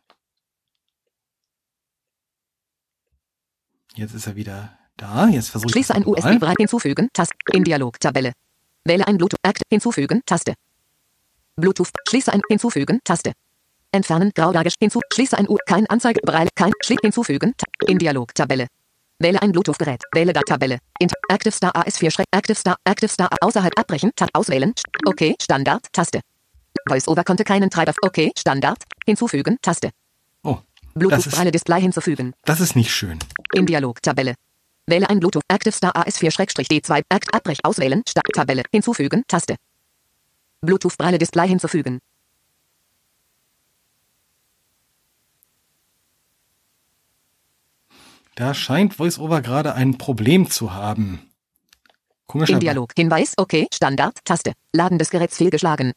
Jetzt 3.95 4.13
ist 4.13 4.27
er 4.27 4.35
wieder 4.35 4.77
da. 4.97 5.29
Jetzt 5.29 5.47
versuche 5.47 5.69
ich 5.69 5.71
Schließe 5.71 5.95
ein. 5.95 6.05
USB-Braille 6.05 6.55
hinzufügen, 6.59 7.07
Taste. 7.13 7.37
Im 7.53 7.63
Dialog, 7.63 7.97
Tabelle. 8.01 8.33
Wähle 8.85 9.07
ein 9.07 9.17
Bluetooth 9.17 9.39
Act 9.43 9.61
hinzufügen, 9.69 10.21
Taste. 10.25 10.53
Bluetooth 11.55 11.89
schließe 12.07 12.31
ein 12.33 12.41
hinzufügen, 12.49 12.99
Taste. 13.03 13.33
Entfernen 13.91 14.31
graudagisch 14.33 14.75
hinzu 14.79 15.01
schließe 15.13 15.37
ein 15.37 15.49
U 15.49 15.57
kein 15.65 15.85
Anzeige 15.87 16.21
Braille 16.23 16.49
kein 16.55 16.71
schließ 16.81 16.99
hinzufügen 17.01 17.53
Ta 17.57 17.65
im 17.87 17.99
Dialog 17.99 18.33
Tabelle. 18.33 18.67
Wähle 19.19 19.41
ein 19.41 19.51
Bluetooth 19.51 19.77
Gerät. 19.77 20.01
Wähle 20.13 20.33
da 20.33 20.41
Tabelle. 20.41 20.79
Inter 20.99 21.15
Active 21.29 21.51
Star 21.51 21.75
AS4 21.75 22.09
Schreck 22.09 22.25
Active 22.31 22.55
Star 22.55 22.77
Active 22.85 23.09
Star 23.09 23.29
außerhalb 23.41 23.77
abbrechen 23.77 24.11
Tab 24.15 24.29
auswählen. 24.33 24.73
Okay, 25.05 25.35
Standard 25.41 25.85
Taste. 25.91 26.21
VoiceOver 26.87 27.23
konnte 27.23 27.43
keinen 27.43 27.69
Treiber. 27.69 27.93
Okay, 28.01 28.31
Standard 28.37 28.81
hinzufügen 29.05 29.57
Taste. 29.61 29.91
Oh, 30.43 30.59
das 30.81 30.93
Bluetooth 30.95 31.25
ist, 31.27 31.35
Braille 31.35 31.51
Display 31.51 31.81
hinzufügen. 31.81 32.33
das 32.45 32.61
ist 32.61 32.75
nicht 32.75 32.91
schön. 32.91 33.19
Im 33.53 33.65
Dialog 33.65 34.01
Tabelle. 34.01 34.35
Wähle 34.87 35.09
ein 35.09 35.19
Bluetooth 35.19 35.43
Active 35.47 35.73
Star 35.73 35.95
AS4-D2 35.95 37.03
Act 37.09 37.33
Abbrech 37.33 37.59
auswählen 37.63 38.03
Start 38.07 38.27
Tabelle 38.33 38.63
hinzufügen 38.71 39.23
Taste. 39.27 39.55
Bluetooth 40.61 40.97
Braille 40.97 41.17
Display 41.17 41.47
hinzufügen. 41.47 41.99
Da 48.35 48.53
scheint 48.53 48.97
VoiceOver 48.97 49.41
gerade 49.41 49.75
ein 49.75 49.97
Problem 49.97 50.49
zu 50.49 50.73
haben. 50.73 51.29
Komischer 52.27 52.53
Im 52.53 52.59
Dialog 52.61 52.93
Hinweis 52.95 53.33
Okay 53.37 53.67
Standard 53.73 54.17
Taste. 54.23 54.53
Laden 54.73 54.97
des 54.97 55.09
Geräts 55.09 55.37
fehlgeschlagen. 55.37 55.91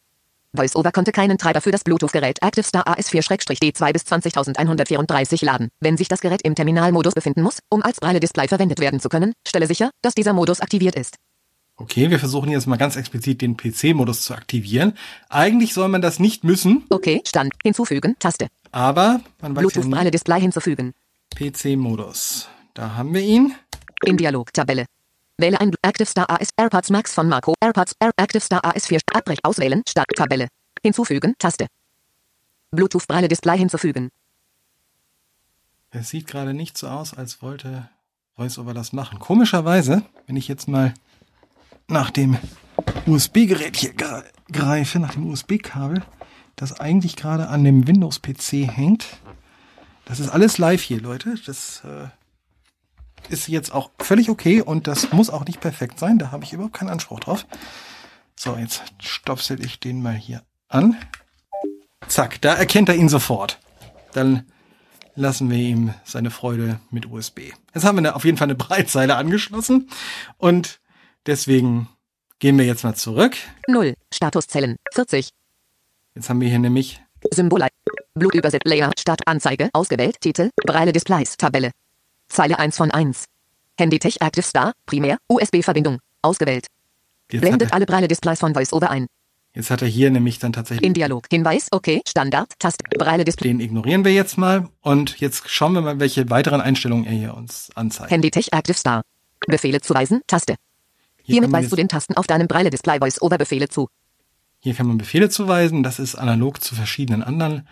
VoiceOver 0.57 0.93
konnte 0.93 1.13
keinen 1.13 1.37
Treiber 1.39 1.61
für 1.61 1.73
das 1.73 1.85
Bluetooth-Gerät 1.85 2.39
Active 2.43 2.65
Star 2.65 2.87
AS4-D2 2.87 3.93
bis 3.93 4.05
20134 4.05 5.43
laden. 5.43 5.69
Wenn 5.81 5.97
sich 5.97 6.09
das 6.09 6.21
Gerät 6.21 6.43
im 6.43 6.55
Terminalmodus 6.55 7.15
befinden 7.15 7.43
muss, 7.43 7.59
um 7.69 7.83
als 7.83 7.99
Braille-Display 8.01 8.49
verwendet 8.49 8.81
werden 8.81 9.01
zu 9.01 9.09
können, 9.09 9.33
stelle 9.47 9.67
sicher, 9.67 9.91
dass 10.03 10.15
dieser 10.15 10.33
Modus 10.33 10.61
aktiviert 10.61 10.95
ist. 10.95 11.17
Okay, 11.77 12.09
wir 12.09 12.21
versuchen 12.21 12.51
jetzt 12.53 12.69
mal 12.69 12.77
ganz 12.77 12.95
explizit 12.95 13.43
den 13.43 13.57
PC-Modus 13.57 14.23
zu 14.23 14.35
aktivieren. 14.35 14.97
Eigentlich 15.29 15.75
soll 15.75 15.89
man 15.89 16.03
das 16.03 16.21
nicht 16.21 16.45
müssen, 16.45 16.85
Okay 16.89 17.21
Stand 17.27 17.53
hinzufügen 17.65 18.15
Taste. 18.21 18.47
aber 18.71 19.21
man 19.41 19.57
weiß 19.57 19.63
ja 19.63 19.69
Bluetooth 19.69 19.85
nie. 19.87 19.91
Braille 19.91 20.11
Display 20.13 20.41
hinzufügen. 20.41 20.93
PC-Modus. 21.37 22.49
Da 22.75 22.95
haben 22.95 23.13
wir 23.13 23.23
ihn. 23.23 23.55
Im 24.05 24.17
Dialog 24.17 24.53
Tabelle. 24.53 24.87
Wähle 25.39 25.61
ein 25.61 25.73
Active 25.83 26.07
Star 26.07 26.31
AS 26.31 26.51
AirPods 26.57 26.91
Max 26.91 27.13
von 27.13 27.29
Marco. 27.29 27.55
AirPods 27.61 27.95
Air 28.01 28.13
Active 28.17 28.41
Star 28.41 28.65
AS4 28.65 29.01
Abbrech 29.13 29.39
auswählen 29.45 29.83
Start 29.89 30.07
Tabelle. 30.17 30.49
Hinzufügen 30.83 31.35
Taste. 31.39 31.67
Bluetooth 32.71 33.07
Braille 33.09 33.29
Display 33.29 33.59
hinzufügen. 33.59 34.11
Es 35.91 36.11
sieht 36.11 36.27
gerade 36.27 36.55
nicht 36.55 36.77
so 36.79 36.89
aus, 36.89 37.15
als 37.15 37.41
wollte 37.43 37.89
VoiceOver 38.37 38.75
das 38.75 38.93
machen. 38.93 39.19
Komischerweise, 39.19 40.03
wenn 40.27 40.37
ich 40.37 40.49
jetzt 40.49 40.67
mal 40.69 40.93
nach 41.89 42.11
dem 42.11 42.37
USB-Gerät 43.07 43.77
hier 43.77 43.95
gre- 43.95 44.25
greife, 44.51 44.99
nach 44.99 45.13
dem 45.15 45.31
USB-Kabel, 45.31 46.03
das 46.57 46.79
eigentlich 46.81 47.17
gerade 47.17 47.49
an 47.49 47.63
dem 47.65 47.87
Windows-PC 47.87 48.69
hängt. 48.69 49.07
Das 50.05 50.21
ist 50.21 50.29
alles 50.31 50.59
live 50.59 50.83
hier, 50.83 51.01
Leute. 51.01 51.35
Das 51.47 51.83
äh, 51.85 52.09
ist 53.29 53.49
jetzt 53.49 53.73
auch 53.73 53.91
völlig 53.99 54.31
okay 54.31 54.61
und 54.61 54.87
das 54.87 55.13
muss 55.13 55.31
auch 55.31 55.45
nicht 55.45 55.61
perfekt 55.61 55.99
sein. 55.99 56.19
Da 56.19 56.31
habe 56.33 56.45
ich 56.45 56.53
überhaupt 56.53 56.75
keinen 56.75 56.91
Anspruch 56.91 57.21
drauf. 57.21 57.47
So, 58.37 58.57
jetzt 58.57 58.83
stopsel 59.01 59.65
ich 59.65 59.81
den 59.81 60.03
mal 60.03 60.15
hier 60.15 60.43
an. 60.69 60.97
Zack, 62.09 62.41
da 62.41 62.55
erkennt 62.55 62.89
er 62.89 62.97
ihn 62.97 63.09
sofort. 63.09 63.59
Dann 64.13 64.45
lassen 65.15 65.51
wir 65.51 65.59
ihm 65.59 65.95
seine 66.05 66.31
Freude 66.31 66.81
mit 66.91 67.07
USB. 67.07 67.53
Jetzt 67.75 67.85
haben 67.85 67.97
wir 67.97 68.01
eine, 68.01 68.17
auf 68.17 68.25
jeden 68.25 68.37
Fall 68.37 68.47
eine 68.47 68.55
Breitseile 68.55 69.17
angeschlossen 69.17 69.89
und 70.39 70.81
deswegen 71.27 71.89
gehen 72.39 72.59
wir 72.59 72.65
jetzt 72.65 72.85
mal 72.85 72.95
zurück. 72.95 73.37
0. 73.69 73.95
Statuszellen 74.13 74.77
40. 74.93 75.31
Jetzt 76.15 76.29
haben 76.29 76.41
wir 76.41 76.49
hier 76.49 76.59
nämlich 76.59 77.01
Symbol. 77.33 77.67
Blut 78.15 78.35
übersetzt 78.35 78.67
Layer 78.67 78.93
Start 78.99 79.27
Anzeige 79.27 79.71
ausgewählt 79.73 80.21
Titel 80.21 80.51
Braille 80.65 80.93
Displays 80.93 81.37
Tabelle. 81.37 81.73
Zeile 82.35 82.59
1 82.59 82.77
von 82.77 82.91
1. 82.91 83.27
Handytech 83.79 84.17
Active 84.21 84.45
Star 84.45 84.73
Primär 84.87 85.19
USB 85.29 85.63
Verbindung 85.63 86.01
ausgewählt. 86.21 86.67
jetzt 87.31 87.43
Blendet 87.43 87.71
er, 87.71 87.75
alle 87.75 87.87
Braille 87.87 88.09
Displays 88.09 88.41
von 88.41 88.57
VoiceOver 88.57 88.91
ein. 88.91 89.07
jetzt 89.55 89.71
hat 89.71 89.83
er 89.83 89.89
hier 89.89 90.11
nämlich 90.11 90.41
dann 90.41 90.53
tatsächlich 90.53 90.85
In 90.85 90.95
Dialog 90.95 91.27
Hinweis 91.31 91.69
Okay 91.71 92.03
Standard 92.09 92.53
Taste 92.59 92.83
Braille 92.99 93.25
Display 93.25 93.51
den 93.51 93.61
ignorieren 93.61 94.05
wir 94.05 94.13
jetzt 94.13 94.37
mal 94.37 94.69
und 94.81 95.21
jetzt 95.21 95.49
schauen 95.49 95.75
wir 95.75 95.81
mal, 95.81 96.01
welche 96.01 96.29
weiteren 96.29 96.61
Einstellungen 96.61 97.05
er 97.07 97.13
hier 97.13 97.35
uns 97.35 97.71
anzeigt. 97.77 98.11
Handytech 98.11 98.49
Active 98.53 98.77
Star. 98.77 99.03
Befehle 99.47 99.81
zuweisen, 99.81 100.23
Taste. 100.27 100.57
Hier 101.23 101.35
Hiermit 101.35 101.53
weist 101.53 101.71
du 101.71 101.77
den 101.77 101.89
Tasten 101.89 102.17
auf 102.17 102.27
deinem 102.27 102.49
Braille-Display 102.49 102.99
Voice-Over-Befehle 102.99 103.69
zu. 103.69 103.89
hier 104.59 104.75
kann 104.75 104.89
man 104.89 104.99
Befehle 104.99 105.29
zuweisen. 105.29 105.85
Das 105.85 106.01
ist 106.01 106.17
analog 106.17 106.61
zu 106.63 106.75
verschiedenen 106.75 107.23
anderen 107.23 107.69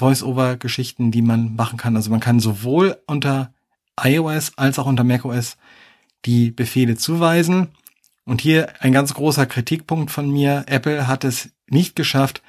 Voice-Over-Geschichten, 0.00 1.10
die 1.10 1.22
man 1.22 1.54
machen 1.54 1.78
kann. 1.78 1.94
Also 1.94 2.10
man 2.10 2.20
kann 2.20 2.40
sowohl 2.40 2.98
unter 3.06 3.54
iOS 4.02 4.52
als 4.56 4.78
auch 4.78 4.86
unter 4.86 5.04
macOS 5.04 5.56
die 6.24 6.50
Befehle 6.50 6.96
zuweisen. 6.96 7.68
Und 8.24 8.40
hier 8.40 8.82
ein 8.82 8.92
ganz 8.92 9.14
großer 9.14 9.46
Kritikpunkt 9.46 10.10
von 10.10 10.30
mir. 10.30 10.64
Apple 10.66 11.06
hat 11.06 11.24
es 11.24 11.50
nicht 11.68 11.96
geschafft, 11.96 12.42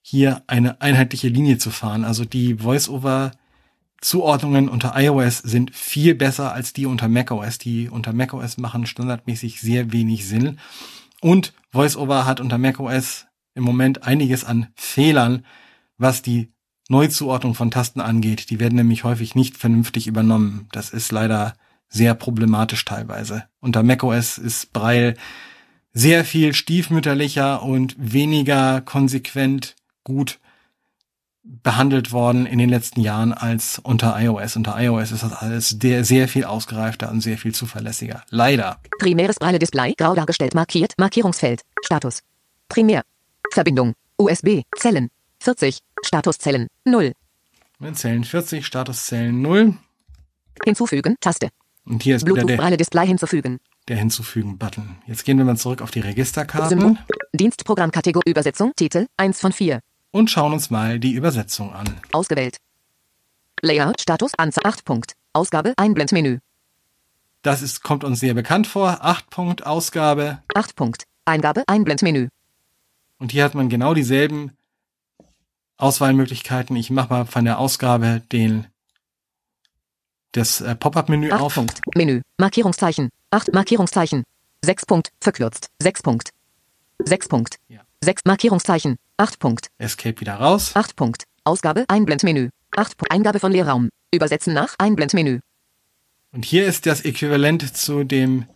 hier 0.00 0.42
eine 0.46 0.80
einheitliche 0.80 1.28
Linie 1.28 1.58
zu 1.58 1.70
fahren. 1.70 2.04
Also 2.04 2.24
die 2.24 2.54
Voice-Over 2.54 3.32
Zuordnungen 4.00 4.68
unter 4.68 4.92
iOS 4.96 5.38
sind 5.38 5.74
viel 5.74 6.14
besser 6.14 6.52
als 6.52 6.72
die 6.72 6.86
unter 6.86 7.08
macOS. 7.08 7.58
Die 7.58 7.88
unter 7.88 8.12
macOS 8.12 8.58
machen 8.58 8.86
standardmäßig 8.86 9.60
sehr 9.60 9.92
wenig 9.92 10.26
Sinn. 10.26 10.58
Und 11.20 11.54
VoiceOver 11.72 12.26
hat 12.26 12.40
unter 12.40 12.58
macOS 12.58 13.26
im 13.54 13.64
Moment 13.64 14.04
einiges 14.04 14.44
an 14.44 14.68
Fehlern, 14.76 15.44
was 15.98 16.22
die 16.22 16.52
Neuzuordnung 16.88 17.54
von 17.54 17.70
Tasten 17.70 18.00
angeht. 18.00 18.50
Die 18.50 18.60
werden 18.60 18.76
nämlich 18.76 19.04
häufig 19.04 19.34
nicht 19.34 19.56
vernünftig 19.56 20.06
übernommen. 20.06 20.68
Das 20.72 20.90
ist 20.90 21.12
leider 21.12 21.54
sehr 21.88 22.14
problematisch 22.14 22.84
teilweise. 22.84 23.44
Unter 23.60 23.82
macOS 23.82 24.38
ist 24.38 24.72
Braille 24.72 25.14
sehr 25.92 26.24
viel 26.24 26.52
stiefmütterlicher 26.52 27.62
und 27.62 27.94
weniger 27.98 28.80
konsequent 28.82 29.76
gut 30.04 30.38
behandelt 31.42 32.12
worden 32.12 32.44
in 32.44 32.58
den 32.58 32.68
letzten 32.68 33.00
Jahren 33.00 33.32
als 33.32 33.78
unter 33.78 34.20
iOS. 34.20 34.56
Unter 34.56 34.80
iOS 34.80 35.12
ist 35.12 35.22
das 35.22 35.32
alles 35.32 35.70
sehr, 35.70 36.04
sehr 36.04 36.28
viel 36.28 36.44
ausgereifter 36.44 37.10
und 37.10 37.20
sehr 37.20 37.38
viel 37.38 37.54
zuverlässiger. 37.54 38.22
Leider. 38.30 38.80
Primäres 38.98 39.36
Braille-Display, 39.36 39.94
grau 39.96 40.14
dargestellt, 40.14 40.54
markiert, 40.54 40.94
Markierungsfeld, 40.98 41.62
Status. 41.84 42.22
Primär. 42.68 43.02
Verbindung, 43.52 43.94
USB, 44.18 44.62
Zellen, 44.76 45.08
40, 45.40 45.78
Statuszellen, 46.04 46.68
0. 46.84 47.12
Zellen 47.94 48.24
40, 48.24 48.64
Statuszellen 48.66 49.42
0. 49.42 49.74
Hinzufügen, 50.64 51.16
Taste. 51.20 51.50
Und 51.84 52.02
hier 52.02 52.16
ist 52.16 52.22
wieder 52.22 52.34
Bluetooth 52.34 52.48
der, 52.50 52.56
Braille-Display 52.56 53.06
hinzufügen. 53.06 53.58
der 53.88 53.96
Hinzufügen-Button. 53.98 54.96
Jetzt 55.06 55.24
gehen 55.24 55.38
wir 55.38 55.44
mal 55.44 55.56
zurück 55.56 55.82
auf 55.82 55.90
die 55.90 56.00
Registerkarten 56.00 56.80
Symbol. 56.80 56.96
Dienstprogrammkategorie 57.32 58.30
Übersetzung, 58.30 58.72
Titel, 58.74 59.06
1 59.18 59.40
von 59.40 59.52
4. 59.52 59.80
und 60.10 60.30
schauen 60.30 60.52
uns 60.52 60.70
mal 60.70 60.98
die 60.98 61.12
Übersetzung 61.12 61.72
an. 61.72 62.00
Ausgewählt. 62.12 62.56
Layout, 63.62 64.00
Status, 64.00 64.32
Anzahl, 64.36 64.64
8 64.66 64.84
Punkt. 64.84 65.12
Ausgabe, 65.32 65.74
Einblendmenü. 65.76 66.38
Das 67.42 67.62
ist, 67.62 67.82
kommt 67.82 68.02
uns 68.02 68.18
sehr 68.20 68.34
bekannt 68.34 68.66
vor. 68.66 68.98
8 69.02 69.30
Punkt 69.30 69.66
Ausgabe. 69.66 70.42
8 70.54 70.74
Punkt. 70.74 71.04
Eingabe, 71.26 71.62
Einblendmenü. 71.68 72.28
Und 73.18 73.32
hier 73.32 73.44
hat 73.44 73.54
man 73.54 73.68
genau 73.68 73.94
dieselben 73.94 74.52
Auswahlmöglichkeiten. 75.78 76.76
Ich 76.76 76.90
mache 76.90 77.10
mal 77.10 77.24
von 77.26 77.44
der 77.44 77.58
Ausgabe 77.58 78.22
den 78.32 78.66
das 80.32 80.60
äh, 80.60 80.74
Pop-up-Menü 80.74 81.30
8 81.30 81.40
auf. 81.40 81.54
Punkt. 81.54 81.80
Menü. 81.94 82.20
Markierungszeichen. 82.38 83.10
8 83.30 83.52
Markierungszeichen. 83.54 84.24
6 84.62 84.86
Punkt. 84.86 85.12
Verkürzt. 85.20 85.70
6 85.80 86.02
Punkt. 86.02 86.30
6 87.04 87.28
Punkt. 87.28 87.56
Ja. 87.68 87.80
6 88.02 88.22
Markierungszeichen. 88.26 88.96
8 89.16 89.38
Punkt. 89.38 89.68
Escape 89.78 90.20
wieder 90.20 90.34
raus. 90.34 90.72
8 90.74 90.96
Punkt. 90.96 91.24
Ausgabe 91.44 91.84
Einblendmenü. 91.88 92.50
8 92.76 92.96
Punkt. 92.98 93.12
Eingabe 93.12 93.40
von 93.40 93.52
Leerraum. 93.52 93.88
Übersetzen 94.12 94.52
nach 94.52 94.74
Einblendmenü. 94.78 95.40
Und 96.32 96.44
hier 96.44 96.66
ist 96.66 96.86
das 96.86 97.04
Äquivalent 97.04 97.76
zu 97.76 98.04
dem 98.04 98.46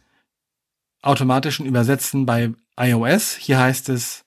automatischen 1.02 1.66
Übersetzen 1.66 2.26
bei 2.26 2.52
iOS. 2.78 3.36
Hier 3.36 3.58
heißt 3.58 3.88
es 3.88 4.24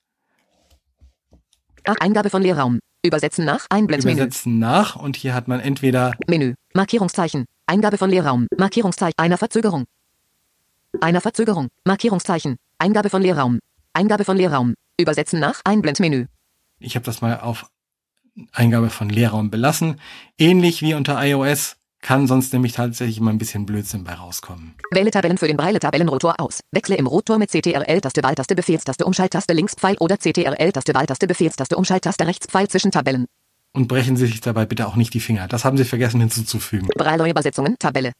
Ach, 1.85 1.95
Eingabe 1.99 2.29
von 2.29 2.41
Leerraum. 2.41 2.79
Übersetzen 3.05 3.43
nach 3.43 3.65
Einblendmenü. 3.69 4.15
Übersetzen 4.15 4.59
nach 4.59 4.95
und 4.95 5.17
hier 5.17 5.33
hat 5.33 5.47
man 5.47 5.59
entweder 5.59 6.13
Menü. 6.27 6.53
Markierungszeichen. 6.73 7.45
Eingabe 7.65 7.97
von 7.97 8.09
Leerraum. 8.09 8.47
Markierungszeichen. 8.57 9.13
Einer 9.17 9.37
Verzögerung. 9.37 9.85
Einer 11.01 11.19
Verzögerung. 11.19 11.67
Markierungszeichen. 11.85 12.55
Eingabe 12.77 13.09
von 13.09 13.21
Leerraum. 13.21 13.59
Eingabe 13.91 14.23
von 14.23 14.37
Leerraum. 14.37 14.75
Übersetzen 14.97 15.39
nach 15.39 15.59
Einblendmenü. 15.65 16.27
Ich 16.79 16.95
habe 16.95 17.05
das 17.05 17.21
mal 17.21 17.39
auf 17.39 17.65
Eingabe 18.53 18.89
von 18.89 19.09
Leerraum 19.09 19.49
belassen. 19.51 19.99
Ähnlich 20.37 20.81
wie 20.81 20.93
unter 20.93 21.21
iOS 21.25 21.75
kann 22.03 22.27
sonst 22.27 22.53
nämlich 22.53 22.73
tatsächlich 22.73 23.19
mal 23.19 23.31
ein 23.31 23.37
bisschen 23.39 23.65
Blödsinn 23.65 24.03
bei 24.03 24.13
rauskommen. 24.13 24.75
Wähle 24.91 25.09
Tabellen 25.09 25.37
für 25.37 25.47
den 25.47 25.57
Braille-Tabellenrotor 25.57 26.35
aus. 26.39 26.59
Wechsle 26.71 26.97
im 26.97 27.07
Rotor 27.07 27.39
mit 27.39 27.49
CTRL-Taste 27.49 28.21
Wahltaste 28.21 28.55
Befehlstaste 28.55 29.05
Umschalttaste 29.05 29.53
Linkspfeil 29.53 29.95
oder 29.99 30.17
CTRL-Taste 30.17 30.93
Wahltaste 30.93 31.27
Befehlstaste 31.27 31.75
Umschalttaste 31.77 32.27
Rechtspfeil 32.27 32.67
zwischen 32.67 32.91
Tabellen. 32.91 33.25
Und 33.71 33.87
brechen 33.87 34.17
Sie 34.17 34.27
sich 34.27 34.41
dabei 34.41 34.65
bitte 34.65 34.85
auch 34.85 34.95
nicht 34.95 35.13
die 35.15 35.19
Finger. 35.19 35.47
Das 35.47 35.65
haben 35.65 35.77
Sie 35.77 35.85
vergessen 35.85 36.19
hinzuzufügen. 36.19 36.89
Braille-Übersetzungen 36.95 37.77
Tabelle. 37.79 38.11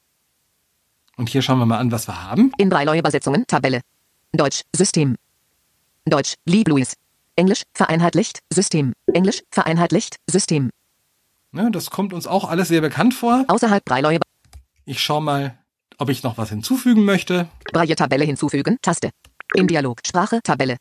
Und 1.17 1.29
hier 1.29 1.43
schauen 1.43 1.59
wir 1.59 1.67
mal 1.67 1.77
an, 1.77 1.91
was 1.91 2.07
wir 2.07 2.23
haben. 2.23 2.51
In 2.57 2.69
Braille-Übersetzungen 2.69 3.45
Tabelle. 3.45 3.81
Deutsch 4.31 4.61
System. 4.75 5.15
Deutsch 6.05 6.35
Lieb 6.45 6.69
Louis. 6.69 6.93
Englisch 7.35 7.63
vereinheitlicht 7.73 8.39
System. 8.51 8.93
Englisch 9.13 9.43
vereinheitlicht 9.51 10.17
System. 10.27 10.71
Ne, 11.53 11.69
das 11.69 11.91
kommt 11.91 12.13
uns 12.13 12.25
auch 12.25 12.49
alles 12.49 12.67
sehr 12.69 12.81
bekannt 12.81 13.13
vor. 13.13 13.45
Außerhalb 13.47 13.85
Braille 13.85 14.19
Ich 14.85 14.99
schaue 14.99 15.21
mal, 15.21 15.57
ob 15.99 16.09
ich 16.09 16.23
noch 16.23 16.39
was 16.39 16.49
hinzufügen 16.49 17.05
möchte. 17.05 17.47
Braille 17.71 17.95
Tabelle 17.95 18.25
hinzufügen. 18.25 18.79
Taste. 18.81 19.11
Im 19.53 19.67
Dialog. 19.67 19.99
Sprache 20.03 20.41
Tabelle. 20.41 20.77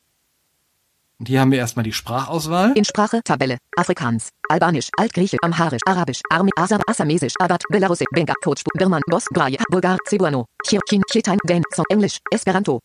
Und 1.18 1.28
hier 1.28 1.40
haben 1.40 1.50
wir 1.50 1.58
erstmal 1.58 1.82
die 1.82 1.92
Sprachauswahl. 1.92 2.72
In 2.74 2.86
Sprache 2.86 3.20
Tabelle. 3.22 3.58
Afrikaans, 3.76 4.30
Albanisch, 4.48 4.88
Altgriechisch, 4.96 5.38
Amharisch, 5.42 5.82
Arabisch, 5.84 6.22
Armi, 6.30 6.50
Asam, 6.56 6.80
Assamesisch, 6.86 7.34
Abat, 7.38 7.62
Belarusisch, 7.68 8.08
Benga, 8.10 8.32
Coach, 8.42 8.62
Birman, 8.72 9.02
Bos, 9.06 9.26
Braille, 9.30 9.58
Bulgar, 9.68 9.98
Cebuano, 10.08 10.46
Chirkin, 10.66 11.02
Chitain, 11.10 11.38
Den, 11.44 11.62
Song, 11.74 11.84
Englisch, 11.90 12.16
Esperanto. 12.30 12.80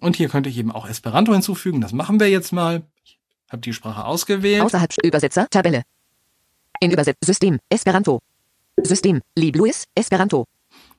Und 0.00 0.16
hier 0.16 0.28
könnte 0.28 0.50
ich 0.50 0.58
eben 0.58 0.72
auch 0.72 0.88
Esperanto 0.88 1.32
hinzufügen. 1.32 1.80
Das 1.80 1.92
machen 1.92 2.18
wir 2.18 2.28
jetzt 2.28 2.52
mal. 2.52 2.82
Ich 3.04 3.16
habe 3.48 3.62
die 3.62 3.72
Sprache 3.72 4.04
ausgewählt. 4.04 4.62
Außerhalb. 4.62 4.92
Übersetzer. 5.04 5.46
Tabelle. 5.48 5.84
In 6.80 6.92
Übersetz 6.92 7.16
System 7.24 7.58
Esperanto. 7.68 8.20
System 8.82 9.20
Lieb 9.36 9.56
Louis 9.56 9.84
Esperanto. 9.96 10.44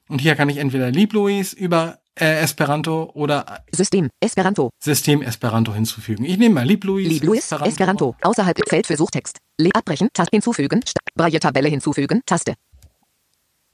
Und 0.09 0.19
hier 0.19 0.35
kann 0.35 0.49
ich 0.49 0.57
entweder 0.57 0.91
Liebluis 0.91 1.53
über 1.53 1.99
äh, 2.19 2.41
Esperanto 2.41 3.11
oder 3.13 3.63
System 3.71 4.09
Esperanto. 4.19 4.71
System 4.79 5.21
Esperanto 5.21 5.73
hinzufügen. 5.73 6.25
Ich 6.25 6.37
nehme 6.37 6.55
mal 6.55 6.65
Liebluis. 6.65 7.07
Lieb 7.07 7.23
Louis 7.23 7.51
Esperanto. 7.51 8.15
Außerhalb 8.21 8.59
Feld 8.67 8.87
für 8.87 8.97
Suchtext. 8.97 9.37
Le 9.57 9.69
abbrechen 9.73 10.09
Taste 10.13 10.31
hinzufügen. 10.31 10.81
Braille 11.15 11.39
Tabelle 11.39 11.69
hinzufügen 11.69 12.21
Taste. 12.25 12.55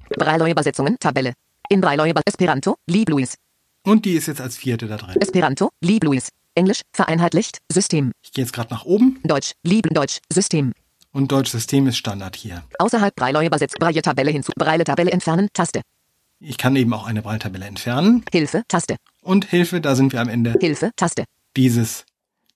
Braille 0.09 0.51
Übersetzungen 0.51 0.97
Tabelle. 0.99 1.33
In 1.69 1.81
Braille 1.81 2.13
Esperanto 2.27 2.75
Lieb 2.85 3.09
Louis. 3.09 3.35
Und 3.83 4.05
die 4.05 4.13
ist 4.13 4.27
jetzt 4.27 4.41
als 4.41 4.57
vierte 4.57 4.87
da 4.87 4.97
drin. 4.97 5.19
Esperanto 5.19 5.71
Lieb 5.81 6.03
Louis. 6.03 6.29
Englisch 6.53 6.81
vereinheitlicht 6.93 7.59
System. 7.71 8.11
Ich 8.21 8.31
gehe 8.31 8.43
jetzt 8.43 8.53
gerade 8.53 8.71
nach 8.71 8.85
oben 8.85 9.19
Deutsch 9.23 9.53
Lieb 9.63 9.87
Deutsch 9.91 10.19
System. 10.31 10.73
Und 11.15 11.31
Deutsch 11.31 11.49
System 11.49 11.87
ist 11.87 11.97
Standard 11.97 12.35
hier. 12.35 12.63
Außerhalb 12.77 13.15
Braille 13.15 13.45
übersetzt 13.45 13.79
Braille 13.79 14.01
Tabelle 14.01 14.31
hinzu. 14.31 14.51
Braille 14.57 14.83
Tabelle 14.83 15.11
entfernen 15.11 15.47
Taste. 15.53 15.81
Ich 16.39 16.57
kann 16.57 16.75
eben 16.75 16.93
auch 16.93 17.07
eine 17.07 17.21
Brailletabelle 17.21 17.65
entfernen. 17.65 18.25
Hilfe 18.31 18.63
Taste. 18.67 18.97
Und 19.21 19.45
Hilfe, 19.45 19.79
da 19.79 19.95
sind 19.95 20.11
wir 20.11 20.19
am 20.19 20.27
Ende 20.27 20.55
Hilfe 20.59 20.91
Taste. 20.97 21.23
dieses 21.55 22.05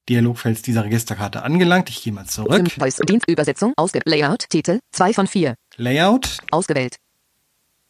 Dialogfelds 0.10 0.62
dieser 0.62 0.84
Registerkarte 0.84 1.43
angelangt. 1.43 1.89
Ich 1.89 2.03
gehe 2.03 2.12
mal 2.12 2.26
zurück. 2.26 2.70
Voice 2.78 2.97
Dienst 2.97 3.30
Übersetzung 3.30 3.74
ausge 3.78 4.01
Layout 4.05 4.49
Titel 4.49 4.80
2 4.91 5.14
von 5.14 5.28
4 5.28 5.55
Layout. 5.78 6.38
ausgewählt. 6.51 6.97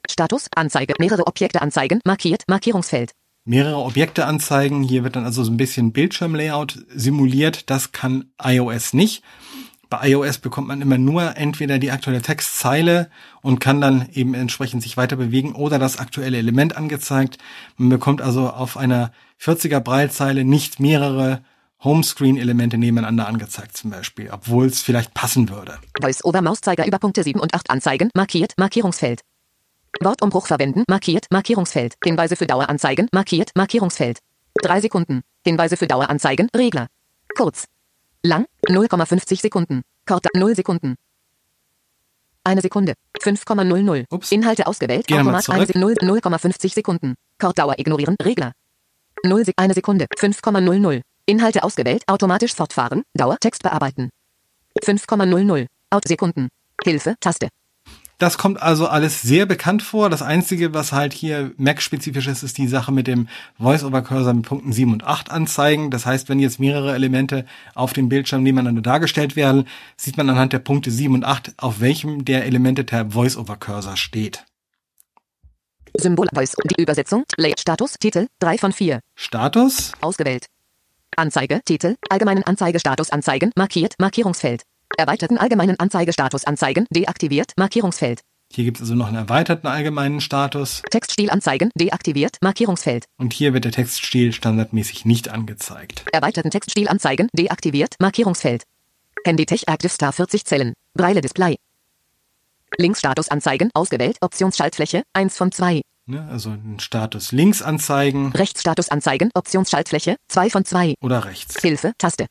Status 0.08 0.48
Anzeige 0.56 0.94
mehrere 1.00 1.26
Objekte 1.26 1.62
anzeigen 1.62 2.00
markiert 2.06 2.44
Markierungsfeld. 2.48 3.12
Mehrere 3.46 3.78
Objekte 3.78 4.26
anzeigen. 4.26 4.84
Hier 4.84 5.04
wird 5.04 5.16
dann 5.16 5.26
also 5.26 5.44
so 5.44 5.52
ein 5.52 5.58
bisschen 5.58 5.92
Bildschirmlayout 5.92 6.86
simuliert. 6.94 7.70
Das 7.72 7.92
kann 7.92 8.32
iOS 8.40 8.94
nicht. 8.94 9.24
Bei 9.90 10.10
iOS 10.10 10.38
bekommt 10.38 10.68
man 10.68 10.82
immer 10.82 11.00
nur 11.00 11.36
entweder 11.36 11.80
die 11.80 11.90
aktuelle 11.90 12.22
Textzeile 12.22 13.10
und 13.42 13.60
kann 13.60 13.82
dann 13.82 14.08
eben 14.14 14.36
entsprechend 14.36 14.84
sich 14.84 14.98
weiter 14.98 15.16
bewegen 15.16 15.54
oder 15.54 15.80
das 15.80 15.98
aktuelle 15.98 16.38
Element 16.38 16.78
angezeigt. 16.78 17.40
Man 17.78 17.90
bekommt 17.90 18.22
also 18.22 18.50
auf 18.50 18.78
einer 18.78 19.12
40er 19.42 19.80
Breitzeile 19.80 20.44
nicht 20.44 20.80
mehrere 20.80 21.42
Homescreen-Elemente 21.84 22.78
nebeneinander 22.78 23.28
angezeigt 23.28 23.78
zum 23.78 23.90
Beispiel, 23.90 24.30
obwohl 24.32 24.68
es 24.68 24.82
vielleicht 24.82 25.14
passen 25.14 25.50
würde. 25.50 25.80
Voice 26.00 26.24
over 26.24 26.42
Mauszeiger 26.42 26.86
über 26.86 27.00
Punkte 27.00 27.24
7 27.24 27.40
und 27.40 27.54
8 27.56 27.70
anzeigen 27.72 28.10
markiert 28.14 28.54
Markierungsfeld. 28.58 29.22
Wortumbruch 30.02 30.46
verwenden 30.46 30.84
markiert 30.88 31.26
Markierungsfeld. 31.32 31.96
Hinweise 32.04 32.36
für 32.36 32.46
Daueranzeigen 32.46 33.08
markiert 33.12 33.52
Markierungsfeld. 33.56 34.20
3 34.62 34.82
Sekunden. 34.82 35.22
Hinweise 35.44 35.78
für 35.78 35.88
Daueranzeigen 35.88 36.50
Regler. 36.56 36.88
Kurz. 37.36 37.66
Lang 38.22 38.46
0,50 38.70 39.42
Sekunden. 39.42 39.82
Kort 40.06 40.28
0 40.36 40.56
Sekunden. 40.56 40.96
Eine 42.44 42.62
Sekunde. 42.62 42.94
5,00. 43.20 44.06
Ups. 44.10 44.32
Inhalte 44.32 44.68
ausgewählt. 44.68 45.08
Gehen 45.08 45.20
Automat 45.20 45.50
1 45.50 45.76
0, 45.76 45.94
0,50 45.94 46.74
Sekunden. 46.74 47.16
Kortdauer 47.40 47.78
ignorieren. 47.80 48.16
Regler. 48.22 48.54
0 49.26 49.46
Sek 49.46 49.56
eine 49.58 49.74
Sekunde. 49.74 50.06
5,00. 50.18 51.02
Inhalte 51.26 51.64
ausgewählt. 51.64 52.04
Automatisch 52.08 52.54
fortfahren. 52.54 53.04
Dauer 53.14 53.38
Text 53.40 53.64
bearbeiten. 53.64 54.10
5,00. 54.84 55.68
Out 55.90 56.08
Sekunden. 56.08 56.50
Hilfe 56.84 57.16
Taste. 57.20 57.50
Das 58.20 58.38
kommt 58.38 58.62
also 58.62 58.88
alles 58.88 59.22
sehr 59.22 59.46
bekannt 59.46 59.82
vor. 59.82 60.10
Das 60.10 60.22
Einzige, 60.22 60.74
was 60.74 60.92
halt 60.92 61.14
hier 61.14 61.54
Mac-spezifisch 61.56 62.28
ist, 62.28 62.44
ist 62.44 62.58
die 62.58 62.68
Sache 62.68 62.92
mit 62.92 63.08
dem 63.08 63.30
Voice-Over-Cursor 63.60 64.34
mit 64.34 64.46
Punkten 64.46 64.74
7 64.74 64.92
und 64.92 65.06
8 65.06 65.32
anzeigen. 65.32 65.90
Das 65.90 66.06
heißt, 66.06 66.28
wenn 66.28 66.40
jetzt 66.40 66.60
mehrere 66.60 66.94
Elemente 66.94 67.46
auf 67.76 67.94
dem 67.94 68.10
Bildschirm 68.10 68.44
nebeneinander 68.44 68.82
dargestellt 68.82 69.38
werden, 69.38 69.68
sieht 69.96 70.18
man 70.18 70.30
anhand 70.30 70.52
der 70.52 70.60
Punkte 70.60 70.92
7 70.92 71.16
und 71.16 71.24
8, 71.24 71.54
auf 71.58 71.80
welchem 71.80 72.26
der 72.26 72.46
Elemente 72.46 72.84
der 72.84 73.10
Voice-Over-Cursor 73.10 73.96
steht. 73.96 74.44
Symbol 75.98 76.28
Voice. 76.34 76.56
Die 76.66 76.82
Übersetzung. 76.82 77.24
Lay 77.38 77.54
Status. 77.58 77.94
Titel. 77.94 78.28
3 78.40 78.58
von 78.58 78.74
4. 78.74 79.00
Status, 79.16 79.94
Ausgewählt. 80.02 80.48
Anzeige. 81.16 81.62
Titel. 81.64 81.96
Allgemeinen 82.10 82.44
Anzeigestatus 82.44 83.12
anzeigen. 83.12 83.52
Markiert. 83.56 83.96
Markierungsfeld. 83.98 84.64
Erweiterten 84.98 85.38
allgemeinen 85.38 85.80
Anzeigestatus 85.80 86.46
anzeigen, 86.46 86.86
deaktiviert, 86.90 87.54
Markierungsfeld. 87.58 88.22
Hier 88.52 88.64
gibt 88.64 88.78
es 88.78 88.82
also 88.82 88.96
noch 88.96 89.08
einen 89.08 89.18
erweiterten 89.18 89.68
allgemeinen 89.68 90.22
Status. 90.22 90.82
Textstil 90.90 91.30
anzeigen, 91.30 91.70
deaktiviert, 91.76 92.38
Markierungsfeld. 92.42 93.06
Und 93.18 93.32
hier 93.32 93.54
wird 93.54 93.66
der 93.66 93.72
Textstil 93.72 94.34
standardmäßig 94.34 95.06
nicht 95.06 95.30
angezeigt. 95.30 96.04
Erweiterten 96.12 96.50
Textstil 96.50 96.88
anzeigen, 96.88 97.30
deaktiviert, 97.34 97.96
Markierungsfeld. 98.00 98.64
Handytech 99.24 99.68
Active 99.68 99.90
Star 99.90 100.14
40 100.14 100.46
Zellen. 100.46 100.74
Braille 100.96 101.22
Display. 101.22 101.58
Linksstatus 102.78 103.30
anzeigen, 103.30 103.70
ausgewählt, 103.74 104.18
Optionsschaltfläche, 104.22 105.04
1 105.14 105.38
von 105.38 105.52
2. 105.52 105.82
Ne? 106.06 106.28
Also 106.32 106.50
einen 106.50 106.80
Status 106.80 107.32
links 107.32 107.62
anzeigen 107.62 108.32
Rechtsstatus 108.32 108.90
anzeigen, 108.90 109.30
Optionsschaltfläche, 109.36 110.16
2 110.28 110.50
von 110.50 110.66
2. 110.66 110.96
oder 111.02 111.26
rechts. 111.26 111.62
Hilfe, 111.62 111.94
Taste. 112.00 112.26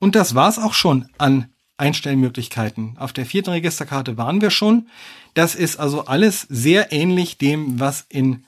Und 0.00 0.16
das 0.16 0.34
war's 0.34 0.58
auch 0.58 0.74
schon 0.74 1.08
an 1.18 1.52
Einstellmöglichkeiten. 1.76 2.96
Auf 2.98 3.12
der 3.12 3.26
vierten 3.26 3.50
Registerkarte 3.50 4.18
waren 4.18 4.40
wir 4.40 4.50
schon. 4.50 4.88
Das 5.34 5.54
ist 5.54 5.78
also 5.78 6.06
alles 6.06 6.46
sehr 6.48 6.92
ähnlich 6.92 7.38
dem, 7.38 7.78
was 7.78 8.04
in 8.08 8.44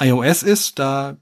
iOS 0.00 0.42
ist. 0.42 0.78
Da, 0.78 1.16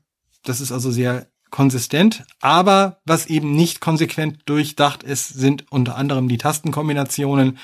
das 0.45 0.61
ist 0.61 0.72
also 0.72 0.91
sehr 0.91 1.26
konsistent. 1.51 2.24
Aber 2.41 3.01
was 3.05 3.26
eben 3.26 3.53
nicht 3.55 3.81
konsequent 3.81 4.43
durchdacht 4.47 5.03
ist, 5.03 5.29
sind 5.29 5.70
unter 5.70 5.97
anderem 5.97 6.29
die 6.29 6.39
Tastenkombinationen. 6.39 7.59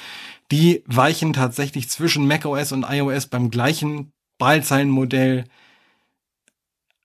Die 0.51 0.83
weichen 0.87 1.33
tatsächlich 1.33 1.89
zwischen 1.89 2.27
macOS 2.27 2.73
und 2.73 2.87
iOS 2.89 3.27
beim 3.27 3.51
gleichen 3.51 4.13
Breilzeilenmodell 4.39 5.45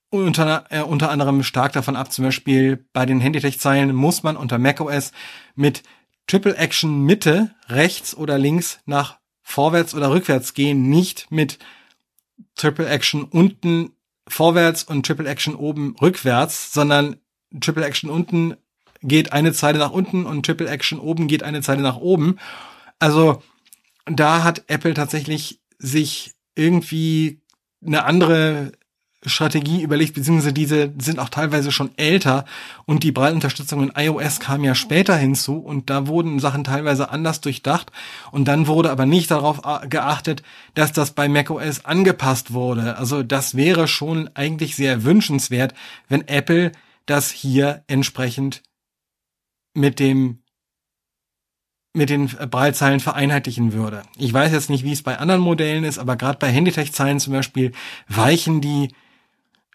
unter, 0.10 0.66
äh, 0.70 0.82
unter 0.82 1.12
anderem 1.12 1.44
stark 1.44 1.74
davon 1.74 1.96
ab, 1.96 2.12
zum 2.12 2.26
Beispiel 2.26 2.86
bei 2.94 3.06
den 3.06 3.20
Handytech-Zeilen 3.20 3.94
muss 3.94 4.24
man 4.24 4.38
unter 4.38 4.58
macOS 4.58 5.12
mit 5.56 5.84
Triple 6.28 6.56
Action 6.58 7.06
Mitte, 7.06 7.52
rechts 7.68 8.16
oder 8.16 8.38
links 8.38 8.80
nach 8.86 9.18
vorwärts 9.42 9.96
oder 9.96 10.12
rückwärts 10.12 10.54
gehen, 10.54 10.90
nicht 10.90 11.32
mit 11.32 11.60
Triple 12.56 12.88
Action 12.88 13.24
unten 13.24 13.92
vorwärts 14.28 14.84
und 14.84 15.06
Triple 15.06 15.28
Action 15.28 15.56
oben 15.56 15.96
rückwärts, 16.00 16.72
sondern 16.72 17.18
Triple 17.60 17.86
Action 17.86 18.10
unten 18.10 18.56
geht 19.02 19.32
eine 19.32 19.54
Zeile 19.54 19.80
nach 19.80 19.92
unten 19.92 20.26
und 20.26 20.46
Triple 20.46 20.70
Action 20.70 21.00
oben 21.00 21.28
geht 21.28 21.42
eine 21.42 21.62
Zeile 21.62 21.82
nach 21.82 21.98
oben. 21.98 22.38
Also 23.00 23.42
da 24.06 24.44
hat 24.44 24.64
Apple 24.68 24.94
tatsächlich 24.94 25.62
sich 25.78 26.34
irgendwie 26.56 27.42
eine 27.84 28.04
andere 28.06 28.74
Strategie 29.26 29.82
überlegt, 29.82 30.14
beziehungsweise 30.14 30.54
diese 30.54 30.94
sind 30.98 31.20
auch 31.20 31.28
teilweise 31.28 31.74
schon 31.74 31.92
älter 31.98 32.46
und 32.86 33.04
die 33.04 33.12
Breitunterstützung 33.12 33.84
in 33.84 33.92
iOS 33.94 34.40
kam 34.40 34.64
ja 34.64 34.76
später 34.76 35.16
hinzu 35.16 35.58
und 35.58 35.90
da 35.90 36.08
wurden 36.08 36.40
Sachen 36.40 36.64
teilweise 36.64 37.10
anders 37.10 37.42
durchdacht 37.42 37.92
und 38.32 38.48
dann 38.48 38.68
wurde 38.68 38.92
aber 38.92 39.06
nicht 39.06 39.30
darauf 39.30 39.62
geachtet, 39.90 40.42
dass 40.74 40.94
das 40.94 41.12
bei 41.12 41.28
macOS 41.28 41.84
angepasst 41.84 42.54
wurde. 42.54 42.98
Also 42.98 43.22
das 43.22 43.56
wäre 43.56 43.90
schon 43.90 44.30
eigentlich 44.36 44.78
sehr 44.78 45.04
wünschenswert, 45.04 45.74
wenn 46.08 46.26
Apple 46.28 46.72
das 47.06 47.30
hier 47.30 47.84
entsprechend 47.88 48.64
mit 49.74 50.00
dem 50.00 50.40
mit 51.92 52.10
den 52.12 52.28
Breitzeilen 52.28 53.00
vereinheitlichen 53.00 53.74
würde. 53.74 54.04
Ich 54.16 54.32
weiß 54.32 54.52
jetzt 54.52 54.70
nicht, 54.70 54.84
wie 54.84 54.92
es 54.92 55.02
bei 55.02 55.18
anderen 55.18 55.42
Modellen 55.42 55.84
ist, 55.84 55.98
aber 55.98 56.16
gerade 56.16 56.38
bei 56.38 56.48
Handytech-Zeilen 56.48 57.20
zum 57.20 57.34
Beispiel 57.34 57.72
weichen 58.08 58.62
die 58.62 58.94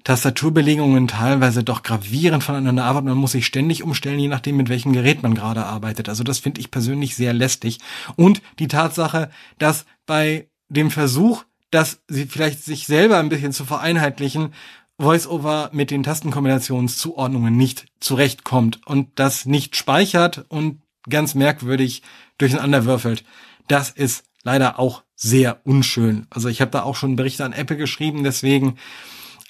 Tastaturbelegungen 0.05 1.09
teilweise 1.09 1.64
doch 1.64 1.82
gravierend 1.82 2.44
voneinander 2.44 2.94
und 2.94 3.07
man 3.07 3.16
muss 3.16 3.32
sich 3.32 3.46
ständig 3.46 3.82
umstellen, 3.82 4.18
je 4.18 4.28
nachdem, 4.28 4.57
mit 4.57 4.68
welchem 4.68 4.92
Gerät 4.92 5.22
man 5.22 5.34
gerade 5.34 5.64
arbeitet. 5.64 6.11
Also 6.11 6.22
das 6.22 6.38
finde 6.38 6.61
ich 6.61 6.70
persönlich 6.70 7.16
sehr 7.16 7.32
lästig. 7.32 7.78
Und 8.14 8.42
die 8.59 8.68
Tatsache, 8.68 9.30
dass 9.59 9.86
bei 10.05 10.48
dem 10.68 10.90
Versuch, 10.90 11.44
dass 11.70 12.00
sie 12.07 12.26
vielleicht 12.26 12.62
sich 12.62 12.86
selber 12.86 13.18
ein 13.18 13.30
bisschen 13.30 13.52
zu 13.52 13.64
vereinheitlichen, 13.64 14.52
VoiceOver 14.98 15.70
mit 15.72 15.90
den 15.90 16.02
Tastenkombinationszuordnungen 16.02 17.57
nicht 17.57 17.86
zurechtkommt 17.98 18.86
und 18.86 19.09
das 19.16 19.46
nicht 19.46 19.74
speichert 19.74 20.44
und 20.48 20.82
ganz 21.09 21.34
merkwürdig 21.34 22.02
durcheinander 22.38 22.84
würfelt. 22.84 23.24
Das 23.68 23.90
ist 23.90 24.24
leider 24.42 24.78
auch 24.78 25.02
sehr 25.16 25.61
unschön. 25.64 26.26
Also 26.30 26.48
ich 26.48 26.61
habe 26.61 26.70
da 26.70 26.82
auch 26.82 26.94
schon 26.94 27.16
Berichte 27.16 27.44
an 27.44 27.52
Apple 27.52 27.76
geschrieben, 27.76 28.22
deswegen 28.22 28.76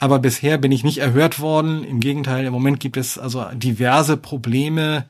aber 0.05 0.19
bisher 0.19 0.59
bin 0.59 0.71
ich 0.71 0.85
nicht 0.85 0.99
erhört 0.99 1.41
worden. 1.41 1.83
Im 1.83 1.99
Gegenteil, 1.99 2.45
im 2.45 2.53
Moment 2.53 2.79
gibt 2.79 2.99
es 2.99 3.17
also 3.17 3.47
diverse 3.55 4.19
Probleme, 4.19 5.09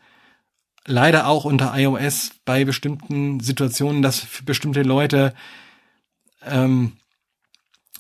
leider 0.87 1.27
auch 1.27 1.45
unter 1.45 1.77
iOS 1.77 2.31
bei 2.45 2.65
bestimmten 2.65 3.41
Situationen, 3.41 4.03
dass 4.03 4.25
bestimmte 4.47 4.83
Leute 4.83 5.35
ähm, 6.45 6.93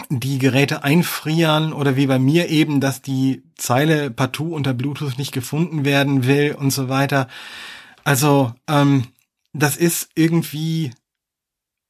die 0.08 0.38
Geräte 0.38 0.84
einfrieren 0.84 1.72
oder 1.72 1.96
wie 1.96 2.06
bei 2.06 2.20
mir 2.20 2.48
eben, 2.48 2.80
dass 2.80 3.02
die 3.02 3.42
Zeile 3.56 4.12
partout 4.12 4.54
unter 4.54 4.72
Bluetooth 4.72 5.18
nicht 5.18 5.32
gefunden 5.32 5.84
werden 5.84 6.28
will 6.28 6.54
und 6.56 6.70
so 6.70 6.88
weiter. 6.88 7.26
Also 8.04 8.54
ähm, 8.68 9.08
das 9.52 9.76
ist 9.76 10.10
irgendwie 10.14 10.92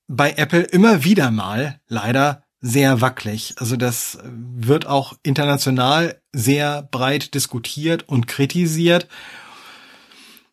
bei 0.09 0.33
Apple 0.39 0.63
immer 0.63 1.05
wieder 1.05 1.31
mal 1.31 1.79
leider 1.89 2.44
sehr 2.67 3.03
wackelig. 3.03 3.57
Also 3.59 3.77
das 3.77 4.19
wird 4.25 4.87
auch 4.87 5.13
international 5.23 6.19
sehr 6.33 6.83
breit 6.91 7.35
diskutiert 7.35 8.09
und 8.09 8.27
kritisiert. 8.27 9.07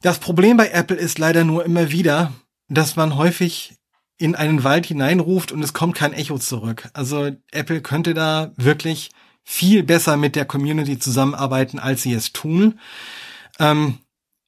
Das 0.02 0.20
Problem 0.20 0.58
bei 0.58 0.72
Apple 0.72 0.98
ist 0.98 1.20
leider 1.20 1.46
nur 1.46 1.64
immer 1.64 1.90
wieder, 1.90 2.34
dass 2.68 2.98
man 2.98 3.16
häufig 3.16 3.78
in 4.18 4.36
einen 4.36 4.66
Wald 4.66 4.88
hineinruft 4.88 5.54
und 5.54 5.64
es 5.64 5.72
kommt 5.72 5.96
kein 5.96 6.12
Echo 6.12 6.38
zurück. 6.38 6.90
Also 6.92 7.32
Apple 7.50 7.80
könnte 7.82 8.14
da 8.14 8.52
wirklich 8.58 9.12
viel 9.46 9.82
besser 9.82 10.18
mit 10.18 10.36
der 10.36 10.44
Community 10.44 11.00
zusammenarbeiten, 11.00 11.80
als 11.80 12.04
sie 12.04 12.14
es 12.14 12.34
tun. 12.34 12.78
Ähm, 13.58 14.00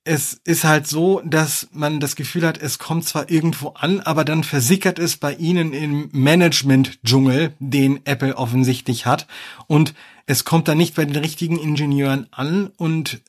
es 0.05 0.33
ist 0.43 0.65
halt 0.65 0.85
so, 0.85 1.21
dass 1.23 1.69
man 1.71 1.99
das 1.99 2.15
Gefühl 2.15 2.45
hat, 2.45 2.57
es 2.57 2.77
kommt 2.77 3.07
zwar 3.07 3.29
irgendwo 3.29 3.69
an, 3.69 4.01
aber 4.01 4.25
dann 4.25 4.43
versickert 4.43 4.99
es 4.99 5.15
bei 5.15 5.33
ihnen 5.33 5.71
im 5.71 6.09
Management-Dschungel, 6.11 7.53
den 7.59 8.05
Apple 8.05 8.35
offensichtlich 8.35 9.05
hat. 9.05 9.27
Und 9.67 9.93
es 10.25 10.43
kommt 10.43 10.67
dann 10.67 10.77
nicht 10.77 10.95
bei 10.95 11.05
den 11.05 11.15
richtigen 11.15 11.57
Ingenieuren 11.57 12.27
an 12.31 12.67
und 12.75 13.21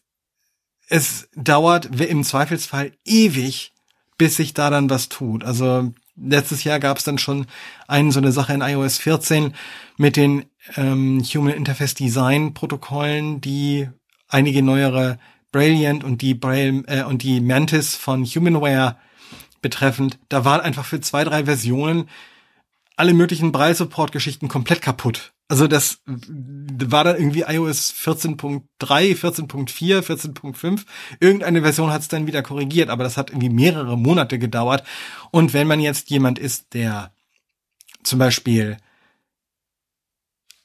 es 0.89 1.29
dauert 1.37 2.01
im 2.01 2.25
Zweifelsfall 2.25 2.93
ewig, 3.05 3.73
bis 4.19 4.37
sich 4.37 4.53
da 4.53 4.69
dann 4.69 4.91
was 4.91 5.09
tut. 5.09 5.45
Also 5.45 5.93
letztes 6.17 6.65
Jahr 6.65 6.81
gab 6.81 6.99
es 6.99 7.05
dann 7.05 7.19
schon 7.19 7.47
einen 7.87 8.11
so 8.11 8.19
eine 8.19 8.33
Sache 8.33 8.53
in 8.53 8.61
iOS 8.61 8.99
14 8.99 9.55
mit 9.97 10.17
den 10.17 10.45
ähm, 10.77 11.23
Human 11.23 11.55
Interface 11.55 11.95
Design 11.95 12.53
Protokollen, 12.53 13.41
die 13.41 13.89
einige 14.29 14.63
neuere 14.63 15.19
Brilliant 15.55 16.03
und 16.03 16.21
die 16.21 16.35
Braille, 16.35 16.83
äh, 16.89 17.05
und 17.05 17.23
die 17.23 17.41
Mantis 17.41 17.95
von 17.95 18.25
Humanware 18.25 18.97
betreffend, 19.63 20.19
da 20.29 20.45
waren 20.45 20.61
einfach 20.61 20.85
für 20.85 21.01
zwei, 21.01 21.23
drei 21.23 21.45
Versionen 21.45 22.09
alle 22.97 23.15
möglichen 23.15 23.53
Braille-Support-Geschichten 23.53 24.49
komplett 24.49 24.83
kaputt. 24.83 25.33
Also 25.47 25.69
das 25.69 26.01
war 26.07 27.05
dann 27.05 27.17
irgendwie 27.17 27.43
iOS 27.43 27.95
14.3, 27.95 28.65
14.4, 28.81 30.01
14.5. 30.01 30.85
Irgendeine 31.21 31.63
Version 31.63 31.93
hat 31.93 32.03
es 32.03 32.09
dann 32.09 32.27
wieder 32.27 32.43
korrigiert, 32.43 32.91
aber 32.91 33.05
das 33.05 33.17
hat 33.17 33.31
irgendwie 33.31 33.51
mehrere 33.51 33.97
Monate 33.97 34.41
gedauert. 34.41 34.83
Und 35.31 35.53
wenn 35.53 35.69
man 35.69 35.79
jetzt 35.79 36.11
jemand 36.11 36.41
ist, 36.41 36.75
der 36.75 37.13
zum 38.03 38.19
Beispiel 38.19 38.77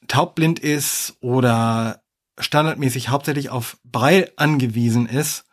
taubblind 0.08 0.58
ist 0.58 1.16
oder 1.20 1.99
standardmäßig 2.40 3.08
hauptsächlich 3.08 3.50
auf 3.50 3.78
Braille 3.84 4.32
angewiesen 4.36 5.06
ist, 5.06 5.44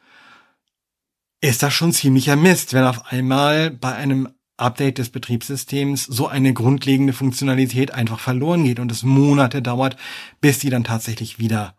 ist 1.41 1.63
das 1.63 1.73
schon 1.73 1.93
ziemlicher 1.93 2.35
Mist, 2.35 2.73
wenn 2.73 2.83
auf 2.83 3.11
einmal 3.11 3.71
bei 3.71 3.93
einem 3.93 4.29
Update 4.57 4.97
des 4.97 5.09
Betriebssystems 5.09 6.05
so 6.05 6.27
eine 6.27 6.53
grundlegende 6.53 7.13
Funktionalität 7.13 7.91
einfach 7.93 8.19
verloren 8.19 8.63
geht 8.63 8.79
und 8.79 8.91
es 8.91 9.03
Monate 9.03 9.61
dauert, 9.61 9.97
bis 10.41 10.59
die 10.59 10.71
dann 10.71 10.83
tatsächlich 10.83 11.37
wieder 11.37 11.75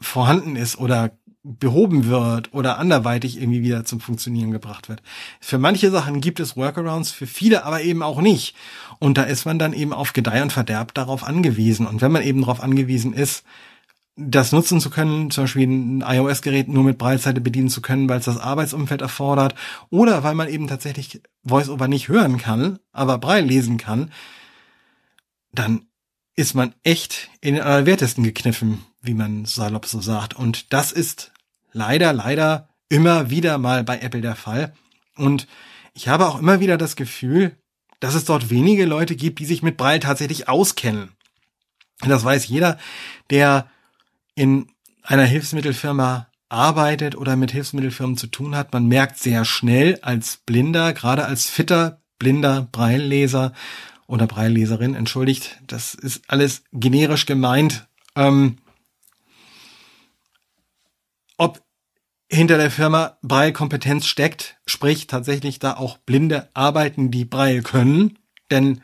vorhanden 0.00 0.56
ist 0.56 0.76
oder 0.76 1.18
behoben 1.44 2.06
wird 2.06 2.54
oder 2.54 2.78
anderweitig 2.78 3.38
irgendwie 3.38 3.62
wieder 3.62 3.84
zum 3.84 4.00
Funktionieren 4.00 4.50
gebracht 4.50 4.88
wird. 4.88 5.02
Für 5.40 5.58
manche 5.58 5.90
Sachen 5.90 6.22
gibt 6.22 6.40
es 6.40 6.56
Workarounds, 6.56 7.10
für 7.10 7.26
viele 7.26 7.64
aber 7.64 7.82
eben 7.82 8.02
auch 8.02 8.22
nicht. 8.22 8.56
Und 8.98 9.18
da 9.18 9.24
ist 9.24 9.44
man 9.44 9.58
dann 9.58 9.74
eben 9.74 9.92
auf 9.92 10.14
Gedeih 10.14 10.42
und 10.42 10.52
Verderb 10.52 10.94
darauf 10.94 11.22
angewiesen. 11.22 11.86
Und 11.86 12.00
wenn 12.00 12.12
man 12.12 12.22
eben 12.22 12.40
darauf 12.40 12.62
angewiesen 12.62 13.12
ist, 13.12 13.44
das 14.16 14.52
nutzen 14.52 14.80
zu 14.80 14.88
können, 14.88 15.30
zum 15.30 15.44
Beispiel 15.44 15.68
ein 15.68 16.04
iOS-Gerät 16.06 16.68
nur 16.68 16.84
mit 16.84 16.98
Breitseite 16.98 17.42
bedienen 17.42 17.68
zu 17.68 17.82
können, 17.82 18.08
weil 18.08 18.20
es 18.20 18.24
das 18.24 18.38
Arbeitsumfeld 18.38 19.02
erfordert, 19.02 19.54
oder 19.90 20.22
weil 20.22 20.34
man 20.34 20.48
eben 20.48 20.66
tatsächlich 20.66 21.20
VoiceOver 21.42 21.88
nicht 21.88 22.08
hören 22.08 22.38
kann, 22.38 22.78
aber 22.92 23.18
Braille 23.18 23.46
lesen 23.46 23.76
kann, 23.76 24.12
dann 25.52 25.86
ist 26.36 26.54
man 26.54 26.74
echt 26.84 27.28
in 27.40 27.54
den 27.54 27.64
Allerwertesten 27.64 28.24
gekniffen, 28.24 28.84
wie 29.02 29.14
man 29.14 29.44
salopp 29.44 29.86
so 29.86 30.00
sagt. 30.00 30.34
Und 30.34 30.72
das 30.72 30.90
ist 30.90 31.32
leider, 31.74 32.14
leider 32.14 32.70
immer 32.88 33.28
wieder 33.28 33.58
mal 33.58 33.84
bei 33.84 33.98
Apple 33.98 34.22
der 34.22 34.36
Fall. 34.36 34.72
Und 35.16 35.46
ich 35.92 36.08
habe 36.08 36.26
auch 36.26 36.38
immer 36.38 36.60
wieder 36.60 36.78
das 36.78 36.96
Gefühl, 36.96 37.56
dass 38.00 38.14
es 38.14 38.24
dort 38.24 38.48
wenige 38.48 38.86
Leute 38.86 39.16
gibt, 39.16 39.38
die 39.38 39.46
sich 39.46 39.62
mit 39.62 39.76
Braille 39.76 40.00
tatsächlich 40.00 40.48
auskennen. 40.48 41.10
Das 42.00 42.24
weiß 42.24 42.48
jeder, 42.48 42.78
der 43.30 43.70
in 44.34 44.68
einer 45.02 45.24
Hilfsmittelfirma 45.24 46.28
arbeitet 46.48 47.16
oder 47.16 47.36
mit 47.36 47.52
Hilfsmittelfirmen 47.52 48.16
zu 48.16 48.26
tun 48.26 48.56
hat. 48.56 48.72
Man 48.72 48.86
merkt 48.86 49.18
sehr 49.18 49.44
schnell 49.44 49.98
als 50.02 50.38
Blinder, 50.38 50.92
gerade 50.92 51.26
als 51.26 51.48
fitter 51.48 52.00
blinder 52.18 52.68
Breilleser 52.70 53.52
oder 54.06 54.26
Breilleserin, 54.26 54.94
entschuldigt, 54.94 55.60
das 55.66 55.94
ist 55.94 56.22
alles 56.28 56.62
generisch 56.72 57.26
gemeint, 57.26 57.86
ähm, 58.16 58.58
ob 61.36 61.62
hinter 62.30 62.56
der 62.56 62.70
Firma 62.70 63.18
Breil-Kompetenz 63.22 64.06
steckt, 64.06 64.56
sprich 64.66 65.06
tatsächlich 65.06 65.58
da 65.58 65.76
auch 65.76 65.98
Blinde 65.98 66.48
arbeiten, 66.54 67.10
die 67.10 67.24
Breil 67.24 67.62
können, 67.62 68.18
denn 68.50 68.82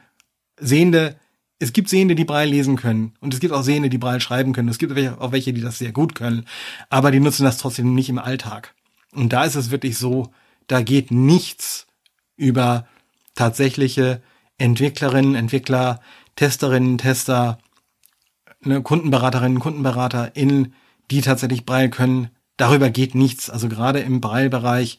Sehende, 0.59 1.19
es 1.59 1.73
gibt 1.73 1.89
Sehende, 1.89 2.15
die 2.15 2.25
Breil 2.25 2.49
lesen 2.49 2.77
können 2.77 3.15
und 3.21 3.33
es 3.35 3.41
gibt 3.41 3.55
auch 3.55 3.63
Sehende, 3.63 3.89
die 3.89 3.99
Breil 3.99 4.21
schreiben 4.21 4.53
können. 4.53 4.69
Es 4.69 4.79
gibt 4.79 4.93
auch 4.93 5.33
welche, 5.33 5.53
die 5.53 5.63
das 5.63 5.79
sehr 5.79 5.93
gut 5.93 6.15
können, 6.15 6.47
aber 6.91 7.11
die 7.11 7.21
nutzen 7.21 7.45
das 7.45 7.59
trotzdem 7.59 7.95
nicht 7.95 8.09
im 8.09 8.19
Alltag. 8.19 8.75
Und 9.13 9.33
da 9.33 9.45
ist 9.45 9.57
es 9.57 9.71
wirklich 9.71 9.99
so, 9.99 10.33
da 10.67 10.83
geht 10.83 11.11
nichts 11.11 11.87
über 12.37 12.87
tatsächliche 13.35 14.23
Entwicklerinnen, 14.59 15.35
Entwickler, 15.35 16.01
Testerinnen, 16.37 16.99
Tester, 16.99 17.59
ne, 18.61 18.83
Kundenberaterinnen, 18.83 19.59
Kundenberater 19.59 20.37
in 20.37 20.75
die 21.11 21.23
tatsächlich 21.23 21.65
Breil 21.65 21.89
können, 21.89 22.31
darüber 22.61 22.91
geht 22.91 23.15
nichts. 23.15 23.49
Also 23.49 23.69
gerade 23.69 24.01
im 24.01 24.21
Braille-Bereich 24.21 24.99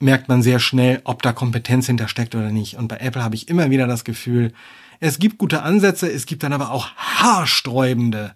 merkt 0.00 0.28
man 0.28 0.42
sehr 0.42 0.60
schnell, 0.60 1.00
ob 1.04 1.22
da 1.22 1.32
Kompetenz 1.32 1.86
hintersteckt 1.86 2.34
oder 2.34 2.50
nicht. 2.50 2.76
Und 2.76 2.88
bei 2.88 2.98
Apple 2.98 3.22
habe 3.22 3.34
ich 3.34 3.48
immer 3.48 3.70
wieder 3.70 3.86
das 3.86 4.04
Gefühl, 4.04 4.52
es 5.00 5.18
gibt 5.18 5.38
gute 5.38 5.62
Ansätze, 5.62 6.10
es 6.10 6.26
gibt 6.26 6.42
dann 6.42 6.52
aber 6.52 6.70
auch 6.70 6.88
haarsträubende, 6.96 8.34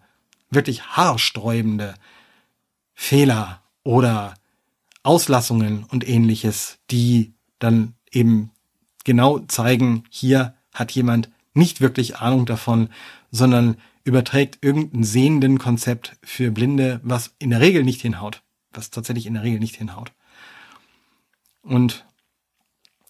wirklich 0.50 0.82
haarsträubende 0.82 1.94
Fehler 2.94 3.62
oder 3.84 4.34
Auslassungen 5.02 5.84
und 5.84 6.06
ähnliches, 6.06 6.78
die 6.90 7.32
dann 7.58 7.94
eben 8.10 8.50
genau 9.04 9.40
zeigen, 9.40 10.04
hier 10.10 10.54
hat 10.72 10.92
jemand 10.92 11.30
nicht 11.54 11.80
wirklich 11.80 12.18
Ahnung 12.18 12.46
davon, 12.46 12.88
sondern 13.30 13.76
überträgt 14.05 14.59
irgendein 14.62 15.05
sehenden 15.05 15.59
Konzept 15.59 16.16
für 16.22 16.50
Blinde, 16.50 17.00
was 17.03 17.34
in 17.38 17.50
der 17.50 17.61
Regel 17.61 17.84
nicht 17.84 18.00
hinhaut. 18.00 18.42
Was 18.72 18.90
tatsächlich 18.90 19.26
in 19.26 19.34
der 19.34 19.42
Regel 19.42 19.61
nicht 19.61 19.76
hinhaut. 19.76 20.12
Und 21.62 22.05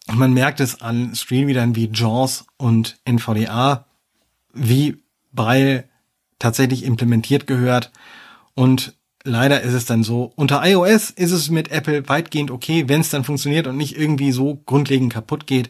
man 0.07 0.33
merkt 0.33 0.59
es 0.59 0.81
an 0.81 1.15
Screenreadern 1.15 1.75
wie 1.75 1.89
JAWS 1.91 2.45
und 2.57 2.97
NVDA, 3.05 3.85
wie 4.53 5.03
Braille 5.31 5.85
tatsächlich 6.39 6.83
implementiert 6.83 7.47
gehört. 7.47 7.91
Und 8.53 8.95
leider 9.23 9.61
ist 9.61 9.73
es 9.73 9.85
dann 9.85 10.03
so, 10.03 10.33
unter 10.35 10.63
iOS 10.65 11.09
ist 11.09 11.31
es 11.31 11.49
mit 11.49 11.71
Apple 11.71 12.07
weitgehend 12.09 12.51
okay, 12.51 12.87
wenn 12.87 13.01
es 13.01 13.09
dann 13.09 13.23
funktioniert 13.23 13.67
und 13.67 13.77
nicht 13.77 13.97
irgendwie 13.97 14.31
so 14.31 14.61
grundlegend 14.65 15.13
kaputt 15.13 15.47
geht. 15.47 15.69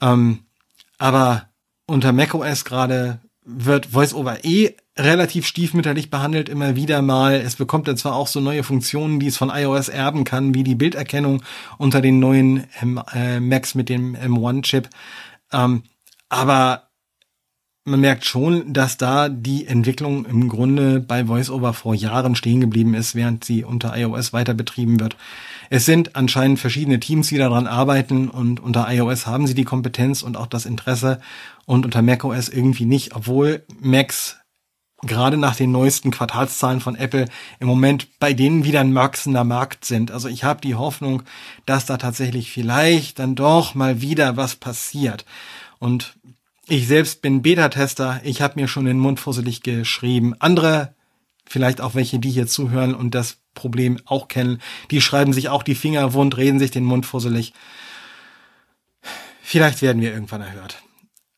Ähm, 0.00 0.40
aber 0.98 1.48
unter 1.86 2.12
macOS 2.12 2.64
gerade 2.64 3.20
wird 3.42 3.94
VoiceOver 3.94 4.44
eh 4.44 4.74
relativ 4.98 5.46
stiefmütterlich 5.46 6.10
behandelt, 6.10 6.48
immer 6.48 6.76
wieder 6.76 7.00
mal. 7.02 7.34
Es 7.34 7.56
bekommt 7.56 7.88
dann 7.88 7.96
zwar 7.96 8.14
auch 8.14 8.26
so 8.26 8.40
neue 8.40 8.62
Funktionen, 8.62 9.18
die 9.18 9.28
es 9.28 9.36
von 9.36 9.50
iOS 9.50 9.88
erben 9.88 10.24
kann, 10.24 10.54
wie 10.54 10.62
die 10.62 10.74
Bilderkennung 10.74 11.42
unter 11.78 12.00
den 12.00 12.20
neuen 12.20 12.64
M 12.80 13.00
äh, 13.12 13.40
Macs 13.40 13.74
mit 13.74 13.88
dem 13.88 14.14
M1-Chip. 14.14 14.88
Ähm, 15.52 15.84
aber 16.28 16.90
man 17.84 18.00
merkt 18.00 18.26
schon, 18.26 18.72
dass 18.72 18.98
da 18.98 19.28
die 19.28 19.66
Entwicklung 19.66 20.26
im 20.26 20.48
Grunde 20.48 21.00
bei 21.00 21.26
VoiceOver 21.26 21.72
vor 21.72 21.94
Jahren 21.94 22.36
stehen 22.36 22.60
geblieben 22.60 22.94
ist, 22.94 23.14
während 23.14 23.44
sie 23.44 23.64
unter 23.64 23.96
iOS 23.96 24.32
weiter 24.32 24.54
betrieben 24.54 25.00
wird. 25.00 25.16
Es 25.72 25.86
sind 25.86 26.16
anscheinend 26.16 26.58
verschiedene 26.58 26.98
Teams, 26.98 27.28
die 27.28 27.38
daran 27.38 27.68
arbeiten 27.68 28.28
und 28.28 28.58
unter 28.58 28.92
iOS 28.92 29.26
haben 29.26 29.46
sie 29.46 29.54
die 29.54 29.64
Kompetenz 29.64 30.22
und 30.22 30.36
auch 30.36 30.48
das 30.48 30.66
Interesse 30.66 31.20
und 31.64 31.84
unter 31.84 32.02
macOS 32.02 32.48
irgendwie 32.48 32.86
nicht, 32.86 33.14
obwohl 33.14 33.64
Macs 33.78 34.36
gerade 35.02 35.36
nach 35.36 35.54
den 35.54 35.70
neuesten 35.70 36.10
Quartalszahlen 36.10 36.80
von 36.80 36.96
Apple 36.96 37.26
im 37.60 37.68
Moment 37.68 38.08
bei 38.18 38.32
denen 38.32 38.64
wieder 38.64 38.80
ein 38.80 38.96
wachsender 38.96 39.44
Markt 39.44 39.84
sind. 39.84 40.10
Also 40.10 40.28
ich 40.28 40.42
habe 40.42 40.60
die 40.60 40.74
Hoffnung, 40.74 41.22
dass 41.66 41.86
da 41.86 41.98
tatsächlich 41.98 42.50
vielleicht 42.50 43.20
dann 43.20 43.36
doch 43.36 43.76
mal 43.76 44.02
wieder 44.02 44.36
was 44.36 44.56
passiert. 44.56 45.24
Und 45.78 46.16
ich 46.66 46.88
selbst 46.88 47.22
bin 47.22 47.42
Beta-Tester. 47.42 48.20
Ich 48.24 48.42
habe 48.42 48.60
mir 48.60 48.66
schon 48.66 48.86
den 48.86 48.98
Mund 48.98 49.20
fusselig 49.20 49.62
geschrieben. 49.62 50.34
Andere, 50.40 50.94
vielleicht 51.50 51.80
auch 51.80 51.96
welche, 51.96 52.20
die 52.20 52.30
hier 52.30 52.46
zuhören 52.46 52.94
und 52.94 53.14
das 53.14 53.38
Problem 53.54 53.98
auch 54.04 54.28
kennen, 54.28 54.62
die 54.92 55.00
schreiben 55.00 55.32
sich 55.32 55.48
auch 55.48 55.64
die 55.64 55.74
Finger 55.74 56.14
wund, 56.14 56.36
reden 56.36 56.60
sich 56.60 56.70
den 56.70 56.84
Mund 56.84 57.04
fusselig. 57.04 57.52
Vielleicht 59.42 59.82
werden 59.82 60.00
wir 60.00 60.14
irgendwann 60.14 60.42
erhört. 60.42 60.80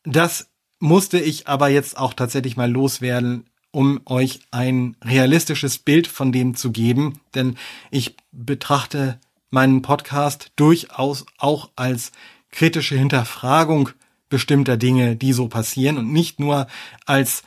Das 0.03 0.51
musste 0.79 1.19
ich 1.19 1.47
aber 1.47 1.69
jetzt 1.69 1.97
auch 1.97 2.13
tatsächlich 2.13 2.55
mal 2.57 2.71
loswerden, 2.71 3.49
um 3.71 4.01
euch 4.05 4.41
ein 4.51 4.95
realistisches 5.03 5.79
Bild 5.79 6.05
von 6.05 6.31
dem 6.31 6.53
zu 6.53 6.71
geben, 6.71 7.19
denn 7.33 7.57
ich 7.89 8.15
betrachte 8.31 9.19
meinen 9.49 9.81
Podcast 9.81 10.51
durchaus 10.57 11.25
auch 11.39 11.71
als 11.75 12.11
kritische 12.51 12.95
Hinterfragung 12.95 13.89
bestimmter 14.29 14.77
Dinge, 14.77 15.15
die 15.15 15.33
so 15.33 15.47
passieren 15.47 15.97
und 15.97 16.13
nicht 16.13 16.39
nur 16.39 16.67
als 17.07 17.41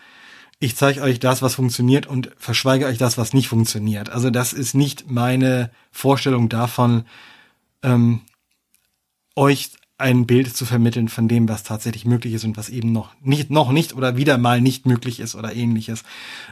ich 0.58 0.76
zeige 0.76 1.02
euch 1.02 1.20
das, 1.20 1.42
was 1.42 1.54
funktioniert 1.54 2.06
und 2.06 2.30
verschweige 2.38 2.86
euch 2.86 2.98
das, 2.98 3.18
was 3.18 3.34
nicht 3.34 3.48
funktioniert. 3.48 4.08
Also 4.08 4.30
das 4.30 4.52
ist 4.52 4.74
nicht 4.74 5.10
meine 5.10 5.70
Vorstellung 5.90 6.48
davon, 6.48 7.04
ähm, 7.82 8.22
euch 9.34 9.70
ein 9.98 10.26
Bild 10.26 10.54
zu 10.54 10.66
vermitteln 10.66 11.08
von 11.08 11.28
dem, 11.28 11.48
was 11.48 11.62
tatsächlich 11.62 12.04
möglich 12.04 12.34
ist 12.34 12.44
und 12.44 12.56
was 12.56 12.68
eben 12.68 12.92
noch 12.92 13.14
nicht, 13.22 13.50
noch 13.50 13.72
nicht 13.72 13.94
oder 13.94 14.16
wieder 14.16 14.38
mal 14.38 14.60
nicht 14.60 14.86
möglich 14.86 15.20
ist 15.20 15.34
oder 15.34 15.54
ähnliches. 15.54 16.04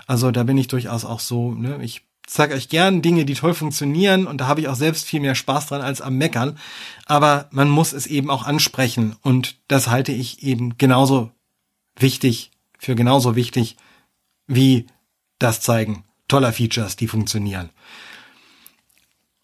Also 0.07 0.31
da 0.31 0.45
bin 0.45 0.59
ich 0.59 0.69
durchaus 0.69 1.05
auch 1.05 1.21
so, 1.21 1.53
ne, 1.53 1.79
ich 1.83 2.03
zeige 2.27 2.55
euch 2.55 2.71
gern 2.71 3.03
Dinge, 3.03 3.27
die 3.27 3.35
toll 3.35 3.53
funktionieren 3.53 4.27
und 4.27 4.41
da 4.41 4.47
habe 4.47 4.61
ich 4.61 4.69
auch 4.69 4.77
selbst 4.77 5.05
viel 5.05 5.21
mehr 5.21 5.35
Spaß 5.35 5.67
dran 5.67 5.83
als 5.83 6.01
am 6.01 6.17
Meckern. 6.17 6.59
Aber 7.05 7.49
man 7.51 7.69
muss 7.69 7.93
es 7.93 8.07
eben 8.07 8.31
auch 8.31 8.45
ansprechen 8.45 9.17
und 9.23 9.57
das 9.69 9.89
halte 9.89 10.13
ich 10.13 10.43
eben 10.43 10.79
genauso 10.79 11.31
wichtig, 11.97 12.51
für 12.79 12.95
genauso 12.95 13.37
wichtig 13.37 13.77
wie 14.47 14.87
das 15.39 15.61
Zeigen 15.61 16.05
toller 16.29 16.53
Features, 16.53 16.97
die 16.97 17.09
funktionieren. 17.09 17.71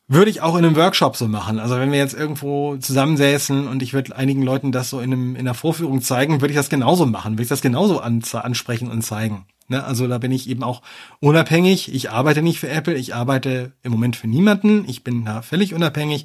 Würde 0.09 0.31
ich 0.31 0.41
auch 0.41 0.57
in 0.57 0.65
einem 0.65 0.75
Workshop 0.75 1.17
so 1.17 1.29
machen. 1.29 1.61
Also 1.61 1.77
wenn 1.79 1.93
wir 1.93 1.99
jetzt 1.99 2.15
irgendwo 2.15 2.77
zusammensäßen 2.77 3.69
und 3.69 3.81
ich 3.81 3.93
würde 3.93 4.17
einigen 4.17 4.43
Leuten 4.43 4.73
das 4.73 4.91
so 4.91 4.99
in, 4.99 5.13
einem, 5.13 5.37
in 5.37 5.43
einer 5.43 5.55
Vorführung 5.55 6.03
zeigen, 6.03 6.41
würde 6.41 6.51
ich 6.53 6.59
das 6.59 6.69
genauso 6.69 7.07
machen, 7.07 7.35
würde 7.35 7.45
ich 7.45 7.49
das 7.49 7.61
genauso 7.61 8.01
an, 8.01 8.21
ansprechen 8.33 8.91
und 8.91 9.03
zeigen. 9.03 9.47
Ne? 9.69 9.85
Also 9.85 10.09
da 10.09 10.19
bin 10.19 10.33
ich 10.33 10.49
eben 10.49 10.65
auch 10.65 10.83
unabhängig. 11.21 11.95
Ich 11.95 12.11
arbeite 12.11 12.43
nicht 12.43 12.59
für 12.59 12.69
Apple, 12.69 12.97
ich 12.97 13.15
arbeite 13.15 13.73
im 13.85 13.93
Moment 13.93 14.17
für 14.17 14.27
niemanden. 14.27 14.85
Ich 14.89 15.05
bin 15.05 15.25
da 15.25 15.43
völlig 15.43 15.75
unabhängig 15.75 16.25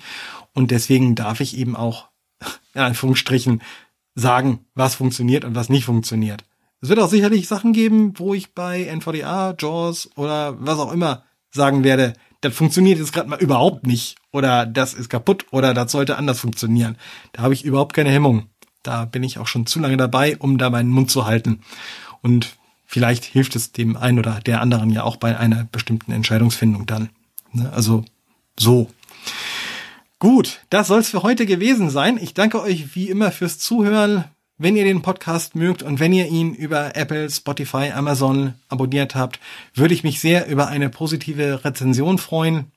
und 0.54 0.72
deswegen 0.72 1.14
darf 1.14 1.40
ich 1.40 1.56
eben 1.56 1.76
auch 1.76 2.08
in 2.74 2.82
Anführungsstrichen 2.82 3.62
sagen, 4.16 4.66
was 4.74 4.96
funktioniert 4.96 5.46
und 5.46 5.54
was 5.54 5.70
nicht 5.70 5.86
funktioniert. 5.86 6.44
Es 6.82 6.90
wird 6.90 7.00
auch 7.00 7.10
sicherlich 7.10 7.48
Sachen 7.48 7.74
geben, 7.74 8.14
wo 8.18 8.34
ich 8.34 8.54
bei 8.54 8.84
NVDA, 8.84 9.56
JAWS 9.58 10.10
oder 10.16 10.56
was 10.60 10.80
auch 10.80 10.92
immer 10.92 11.24
sagen 11.52 11.84
werde, 11.84 12.14
das 12.42 12.54
funktioniert 12.54 13.00
jetzt 13.00 13.14
gerade 13.14 13.30
mal 13.30 13.40
überhaupt 13.42 13.88
nicht 13.88 14.18
oder 14.32 14.66
das 14.66 14.94
ist 14.94 15.10
kaputt 15.10 15.46
oder 15.52 15.74
das 15.74 15.92
sollte 15.92 16.18
anders 16.18 16.40
funktionieren. 16.40 16.98
Da 17.32 17.42
habe 17.42 17.54
ich 17.54 17.66
überhaupt 17.66 17.94
keine 17.96 18.12
Hemmung. 18.12 18.50
Da 18.84 19.06
bin 19.06 19.24
ich 19.24 19.40
auch 19.40 19.48
schon 19.48 19.66
zu 19.66 19.80
lange 19.80 19.98
dabei, 19.98 20.38
um 20.38 20.58
da 20.58 20.70
meinen 20.70 20.90
Mund 20.90 21.10
zu 21.10 21.26
halten. 21.26 21.62
Und 22.22 22.58
vielleicht 22.86 23.24
hilft 23.24 23.56
es 23.56 23.72
dem 23.72 23.98
einen 23.98 24.20
oder 24.20 24.42
der 24.42 24.62
anderen 24.62 24.92
ja 24.92 25.04
auch 25.04 25.16
bei 25.16 25.38
einer 25.40 25.64
bestimmten 25.72 26.12
Entscheidungsfindung 26.12 26.86
dann. 26.86 27.10
Ne? 27.52 27.72
Also 27.74 28.06
so. 28.60 28.92
Gut, 30.20 30.62
das 30.70 30.88
soll 30.88 31.00
es 31.00 31.10
für 31.10 31.24
heute 31.24 31.46
gewesen 31.46 31.90
sein. 31.90 32.20
Ich 32.22 32.34
danke 32.34 32.62
euch 32.62 32.96
wie 32.96 33.10
immer 33.10 33.32
fürs 33.32 33.58
Zuhören. 33.58 34.26
Wenn 34.58 34.78
ihr 34.78 34.86
den 34.86 35.02
Podcast 35.02 35.56
mögt 35.56 35.84
und 35.84 36.00
wenn 36.00 36.14
ihr 36.14 36.28
ihn 36.28 36.54
über 36.54 36.96
Apple, 36.96 37.30
Spotify, 37.30 37.92
Amazon 37.94 38.54
abonniert 38.70 39.14
habt, 39.14 39.40
würde 39.74 39.94
ich 39.94 40.04
mich 40.04 40.22
sehr 40.22 40.48
über 40.48 40.68
eine 40.68 40.90
positive 40.90 41.66
Rezension 41.66 42.18
freuen. 42.18 42.72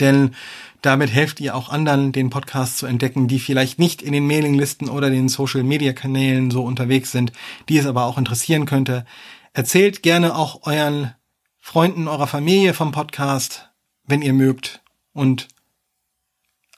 Denn 0.00 0.34
damit 0.82 1.10
helft 1.10 1.40
ihr 1.40 1.54
auch 1.54 1.68
anderen, 1.68 2.10
den 2.10 2.30
Podcast 2.30 2.78
zu 2.78 2.86
entdecken, 2.86 3.28
die 3.28 3.38
vielleicht 3.38 3.78
nicht 3.78 4.02
in 4.02 4.12
den 4.12 4.26
Mailinglisten 4.26 4.88
oder 4.88 5.10
den 5.10 5.28
Social-Media-Kanälen 5.28 6.50
so 6.50 6.64
unterwegs 6.64 7.12
sind, 7.12 7.32
die 7.68 7.78
es 7.78 7.86
aber 7.86 8.04
auch 8.04 8.18
interessieren 8.18 8.66
könnte. 8.66 9.06
Erzählt 9.52 10.02
gerne 10.02 10.36
auch 10.36 10.66
euren 10.66 11.14
Freunden 11.60 12.08
eurer 12.08 12.26
Familie 12.26 12.74
vom 12.74 12.92
Podcast. 12.92 13.70
wenn 14.08 14.22
ihr 14.22 14.34
mögt. 14.34 14.82
Und 15.12 15.48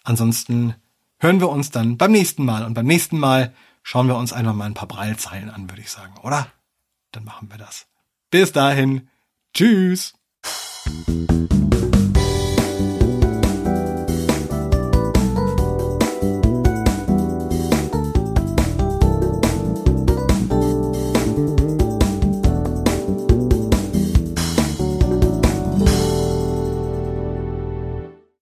ansonsten 0.03 0.75
hören 1.19 1.41
wir 1.41 1.49
uns 1.49 1.71
dann 1.71 1.97
beim 1.97 2.13
nächsten 2.13 2.45
Mal. 2.45 2.65
Und 2.65 2.75
beim 2.75 2.87
nächsten 2.87 3.19
Mal 3.19 3.55
schauen 3.83 4.09
wir 4.09 4.17
uns 4.17 4.33
einfach 4.33 4.55
mal 4.55 4.67
ein 4.67 4.75
paar 4.75 4.89
Breilzeilen 4.89 5.51
an, 5.51 5.71
würde 5.71 5.83
ich 5.83 5.91
sagen, 5.91 6.15
oder? 6.23 6.47
Dann 7.13 7.25
machen 7.25 7.51
wir 7.51 7.59
das. 7.59 7.87
Bis 8.31 8.53
dahin. 8.53 9.09
Tschüss. 9.55 10.15